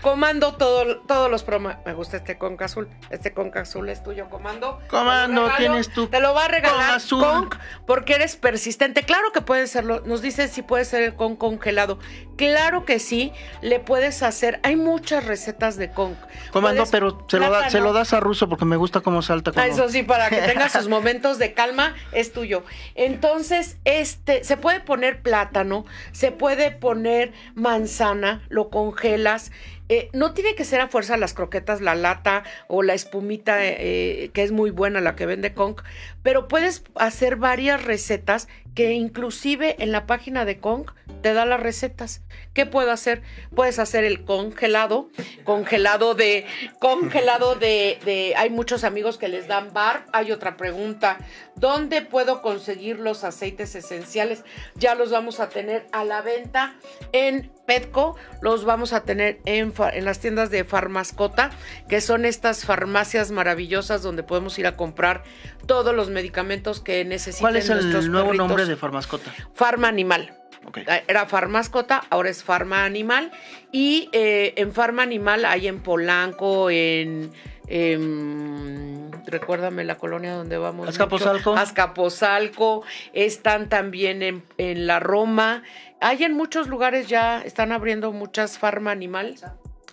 Comando 0.00 0.54
todo- 0.56 1.00
todos 1.00 1.30
los 1.30 1.42
programas. 1.42 1.78
Me 1.84 1.92
gusta 1.94 2.16
este 2.16 2.38
Kong 2.38 2.60
azul. 2.62 2.88
Este 3.10 3.32
Kong 3.32 3.56
azul 3.56 3.88
es 3.88 4.02
tuyo, 4.02 4.28
Comando. 4.30 4.80
Comando, 4.88 5.42
regalo, 5.42 5.56
tienes 5.58 5.88
tu 5.92 6.06
Te 6.08 6.20
lo 6.20 6.34
va 6.34 6.46
a 6.46 6.48
regalar 6.48 6.92
azul. 6.94 7.20
Kong 7.22 7.54
porque 7.86 8.14
eres 8.14 8.36
persistente. 8.36 9.02
Claro 9.02 9.32
que 9.32 9.40
puede 9.42 9.66
serlo. 9.66 10.00
Nos 10.06 10.22
dice 10.22 10.48
si 10.48 10.62
puede 10.62 10.84
ser 10.84 11.02
el 11.02 11.14
Kong 11.14 11.36
congelado. 11.38 11.98
Claro 12.36 12.84
que 12.84 12.98
sí. 12.98 13.32
Le 13.60 13.80
puedes 13.80 14.22
hacer. 14.22 14.60
Hay 14.62 14.76
muchas 14.76 15.24
recetas 15.26 15.76
de 15.76 15.90
Kong. 15.90 16.14
Comando, 16.52 16.82
Puedes- 16.84 16.90
pero 16.90 17.26
se 17.28 17.38
lo, 17.38 17.50
da- 17.50 17.70
se 17.70 17.80
lo 17.80 17.92
das 17.92 18.12
a 18.12 18.20
Ruso 18.20 18.48
porque 18.48 18.64
me 18.64 18.76
gusta 18.76 19.00
cómo 19.00 19.22
salta. 19.22 19.50
Ah, 19.50 19.54
cuando- 19.54 19.74
Eso 19.74 19.88
sí, 19.88 20.02
para 20.02 20.28
que 20.30 20.36
tenga 20.40 20.68
sus 20.68 20.88
momentos 20.88 21.38
de 21.38 21.52
calma, 21.54 21.94
es 22.12 22.32
tuyo. 22.32 22.64
Entonces, 22.94 23.78
este, 23.84 24.44
se 24.44 24.56
puede 24.56 24.80
poner 24.80 25.22
plátano, 25.22 25.84
se 26.12 26.32
puede 26.32 26.70
poner 26.70 27.32
manzana, 27.54 28.42
lo 28.48 28.70
congelas. 28.70 29.52
Eh, 29.92 30.08
no 30.12 30.34
tiene 30.34 30.54
que 30.54 30.64
ser 30.64 30.80
a 30.80 30.86
fuerza 30.86 31.16
las 31.16 31.34
croquetas, 31.34 31.80
la 31.80 31.96
lata 31.96 32.44
o 32.68 32.84
la 32.84 32.94
espumita, 32.94 33.56
eh, 33.60 34.30
que 34.32 34.44
es 34.44 34.52
muy 34.52 34.70
buena 34.70 35.00
la 35.00 35.16
que 35.16 35.26
vende 35.26 35.52
Kong, 35.52 35.80
pero 36.22 36.46
puedes 36.46 36.84
hacer 36.94 37.34
varias 37.34 37.82
recetas 37.82 38.46
que 38.74 38.92
inclusive 38.92 39.76
en 39.82 39.92
la 39.92 40.06
página 40.06 40.44
de 40.44 40.58
Kong 40.58 40.90
te 41.22 41.34
da 41.34 41.44
las 41.44 41.60
recetas. 41.60 42.22
¿Qué 42.54 42.66
puedo 42.66 42.90
hacer? 42.90 43.22
Puedes 43.54 43.78
hacer 43.78 44.04
el 44.04 44.24
congelado, 44.24 45.08
congelado 45.44 46.14
de, 46.14 46.46
congelado 46.78 47.54
de, 47.54 47.98
de, 48.04 48.34
hay 48.36 48.50
muchos 48.50 48.84
amigos 48.84 49.18
que 49.18 49.28
les 49.28 49.46
dan 49.46 49.72
bar. 49.72 50.06
Hay 50.12 50.32
otra 50.32 50.56
pregunta, 50.56 51.18
¿dónde 51.56 52.02
puedo 52.02 52.42
conseguir 52.42 52.98
los 52.98 53.24
aceites 53.24 53.74
esenciales? 53.74 54.44
Ya 54.76 54.94
los 54.94 55.10
vamos 55.10 55.40
a 55.40 55.48
tener 55.48 55.86
a 55.92 56.04
la 56.04 56.22
venta 56.22 56.74
en 57.12 57.52
Petco, 57.66 58.16
los 58.40 58.64
vamos 58.64 58.92
a 58.92 59.04
tener 59.04 59.40
en, 59.44 59.72
en 59.92 60.04
las 60.04 60.18
tiendas 60.18 60.50
de 60.50 60.64
Farmascota, 60.64 61.50
que 61.88 62.00
son 62.00 62.24
estas 62.24 62.64
farmacias 62.64 63.30
maravillosas 63.30 64.02
donde 64.02 64.24
podemos 64.24 64.58
ir 64.58 64.66
a 64.66 64.76
comprar 64.76 65.22
todos 65.66 65.94
los 65.94 66.10
medicamentos 66.10 66.80
que 66.80 67.04
necesiten 67.04 67.44
¿Cuál 67.44 67.56
es 67.56 67.68
el 67.68 68.10
nuevo 68.10 68.28
perritos. 68.28 68.48
nombre 68.48 68.59
de 68.68 68.76
Farmascota? 68.76 69.32
Farma 69.54 69.88
Animal. 69.88 70.36
Ok. 70.66 70.78
Era 71.08 71.26
Farmascota, 71.26 72.02
ahora 72.10 72.28
es 72.30 72.44
Farma 72.44 72.84
Animal. 72.84 73.30
Y 73.72 74.08
eh, 74.12 74.52
en 74.56 74.72
Farma 74.72 75.02
Animal 75.02 75.44
hay 75.44 75.68
en 75.68 75.80
Polanco, 75.82 76.70
en. 76.70 77.32
em, 77.66 79.10
recuérdame 79.26 79.84
la 79.84 79.96
colonia 79.96 80.34
donde 80.34 80.58
vamos. 80.58 80.86
mucho. 80.86 80.90
Azcapotzalco. 80.90 81.54
Azcapotzalco. 81.56 82.82
Están 83.12 83.68
también 83.68 84.22
en, 84.22 84.42
en 84.58 84.86
la 84.86 85.00
Roma. 85.00 85.62
Hay 86.00 86.24
en 86.24 86.34
muchos 86.34 86.68
lugares 86.68 87.08
ya, 87.08 87.42
están 87.42 87.72
abriendo 87.72 88.12
muchas 88.12 88.58
Farma 88.58 88.90
Animal. 88.90 89.36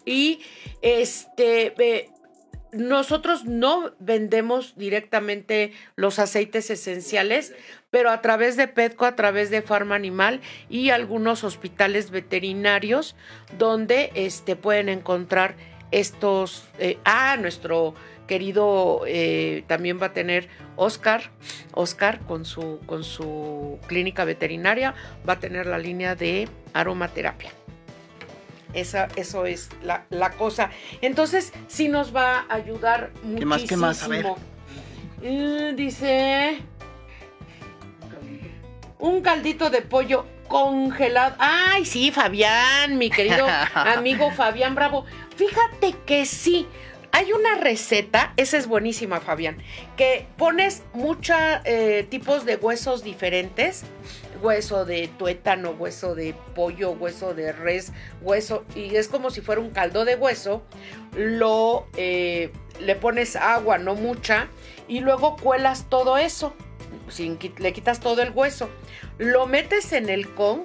Y 0.05 0.41
este. 0.81 1.73
eh, 1.77 2.09
nosotros 2.73 3.45
no 3.45 3.93
vendemos 3.99 4.75
directamente 4.75 5.71
los 5.95 6.19
aceites 6.19 6.69
esenciales, 6.69 7.53
pero 7.89 8.09
a 8.11 8.21
través 8.21 8.57
de 8.57 8.67
Petco, 8.67 9.05
a 9.05 9.15
través 9.15 9.49
de 9.49 9.61
Farma 9.61 9.95
Animal 9.95 10.41
y 10.69 10.89
algunos 10.89 11.43
hospitales 11.43 12.11
veterinarios 12.11 13.15
donde 13.57 14.11
este, 14.13 14.55
pueden 14.55 14.89
encontrar 14.89 15.55
estos. 15.91 16.65
eh, 16.79 16.97
ah, 17.05 17.37
nuestro 17.39 17.93
querido 18.27 19.03
eh, 19.07 19.63
también 19.67 19.99
va 20.01 20.07
a 20.07 20.13
tener 20.13 20.49
Oscar, 20.75 21.31
Oscar 21.73 22.19
con 22.19 22.43
su, 22.43 22.79
con 22.85 23.03
su 23.05 23.79
clínica 23.87 24.25
veterinaria, 24.25 24.93
va 25.27 25.33
a 25.33 25.39
tener 25.39 25.65
la 25.65 25.79
línea 25.79 26.15
de 26.15 26.49
aromaterapia. 26.73 27.51
Esa, 28.73 29.07
eso 29.15 29.45
es 29.45 29.69
la, 29.81 30.05
la 30.09 30.31
cosa. 30.31 30.69
Entonces, 31.01 31.53
sí 31.67 31.87
nos 31.87 32.13
va 32.13 32.45
a 32.49 32.55
ayudar 32.55 33.11
muchísimo. 33.23 33.39
¿Qué 33.39 33.45
más, 33.45 33.63
qué 33.63 33.77
más? 33.77 34.03
A 34.03 34.07
ver. 34.09 34.25
Eh, 35.23 35.73
dice. 35.75 36.59
Un 38.99 39.21
caldito 39.21 39.69
de 39.69 39.81
pollo 39.81 40.25
congelado. 40.47 41.35
Ay, 41.39 41.85
sí, 41.85 42.11
Fabián, 42.11 42.97
mi 42.97 43.09
querido 43.09 43.45
amigo 43.75 44.31
Fabián 44.31 44.75
Bravo. 44.75 45.05
Fíjate 45.35 45.95
que 46.05 46.25
sí. 46.25 46.67
Hay 47.11 47.31
una 47.31 47.55
receta, 47.55 48.33
esa 48.37 48.57
es 48.57 48.67
buenísima, 48.67 49.19
Fabián, 49.19 49.57
que 49.95 50.27
pones 50.37 50.83
muchos 50.93 51.35
tipos 52.09 52.45
de 52.45 52.57
huesos 52.57 53.03
diferentes. 53.03 53.83
Hueso 54.41 54.85
de 54.85 55.07
tuétano, 55.07 55.71
hueso 55.71 56.13
de 56.13 56.35
pollo, 56.53 56.91
hueso 56.91 57.33
de 57.33 57.53
res, 57.53 57.91
hueso, 58.21 58.65
y 58.75 58.95
es 58.95 59.07
como 59.07 59.31
si 59.31 59.41
fuera 59.41 59.61
un 59.61 59.71
caldo 59.71 60.05
de 60.05 60.15
hueso. 60.15 60.61
Lo 61.15 61.87
eh, 61.97 62.51
le 62.79 62.95
pones 62.95 63.35
agua, 63.35 63.79
no 63.79 63.95
mucha, 63.95 64.49
y 64.87 64.99
luego 64.99 65.37
cuelas 65.37 65.89
todo 65.89 66.17
eso. 66.17 66.53
Sin, 67.09 67.37
le 67.57 67.73
quitas 67.73 67.99
todo 67.99 68.21
el 68.21 68.31
hueso. 68.31 68.69
Lo 69.17 69.45
metes 69.47 69.91
en 69.93 70.09
el 70.09 70.29
Kong 70.33 70.61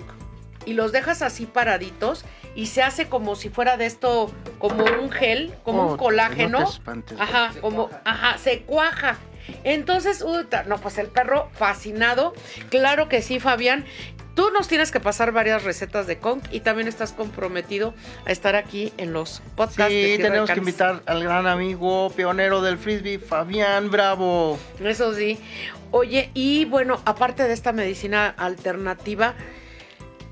y 0.67 0.75
los 0.75 0.93
dejas 0.93 1.23
así 1.23 1.47
paraditos 1.47 2.25
y 2.55 2.67
se 2.67 2.83
hace 2.83 3.09
como 3.09 3.35
si 3.35 3.49
fuera 3.49 3.77
de 3.77 3.87
esto, 3.87 4.31
como 4.59 4.85
un 4.85 5.11
gel, 5.11 5.55
como 5.65 5.83
Oh, 5.85 5.91
un 5.93 5.97
colágeno. 5.97 6.61
no 6.61 6.67
te 6.67 6.73
espantes. 6.73 7.21
Ajá, 7.21 7.53
como, 7.61 7.91
ajá, 8.05 8.39
se 8.39 8.63
cuaja. 8.63 9.17
Entonces, 9.65 10.25
no, 10.67 10.79
pues 10.79 10.99
el 10.99 11.09
perro 11.09 11.49
fascinado. 11.55 12.33
Claro 12.71 13.09
que 13.09 13.23
sí, 13.23 13.41
Fabián. 13.41 13.85
Tú 14.35 14.51
nos 14.51 14.67
tienes 14.67 14.91
que 14.91 14.99
pasar 14.99 15.31
varias 15.33 15.63
recetas 15.63 16.07
de 16.07 16.19
Kong 16.19 16.41
y 16.51 16.61
también 16.61 16.89
estás 16.89 17.13
comprometido 17.13 17.93
a 18.25 18.33
estar 18.33 18.57
aquí 18.57 18.91
en 18.97 19.13
los 19.13 19.43
podcasts. 19.57 19.93
Sí, 19.93 20.13
de 20.17 20.19
tenemos 20.19 20.51
que 20.51 20.59
invitar 20.59 21.03
al 21.05 21.23
gran 21.23 21.47
amigo 21.47 22.09
pionero 22.17 22.63
del 22.63 22.79
frisbee, 22.79 23.19
Fabián 23.19 23.91
Bravo. 23.91 24.59
Eso 24.83 25.13
sí. 25.15 25.39
Oye, 25.95 26.31
y 26.33 26.65
bueno, 26.65 27.03
aparte 27.05 27.43
de 27.43 27.53
esta 27.53 27.73
medicina 27.73 28.29
alternativa, 28.29 29.35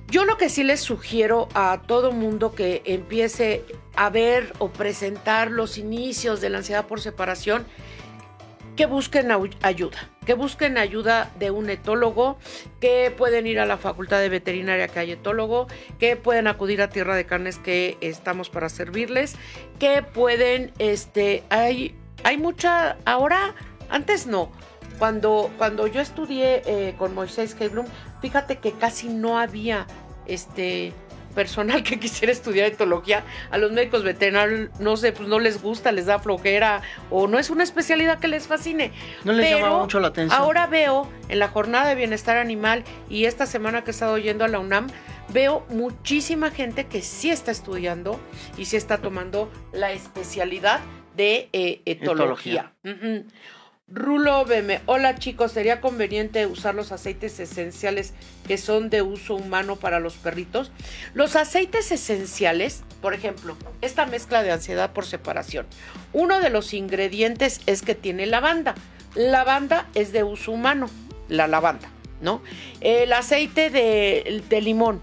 yo 0.08 0.24
lo 0.24 0.38
que 0.38 0.48
sí 0.48 0.64
les 0.64 0.80
sugiero 0.80 1.48
a 1.52 1.82
todo 1.86 2.12
mundo 2.12 2.54
que 2.54 2.80
empiece 2.86 3.66
a 3.94 4.08
ver 4.08 4.54
o 4.58 4.70
presentar 4.70 5.50
los 5.50 5.76
inicios 5.76 6.40
de 6.40 6.48
la 6.48 6.58
ansiedad 6.58 6.86
por 6.86 7.02
separación, 7.02 7.66
que 8.74 8.86
busquen 8.86 9.30
ayuda, 9.30 10.08
que 10.24 10.32
busquen 10.32 10.78
ayuda 10.78 11.30
de 11.38 11.50
un 11.50 11.68
etólogo, 11.68 12.38
que 12.80 13.14
pueden 13.14 13.46
ir 13.46 13.61
a 13.61 13.66
la 13.66 13.76
facultad 13.76 14.18
de 14.20 14.30
veterinaria 14.30 14.88
que 14.88 15.00
hay 15.00 15.12
etólogo, 15.12 15.66
que 15.98 16.16
pueden 16.16 16.46
acudir 16.46 16.80
a 16.80 16.88
Tierra 16.88 17.14
de 17.14 17.26
Carnes 17.26 17.58
que 17.58 17.98
estamos 18.00 18.48
para 18.48 18.70
servirles, 18.70 19.36
que 19.78 20.02
pueden, 20.02 20.72
este, 20.78 21.42
hay, 21.50 21.94
hay 22.24 22.38
mucha, 22.38 22.96
ahora, 23.04 23.54
antes 23.90 24.26
no, 24.26 24.50
cuando, 25.01 25.51
cuando 25.57 25.86
yo 25.86 26.01
estudié 26.01 26.62
eh, 26.66 26.94
con 26.98 27.14
Moisés 27.14 27.57
Heiblum, 27.59 27.86
fíjate 28.20 28.59
que 28.59 28.72
casi 28.72 29.09
no 29.09 29.38
había 29.38 29.86
este 30.26 30.92
personal 31.34 31.82
que 31.84 31.98
quisiera 31.98 32.30
estudiar 32.30 32.66
etología. 32.66 33.24
A 33.51 33.57
los 33.57 33.72
médicos 33.72 34.05
veterinarios, 34.05 34.68
no 34.78 34.98
sé, 34.98 35.12
pues 35.12 35.26
no 35.26 35.38
les 35.38 35.62
gusta, 35.62 35.90
les 35.90 36.05
da 36.05 36.18
flojera 36.18 36.82
o 37.09 37.28
no 37.28 37.38
es 37.38 37.48
una 37.48 37.64
especialidad 37.64 38.18
que 38.18 38.28
les 38.28 38.46
fascine. 38.46 38.92
No 39.24 39.32
les 39.32 39.46
Pero 39.46 39.59
llama 39.66 39.78
mucho 39.78 40.01
la 40.01 40.09
atención. 40.09 40.38
Ahora 40.38 40.66
veo 40.66 41.09
en 41.30 41.38
la 41.38 41.48
jornada 41.48 41.88
de 41.88 41.94
bienestar 41.94 42.36
animal 42.36 42.84
y 43.09 43.24
esta 43.24 43.46
semana 43.46 43.82
que 43.82 43.92
he 43.92 43.92
estado 43.92 44.18
yendo 44.18 44.44
a 44.44 44.48
la 44.48 44.59
UNAM, 44.59 44.88
veo 45.32 45.64
muchísima 45.70 46.51
gente 46.51 46.86
que 46.88 47.01
sí 47.01 47.30
está 47.30 47.53
estudiando 47.53 48.20
y 48.59 48.66
sí 48.66 48.76
está 48.76 48.98
tomando 48.98 49.51
la 49.72 49.92
especialidad 49.92 50.80
de 51.16 51.48
eh, 51.55 51.80
etología. 51.86 52.74
Rulo 53.93 54.45
BM, 54.45 54.78
hola 54.86 55.16
chicos, 55.16 55.51
¿sería 55.51 55.80
conveniente 55.80 56.47
usar 56.47 56.76
los 56.76 56.93
aceites 56.93 57.41
esenciales 57.41 58.14
que 58.47 58.57
son 58.57 58.88
de 58.88 59.03
uso 59.03 59.34
humano 59.34 59.74
para 59.74 59.99
los 59.99 60.14
perritos? 60.14 60.70
Los 61.12 61.34
aceites 61.34 61.91
esenciales, 61.91 62.84
por 63.03 63.14
ejemplo, 63.14 63.57
esta 63.80 64.07
mezcla 64.07 64.45
de 64.45 64.53
ansiedad 64.53 64.93
por 64.93 65.07
separación, 65.07 65.66
uno 66.12 66.38
de 66.38 66.51
los 66.51 66.72
ingredientes 66.72 67.61
es 67.66 67.82
que 67.82 67.97
tiene 67.97 68.26
lavanda. 68.26 68.76
Lavanda 69.16 69.88
es 69.97 70.12
de 70.12 70.22
uso 70.22 70.53
humano, 70.53 70.88
la 71.28 71.49
lavanda, 71.49 71.88
¿no? 72.20 72.43
El 72.80 73.12
aceite 73.12 73.70
de, 73.70 74.45
de 74.49 74.61
limón, 74.61 75.01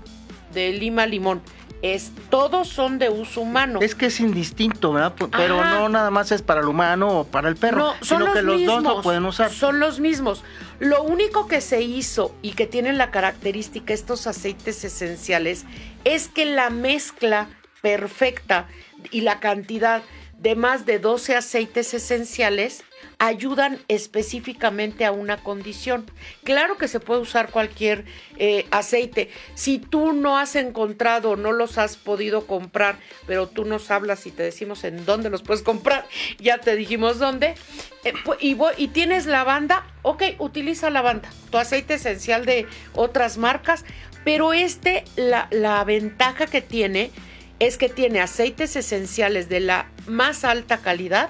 de 0.53 0.71
lima 0.71 1.05
limón, 1.07 1.41
es, 1.81 2.11
todos 2.29 2.67
son 2.67 2.99
de 2.99 3.09
uso 3.09 3.41
humano. 3.41 3.79
Es 3.81 3.95
que 3.95 4.07
es 4.07 4.19
indistinto, 4.19 4.93
¿verdad? 4.93 5.13
Pero 5.31 5.59
Ajá. 5.61 5.79
no 5.79 5.89
nada 5.89 6.09
más 6.09 6.31
es 6.31 6.41
para 6.41 6.61
el 6.61 6.67
humano 6.67 7.19
o 7.19 7.23
para 7.25 7.49
el 7.49 7.55
perro, 7.55 7.77
No, 7.77 7.93
son 8.01 8.19
sino 8.19 8.25
los 8.25 8.33
que 8.35 8.41
los 8.41 8.65
dos 8.65 8.83
lo 8.83 9.01
pueden 9.01 9.25
usar. 9.25 9.51
Son 9.51 9.79
los 9.79 9.99
mismos. 9.99 10.43
Lo 10.79 11.03
único 11.03 11.47
que 11.47 11.61
se 11.61 11.81
hizo 11.81 12.33
y 12.41 12.51
que 12.51 12.67
tienen 12.67 12.97
la 12.97 13.11
característica 13.11 13.93
estos 13.93 14.27
aceites 14.27 14.83
esenciales 14.83 15.65
es 16.03 16.27
que 16.27 16.45
la 16.45 16.69
mezcla 16.69 17.49
perfecta 17.81 18.67
y 19.11 19.21
la 19.21 19.39
cantidad 19.39 20.01
de 20.39 20.55
más 20.55 20.85
de 20.85 20.99
12 20.99 21.35
aceites 21.35 21.93
esenciales 21.93 22.83
ayudan 23.19 23.79
específicamente 23.87 25.05
a 25.05 25.11
una 25.11 25.37
condición. 25.37 26.05
Claro 26.43 26.77
que 26.77 26.87
se 26.87 26.99
puede 26.99 27.21
usar 27.21 27.49
cualquier 27.49 28.05
eh, 28.37 28.65
aceite. 28.69 29.29
Si 29.55 29.79
tú 29.79 30.13
no 30.13 30.37
has 30.37 30.55
encontrado, 30.55 31.35
no 31.35 31.51
los 31.51 31.77
has 31.77 31.95
podido 31.97 32.45
comprar, 32.45 32.99
pero 33.25 33.47
tú 33.47 33.65
nos 33.65 33.89
hablas 33.89 34.25
y 34.27 34.31
te 34.31 34.43
decimos 34.43 34.83
en 34.83 35.05
dónde 35.05 35.29
los 35.29 35.41
puedes 35.41 35.63
comprar, 35.63 36.05
ya 36.39 36.59
te 36.59 36.75
dijimos 36.75 37.17
dónde, 37.19 37.55
eh, 38.03 38.13
y, 38.39 38.55
vo- 38.55 38.73
y 38.77 38.89
tienes 38.89 39.25
lavanda, 39.25 39.85
ok, 40.03 40.23
utiliza 40.39 40.89
lavanda, 40.89 41.29
tu 41.49 41.57
aceite 41.57 41.95
esencial 41.95 42.45
de 42.45 42.67
otras 42.93 43.37
marcas, 43.37 43.85
pero 44.23 44.53
este, 44.53 45.03
la, 45.15 45.47
la 45.51 45.83
ventaja 45.83 46.45
que 46.47 46.61
tiene 46.61 47.11
es 47.59 47.77
que 47.77 47.89
tiene 47.89 48.21
aceites 48.21 48.75
esenciales 48.75 49.49
de 49.49 49.59
la 49.59 49.89
más 50.05 50.43
alta 50.43 50.77
calidad. 50.77 51.29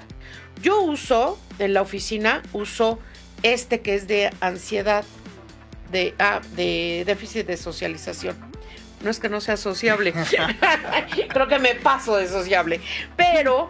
Yo 0.62 0.80
uso, 0.80 1.38
en 1.58 1.74
la 1.74 1.82
oficina, 1.82 2.42
uso 2.52 2.98
este 3.42 3.80
que 3.80 3.94
es 3.94 4.08
de 4.08 4.30
ansiedad, 4.40 5.04
de, 5.90 6.14
ah, 6.18 6.40
de 6.56 7.04
déficit 7.06 7.46
de 7.46 7.56
socialización. 7.56 8.36
No 9.02 9.10
es 9.10 9.20
que 9.20 9.28
no 9.28 9.40
sea 9.40 9.56
sociable. 9.56 10.12
Creo 11.28 11.48
que 11.48 11.58
me 11.58 11.74
paso 11.76 12.16
de 12.16 12.28
sociable. 12.28 12.80
Pero 13.16 13.68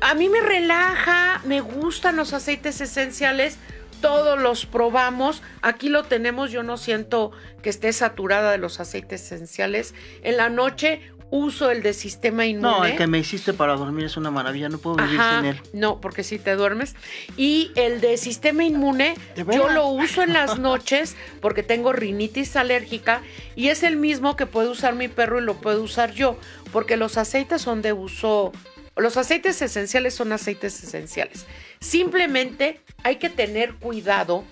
a 0.00 0.14
mí 0.14 0.28
me 0.28 0.40
relaja, 0.40 1.40
me 1.44 1.60
gustan 1.60 2.16
los 2.16 2.32
aceites 2.32 2.80
esenciales 2.80 3.58
todos 4.00 4.38
los 4.40 4.66
probamos. 4.66 5.42
Aquí 5.62 5.88
lo 5.88 6.04
tenemos, 6.04 6.50
yo 6.50 6.62
no 6.62 6.76
siento 6.76 7.32
que 7.62 7.70
esté 7.70 7.92
saturada 7.92 8.52
de 8.52 8.58
los 8.58 8.80
aceites 8.80 9.24
esenciales. 9.24 9.94
En 10.22 10.36
la 10.36 10.48
noche 10.48 11.00
uso 11.30 11.70
el 11.70 11.82
de 11.82 11.92
sistema 11.92 12.46
inmune. 12.46 12.68
No, 12.68 12.84
el 12.84 12.96
que 12.96 13.06
me 13.06 13.18
hiciste 13.18 13.52
para 13.52 13.74
dormir 13.74 14.06
es 14.06 14.16
una 14.16 14.30
maravilla, 14.30 14.68
no 14.68 14.78
puedo 14.78 14.96
vivir 14.96 15.20
Ajá, 15.20 15.40
sin 15.40 15.50
él. 15.50 15.60
No, 15.72 16.00
porque 16.00 16.22
si 16.22 16.38
te 16.38 16.54
duermes. 16.54 16.94
Y 17.36 17.72
el 17.74 18.00
de 18.00 18.16
sistema 18.16 18.64
inmune, 18.64 19.14
¿De 19.34 19.44
yo 19.54 19.68
lo 19.68 19.88
uso 19.88 20.22
en 20.22 20.32
las 20.32 20.58
noches 20.58 21.16
porque 21.40 21.62
tengo 21.62 21.92
rinitis 21.92 22.56
alérgica 22.56 23.22
y 23.54 23.68
es 23.68 23.82
el 23.82 23.96
mismo 23.96 24.36
que 24.36 24.46
puede 24.46 24.68
usar 24.68 24.94
mi 24.94 25.08
perro 25.08 25.40
y 25.40 25.44
lo 25.44 25.54
puedo 25.54 25.82
usar 25.82 26.12
yo, 26.12 26.38
porque 26.72 26.96
los 26.96 27.16
aceites 27.16 27.62
son 27.62 27.82
de 27.82 27.92
uso, 27.92 28.52
los 28.96 29.16
aceites 29.16 29.60
esenciales 29.62 30.14
son 30.14 30.32
aceites 30.32 30.82
esenciales. 30.82 31.46
Simplemente 31.80 32.80
hay 33.02 33.16
que 33.16 33.28
tener 33.28 33.74
cuidado 33.74 34.44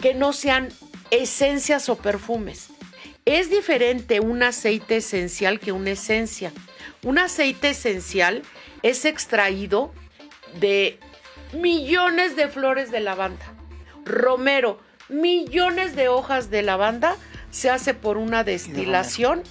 que 0.00 0.14
no 0.14 0.32
sean 0.32 0.68
esencias 1.10 1.88
o 1.88 1.96
perfumes. 1.96 2.70
Es 3.26 3.50
diferente 3.50 4.20
un 4.20 4.42
aceite 4.42 4.98
esencial 4.98 5.58
que 5.58 5.72
una 5.72 5.90
esencia. 5.90 6.52
Un 7.02 7.18
aceite 7.18 7.70
esencial 7.70 8.42
es 8.82 9.04
extraído 9.04 9.92
de 10.60 10.98
millones 11.52 12.36
de 12.36 12.48
flores 12.48 12.90
de 12.92 13.00
lavanda. 13.00 13.44
Romero, 14.04 14.78
millones 15.08 15.96
de 15.96 16.08
hojas 16.08 16.50
de 16.50 16.62
lavanda 16.62 17.16
se 17.50 17.68
hace 17.68 17.94
por 17.94 18.16
una 18.16 18.44
destilación 18.44 19.42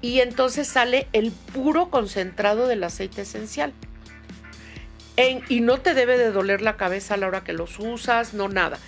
y 0.00 0.20
entonces 0.20 0.68
sale 0.68 1.08
el 1.12 1.32
puro 1.32 1.90
concentrado 1.90 2.68
del 2.68 2.84
aceite 2.84 3.22
esencial. 3.22 3.72
En- 5.16 5.42
y 5.48 5.60
no 5.60 5.78
te 5.80 5.94
debe 5.94 6.16
de 6.16 6.30
doler 6.30 6.62
la 6.62 6.76
cabeza 6.76 7.14
a 7.14 7.16
la 7.16 7.26
hora 7.26 7.42
que 7.42 7.52
los 7.52 7.80
usas, 7.80 8.32
no 8.34 8.48
nada. 8.48 8.78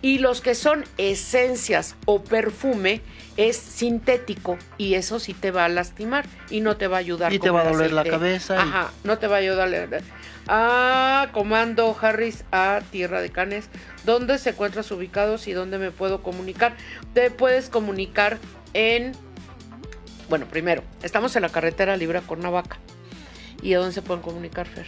Y 0.00 0.18
los 0.18 0.40
que 0.40 0.54
son 0.54 0.84
esencias 0.96 1.96
o 2.06 2.22
perfume 2.22 3.02
es 3.36 3.56
sintético 3.56 4.56
y 4.76 4.94
eso 4.94 5.18
sí 5.18 5.34
te 5.34 5.50
va 5.50 5.64
a 5.64 5.68
lastimar 5.68 6.24
y 6.50 6.60
no 6.60 6.76
te 6.76 6.86
va 6.86 6.96
a 6.96 7.00
ayudar. 7.00 7.32
Y 7.32 7.38
te 7.40 7.50
va 7.50 7.62
a 7.62 7.70
doler 7.72 7.92
la 7.92 8.04
cabeza 8.04 8.54
y- 8.54 8.58
Ajá, 8.58 8.90
no 9.04 9.18
te 9.18 9.26
va 9.26 9.36
a 9.36 9.38
ayudar. 9.40 9.68
Ah, 10.46 11.28
comando 11.32 11.96
Harris 12.00 12.44
a 12.52 12.80
Tierra 12.90 13.20
de 13.20 13.30
Canes. 13.30 13.68
¿Dónde 14.04 14.38
se 14.38 14.50
encuentras 14.50 14.90
ubicados 14.92 15.46
y 15.48 15.52
dónde 15.52 15.78
me 15.78 15.90
puedo 15.90 16.22
comunicar? 16.22 16.74
Te 17.12 17.30
puedes 17.30 17.68
comunicar 17.68 18.38
en. 18.74 19.12
Bueno, 20.28 20.46
primero, 20.46 20.82
estamos 21.02 21.34
en 21.36 21.42
la 21.42 21.48
carretera 21.48 21.96
libre 21.96 22.18
a 22.18 22.22
Cuernavaca. 22.22 22.78
¿Y 23.62 23.74
a 23.74 23.78
dónde 23.78 23.92
se 23.94 24.02
pueden 24.02 24.22
comunicar, 24.22 24.66
Fer? 24.66 24.86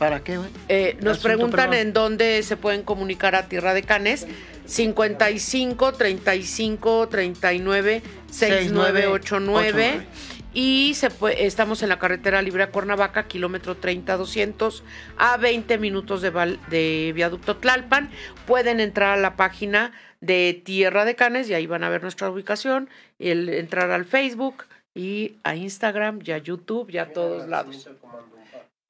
¿Para 0.00 0.24
qué, 0.24 0.36
güey? 0.38 0.48
Eh, 0.68 0.96
nos 1.00 1.18
Asunto, 1.18 1.28
preguntan 1.28 1.70
perdón. 1.70 1.86
en 1.86 1.92
dónde 1.92 2.42
se 2.42 2.56
pueden 2.56 2.82
comunicar 2.82 3.36
a 3.36 3.46
Tierra 3.48 3.72
de 3.74 3.82
Canes. 3.84 4.26
55 4.66 5.92
35 5.92 7.08
39 7.08 8.02
6989. 8.30 10.06
Y 10.52 10.94
se 10.94 11.10
pue- 11.10 11.34
estamos 11.38 11.82
en 11.84 11.88
la 11.90 11.98
carretera 12.00 12.42
libre 12.42 12.64
a 12.64 12.70
Cuernavaca, 12.70 13.28
kilómetro 13.28 13.76
30 13.76 14.16
200, 14.16 14.82
a 15.16 15.36
20 15.36 15.78
minutos 15.78 16.22
de, 16.22 16.30
Val- 16.30 16.58
de 16.70 17.12
Viaducto 17.14 17.56
Tlalpan. 17.58 18.10
Pueden 18.46 18.80
entrar 18.80 19.16
a 19.16 19.20
la 19.20 19.36
página 19.36 19.92
de 20.20 20.60
Tierra 20.64 21.04
de 21.04 21.14
Canes 21.14 21.48
y 21.48 21.54
ahí 21.54 21.66
van 21.66 21.84
a 21.84 21.88
ver 21.88 22.02
nuestra 22.02 22.28
ubicación. 22.30 22.88
El, 23.20 23.48
entrar 23.48 23.90
al 23.92 24.04
Facebook 24.06 24.64
y 24.94 25.34
a 25.44 25.54
Instagram 25.54 26.18
y 26.24 26.32
a 26.32 26.38
YouTube 26.38 26.90
y 26.90 26.98
a 26.98 27.12
todos 27.12 27.48
lados 27.48 27.88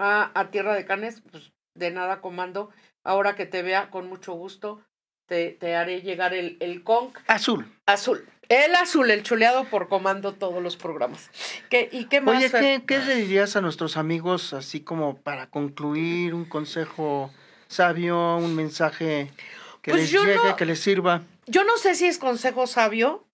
a, 0.01 0.31
a 0.35 0.51
Tierra 0.51 0.75
de 0.75 0.87
Canes, 0.87 1.23
pues 1.31 1.53
de 1.75 1.91
nada 1.91 2.21
comando. 2.21 2.71
Ahora 3.05 3.37
que 3.37 3.47
te 3.47 3.63
vea, 3.63 3.91
con 3.91 4.09
mucho 4.09 4.33
gusto, 4.33 4.83
te, 5.27 5.51
te 5.51 5.77
haré 5.77 6.01
llegar 6.03 6.35
el, 6.35 6.57
el 6.61 6.83
Azul. 7.29 7.67
azul. 7.87 8.27
El 8.49 8.75
azul, 8.75 9.09
el 9.13 9.23
chuleado 9.23 9.65
por 9.67 9.89
comando 9.89 10.35
todos 10.35 10.61
los 10.61 10.77
programas. 10.77 11.31
¿Qué, 11.69 11.89
¿Y 11.93 12.07
qué 12.07 12.21
más? 12.21 12.37
Oye? 12.37 12.51
¿qué, 12.51 12.83
qué 12.85 12.99
le 12.99 13.15
dirías 13.15 13.55
a 13.55 13.61
nuestros 13.61 13.97
amigos, 13.97 14.53
así 14.55 14.81
como 14.81 15.19
para 15.19 15.49
concluir, 15.51 16.35
un 16.35 16.45
consejo 16.47 17.31
sabio, 17.69 18.37
un 18.39 18.57
mensaje 18.57 19.31
que 19.83 19.93
Pues 19.93 20.13
les 20.13 20.13
llegue, 20.13 20.35
no- 20.35 20.57
que 20.57 20.65
les 20.67 20.81
sirva? 20.81 21.23
Yo 21.47 21.63
no 21.63 21.77
sé 21.77 21.95
si 21.95 22.07
es 22.07 22.19
consejo 22.19 22.67
sabio. 22.67 23.25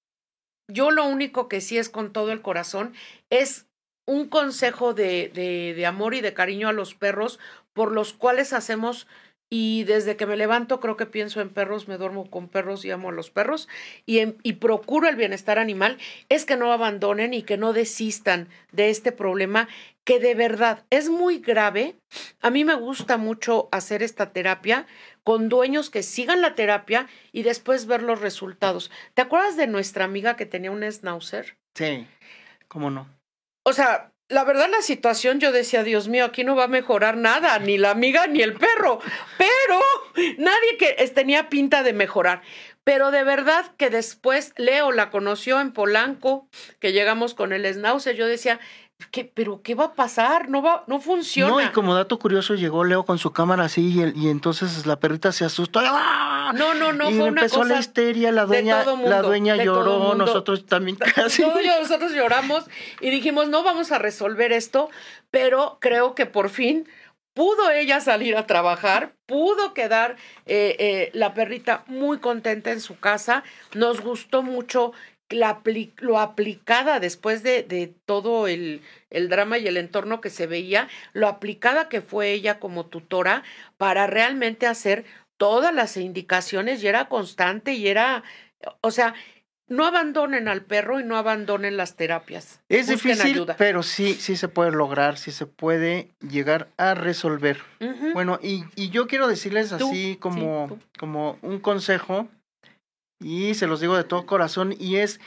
Yo 0.68 0.90
lo 0.90 1.04
único 1.06 1.48
que 1.48 1.60
sí 1.60 1.78
es 1.78 1.88
con 1.88 2.12
todo 2.12 2.30
el 2.32 2.42
corazón 2.42 2.92
es 3.30 3.66
un 4.06 4.28
consejo 4.28 4.94
de, 4.94 5.30
de, 5.34 5.74
de 5.74 5.86
amor 5.86 6.14
y 6.14 6.20
de 6.20 6.32
cariño 6.34 6.68
a 6.68 6.72
los 6.72 6.94
perros 6.94 7.38
por 7.72 7.92
los 7.92 8.12
cuales 8.12 8.52
hacemos 8.52 9.06
y 9.48 9.84
desde 9.84 10.16
que 10.16 10.26
me 10.26 10.36
levanto 10.36 10.80
creo 10.80 10.96
que 10.96 11.06
pienso 11.06 11.40
en 11.40 11.50
perros, 11.50 11.86
me 11.86 11.98
duermo 11.98 12.28
con 12.30 12.48
perros 12.48 12.84
y 12.84 12.90
amo 12.90 13.10
a 13.10 13.12
los 13.12 13.30
perros 13.30 13.68
y, 14.04 14.18
en- 14.18 14.36
y 14.42 14.54
procuro 14.54 15.08
el 15.08 15.14
bienestar 15.14 15.58
animal, 15.60 15.98
es 16.28 16.44
que 16.44 16.56
no 16.56 16.72
abandonen 16.72 17.32
y 17.32 17.42
que 17.42 17.56
no 17.56 17.72
desistan 17.72 18.48
de 18.72 18.90
este 18.90 19.12
problema 19.12 19.68
que 20.04 20.18
de 20.18 20.34
verdad 20.34 20.84
es 20.90 21.08
muy 21.10 21.38
grave. 21.38 21.94
A 22.40 22.50
mí 22.50 22.64
me 22.64 22.74
gusta 22.74 23.18
mucho 23.18 23.68
hacer 23.70 24.02
esta 24.02 24.32
terapia 24.32 24.86
con 25.22 25.48
dueños 25.48 25.90
que 25.90 26.02
sigan 26.02 26.40
la 26.40 26.54
terapia 26.56 27.06
y 27.32 27.42
después 27.44 27.86
ver 27.86 28.02
los 28.02 28.20
resultados. 28.20 28.90
¿Te 29.14 29.22
acuerdas 29.22 29.56
de 29.56 29.66
nuestra 29.68 30.04
amiga 30.04 30.34
que 30.36 30.46
tenía 30.46 30.70
un 30.72 30.82
schnauzer? 30.90 31.56
Sí, 31.74 32.06
cómo 32.68 32.90
no. 32.90 33.08
O 33.68 33.72
sea, 33.72 34.12
la 34.28 34.44
verdad 34.44 34.68
la 34.70 34.80
situación 34.80 35.40
yo 35.40 35.50
decía, 35.50 35.82
Dios 35.82 36.06
mío, 36.06 36.24
aquí 36.24 36.44
no 36.44 36.54
va 36.54 36.64
a 36.64 36.68
mejorar 36.68 37.16
nada, 37.16 37.58
ni 37.58 37.78
la 37.78 37.90
amiga 37.90 38.28
ni 38.28 38.40
el 38.40 38.54
perro, 38.54 39.00
pero 39.36 39.80
nadie 40.38 40.76
que 40.78 40.92
tenía 41.08 41.48
pinta 41.48 41.82
de 41.82 41.92
mejorar. 41.92 42.42
Pero 42.84 43.10
de 43.10 43.24
verdad 43.24 43.74
que 43.76 43.90
después 43.90 44.52
Leo 44.56 44.92
la 44.92 45.10
conoció 45.10 45.60
en 45.60 45.72
Polanco, 45.72 46.48
que 46.78 46.92
llegamos 46.92 47.34
con 47.34 47.52
el 47.52 47.66
schnauzer, 47.66 48.14
yo 48.14 48.28
decía, 48.28 48.60
¿qué, 49.10 49.24
pero 49.24 49.62
qué 49.62 49.74
va 49.74 49.84
a 49.84 49.94
pasar? 49.94 50.48
No 50.48 50.62
va, 50.62 50.84
no 50.86 51.00
funciona. 51.00 51.50
No, 51.50 51.60
y 51.60 51.68
como 51.68 51.94
dato 51.94 52.18
curioso, 52.18 52.54
llegó 52.54 52.84
Leo 52.84 53.04
con 53.04 53.18
su 53.18 53.32
cámara 53.32 53.64
así 53.64 54.12
y, 54.14 54.28
entonces 54.28 54.86
la 54.86 54.98
perrita 54.98 55.32
se 55.32 55.44
asustó. 55.44 55.80
¡Ah! 55.82 56.52
No, 56.54 56.74
no, 56.74 56.92
no, 56.92 57.10
y 57.10 57.14
fue 57.14 57.28
una 57.28 57.40
empezó 57.40 57.64
la 57.64 57.78
histeria, 57.78 58.30
la 58.30 58.46
dueña, 58.46 58.84
mundo, 58.84 59.08
la 59.08 59.22
dueña 59.22 59.56
lloró, 59.56 60.14
nosotros 60.14 60.64
también 60.66 60.96
casi. 61.14 61.42
Todos 61.42 61.60
nosotros 61.80 62.12
lloramos 62.12 62.64
y 63.00 63.10
dijimos, 63.10 63.48
no 63.48 63.62
vamos 63.62 63.90
a 63.92 63.98
resolver 63.98 64.52
esto, 64.52 64.90
pero 65.30 65.78
creo 65.80 66.14
que 66.14 66.26
por 66.26 66.48
fin 66.48 66.86
pudo 67.34 67.70
ella 67.70 68.00
salir 68.00 68.34
a 68.36 68.46
trabajar, 68.46 69.12
pudo 69.26 69.74
quedar 69.74 70.16
eh, 70.46 70.76
eh, 70.78 71.10
la 71.12 71.34
perrita 71.34 71.84
muy 71.86 72.18
contenta 72.18 72.70
en 72.70 72.80
su 72.80 72.98
casa, 72.98 73.44
nos 73.74 74.00
gustó 74.00 74.42
mucho 74.42 74.92
la 75.30 75.62
apli- 75.62 75.92
lo 75.98 76.18
aplicada 76.18 77.00
después 77.00 77.42
de, 77.42 77.62
de 77.62 77.92
todo 78.04 78.46
el, 78.46 78.82
el 79.10 79.28
drama 79.28 79.58
y 79.58 79.66
el 79.66 79.76
entorno 79.76 80.20
que 80.20 80.30
se 80.30 80.46
veía, 80.46 80.88
lo 81.12 81.26
aplicada 81.28 81.88
que 81.88 82.00
fue 82.00 82.32
ella 82.32 82.58
como 82.60 82.86
tutora 82.86 83.42
para 83.76 84.06
realmente 84.06 84.66
hacer 84.66 85.04
todas 85.36 85.74
las 85.74 85.96
indicaciones 85.96 86.82
y 86.82 86.86
era 86.88 87.08
constante 87.08 87.74
y 87.74 87.88
era, 87.88 88.22
o 88.80 88.90
sea, 88.90 89.14
no 89.68 89.84
abandonen 89.84 90.46
al 90.46 90.62
perro 90.62 91.00
y 91.00 91.04
no 91.04 91.16
abandonen 91.16 91.76
las 91.76 91.96
terapias. 91.96 92.60
Es 92.68 92.86
Busquen 92.86 93.12
difícil, 93.14 93.32
ayuda. 93.32 93.56
pero 93.58 93.82
sí, 93.82 94.14
sí 94.14 94.36
se 94.36 94.46
puede 94.46 94.70
lograr, 94.70 95.18
sí 95.18 95.32
se 95.32 95.44
puede 95.46 96.08
llegar 96.20 96.68
a 96.76 96.94
resolver. 96.94 97.58
Bueno, 98.14 98.38
y, 98.40 98.62
y 98.76 98.90
yo 98.90 99.08
quiero 99.08 99.26
decirles 99.26 99.72
así 99.72 100.12
sí, 100.12 100.16
como, 100.20 100.78
como 101.00 101.36
un 101.42 101.58
consejo, 101.58 102.28
y 103.20 103.54
se 103.54 103.66
los 103.66 103.80
digo 103.80 103.96
de 103.96 104.04
todo 104.04 104.26
corazón, 104.26 104.74
y 104.78 104.96
es 104.96 105.20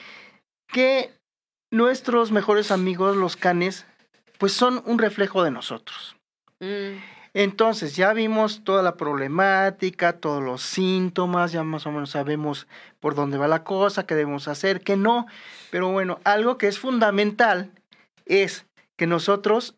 que 0.67 1.13
nuestros 1.71 2.31
mejores 2.31 2.71
amigos, 2.71 3.15
los 3.15 3.35
canes, 3.35 3.85
pues 4.37 4.53
son 4.53 4.81
un 4.85 4.99
reflejo 4.99 5.43
de 5.43 5.51
nosotros. 5.51 6.15
Mm, 6.59 6.97
Entonces, 7.33 7.95
ya 7.95 8.13
vimos 8.13 8.63
toda 8.63 8.81
la 8.81 8.95
problemática, 8.95 10.13
todos 10.13 10.41
los 10.41 10.61
síntomas, 10.61 11.51
ya 11.51 11.63
más 11.63 11.85
o 11.85 11.91
menos 11.91 12.11
sabemos 12.11 12.67
por 12.99 13.13
dónde 13.13 13.37
va 13.37 13.47
la 13.47 13.63
cosa, 13.63 14.05
qué 14.05 14.15
debemos 14.15 14.47
hacer, 14.47 14.81
qué 14.81 14.97
no. 14.97 15.27
Pero 15.69 15.91
bueno, 15.91 16.19
algo 16.23 16.57
que 16.57 16.67
es 16.67 16.79
fundamental 16.79 17.71
es 18.25 18.65
que 18.97 19.07
nosotros 19.07 19.75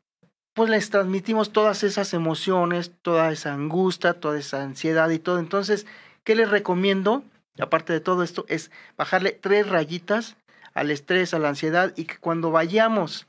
pues 0.53 0.70
les 0.70 0.89
transmitimos 0.89 1.51
todas 1.51 1.84
esas 1.84 2.14
emociones, 2.14 2.91
toda 3.01 3.32
esa 3.32 3.53
angustia, 3.53 4.14
toda 4.14 4.38
esa 4.38 4.64
ansiedad 4.64 5.09
y 5.09 5.20
todo. 5.20 5.39
Entonces, 5.39 5.86
¿qué 6.24 6.36
les 6.36 6.49
recomiendo? 6.49 7.24
Aparte 7.60 7.93
de 7.93 7.99
todo 7.99 8.24
esto, 8.24 8.45
es 8.47 8.72
bajarle 8.97 9.32
tres 9.32 9.68
rayitas 9.68 10.38
al 10.74 10.91
estrés, 10.91 11.34
a 11.34 11.39
la 11.39 11.49
ansiedad 11.49 11.93
y 11.95 12.06
que 12.06 12.18
cuando 12.18 12.52
vayamos 12.52 13.28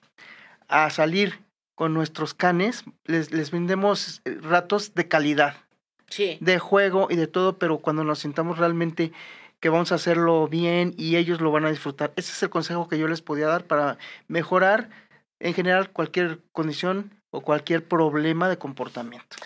a 0.69 0.89
salir 0.91 1.41
con 1.75 1.95
nuestros 1.95 2.35
canes, 2.35 2.85
les, 3.05 3.33
les 3.33 3.51
brindemos 3.51 4.23
eh, 4.25 4.39
ratos 4.41 4.95
de 4.95 5.09
calidad, 5.09 5.57
sí. 6.09 6.39
de 6.41 6.59
juego 6.59 7.09
y 7.11 7.17
de 7.17 7.27
todo, 7.27 7.59
pero 7.59 7.79
cuando 7.79 8.05
nos 8.05 8.21
sintamos 8.21 8.59
realmente 8.59 9.13
que 9.61 9.69
vamos 9.69 9.93
a 9.93 9.97
hacerlo 9.97 10.49
bien 10.49 10.95
y 10.97 11.17
ellos 11.17 11.41
lo 11.41 11.53
van 11.53 11.65
a 11.65 11.71
disfrutar. 11.71 12.13
Ese 12.17 12.33
es 12.33 12.43
el 12.43 12.51
consejo 12.51 12.89
que 12.89 12.99
yo 12.99 13.09
les 13.09 13.23
podía 13.23 13.47
dar 13.47 13.65
para 13.65 13.97
mejorar 14.29 14.91
en 15.39 15.55
general 15.55 15.91
cualquier 15.91 16.41
condición 16.53 17.13
o 17.31 17.41
cualquier 17.41 17.87
problema 17.87 18.49
de 18.49 18.59
comportamiento. 18.59 19.37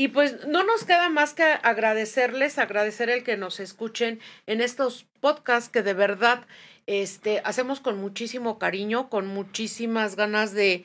Y 0.00 0.08
pues 0.08 0.46
no 0.46 0.64
nos 0.64 0.84
queda 0.84 1.10
más 1.10 1.34
que 1.34 1.42
agradecerles, 1.42 2.56
agradecer 2.56 3.10
el 3.10 3.22
que 3.22 3.36
nos 3.36 3.60
escuchen 3.60 4.18
en 4.46 4.62
estos 4.62 5.04
podcasts 5.20 5.68
que 5.68 5.82
de 5.82 5.92
verdad 5.92 6.46
este, 6.90 7.40
hacemos 7.44 7.78
con 7.78 8.00
muchísimo 8.00 8.58
cariño, 8.58 9.08
con 9.10 9.28
muchísimas 9.28 10.16
ganas 10.16 10.52
de, 10.52 10.84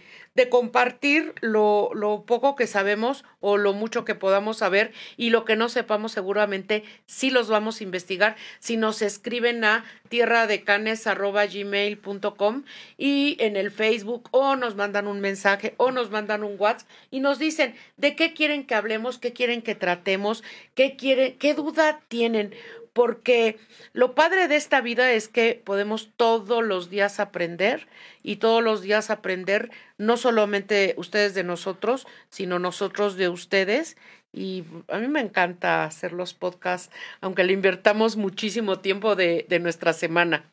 compartir 0.52 1.34
lo, 1.42 1.90
poco 2.28 2.56
que 2.56 2.68
sabemos 2.68 3.26
o 3.40 3.58
lo 3.58 3.74
mucho 3.74 4.06
que 4.06 4.14
podamos 4.14 4.58
saber 4.58 4.94
y 5.18 5.32
lo 5.32 5.46
que 5.46 5.56
no 5.56 5.68
sepamos 5.68 6.12
seguramente 6.12 6.84
sí 7.08 7.32
los 7.32 7.48
vamos 7.48 7.82
a 7.82 7.84
investigar. 7.86 8.36
Si 8.60 8.78
nos 8.78 9.02
escriben 9.02 9.64
a 9.64 9.84
tierradecanes.gmail.com 10.10 12.64
y 13.00 13.38
en 13.40 13.56
el 13.56 13.72
Facebook 13.72 14.30
o 14.30 14.56
nos 14.56 14.76
mandan 14.76 15.08
un 15.08 15.22
mensaje 15.22 15.74
o 15.78 15.90
nos 15.90 16.12
mandan 16.12 16.44
un 16.44 16.54
WhatsApp 16.60 16.88
y 17.10 17.20
nos 17.20 17.40
dicen 17.40 17.74
de 17.98 18.16
qué 18.16 18.36
quieren 18.36 18.68
que 18.68 18.76
hablemos, 18.76 19.18
qué 19.18 19.34
quieren 19.34 19.64
que 19.64 19.74
tratemos, 19.74 20.44
qué 20.76 21.56
duda 21.58 22.00
tienen 22.10 22.54
porque 22.96 23.60
lo 23.92 24.16
padre 24.16 24.48
de 24.48 24.56
esta 24.56 24.80
vida 24.80 25.12
es 25.12 25.28
que 25.28 25.62
podemos 25.66 26.12
todos 26.16 26.64
los 26.64 26.90
días 26.90 27.20
aprender 27.20 27.90
y 28.24 28.38
todos 28.38 28.64
los 28.64 28.82
días 28.82 29.10
aprender 29.10 29.70
no 29.98 30.16
solamente 30.16 30.96
ustedes 30.98 31.34
de 31.34 31.44
nosotros, 31.44 32.08
sino 32.30 32.58
nosotros 32.58 33.18
de 33.18 33.28
ustedes. 33.28 33.98
Y 34.32 34.64
a 34.88 35.00
mí 35.00 35.10
me 35.10 35.20
encanta 35.20 35.84
hacer 35.84 36.14
los 36.14 36.34
podcasts, 36.34 36.90
aunque 37.20 37.44
le 37.44 37.52
invertamos 37.52 38.16
muchísimo 38.16 38.80
tiempo 38.80 39.18
de, 39.18 39.46
de 39.50 39.60
nuestra 39.60 39.92
semana. 39.92 40.50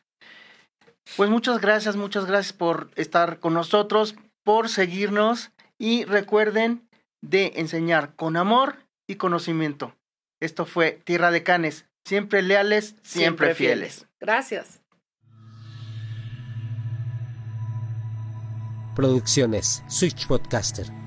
Pues 1.15 1.29
muchas 1.29 1.61
gracias, 1.61 1.95
muchas 1.95 2.25
gracias 2.25 2.51
por 2.51 2.89
estar 2.97 3.39
con 3.39 3.53
nosotros, 3.53 4.15
por 4.43 4.67
seguirnos 4.67 5.51
y 5.79 6.03
recuerden 6.03 6.85
de 7.21 7.53
enseñar 7.55 8.15
con 8.17 8.35
amor 8.35 8.79
y 9.07 9.15
conocimiento. 9.15 9.95
Esto 10.41 10.65
fue 10.65 10.99
Tierra 11.05 11.31
de 11.31 11.43
Canes 11.43 11.85
siempre 12.05 12.41
leales, 12.41 12.95
siempre, 13.01 13.55
fieles. 13.55 14.07
Gracias. 14.19 14.81
Producciones 18.95 19.83
Switch 19.87 20.27
Podcaster. 20.27 21.02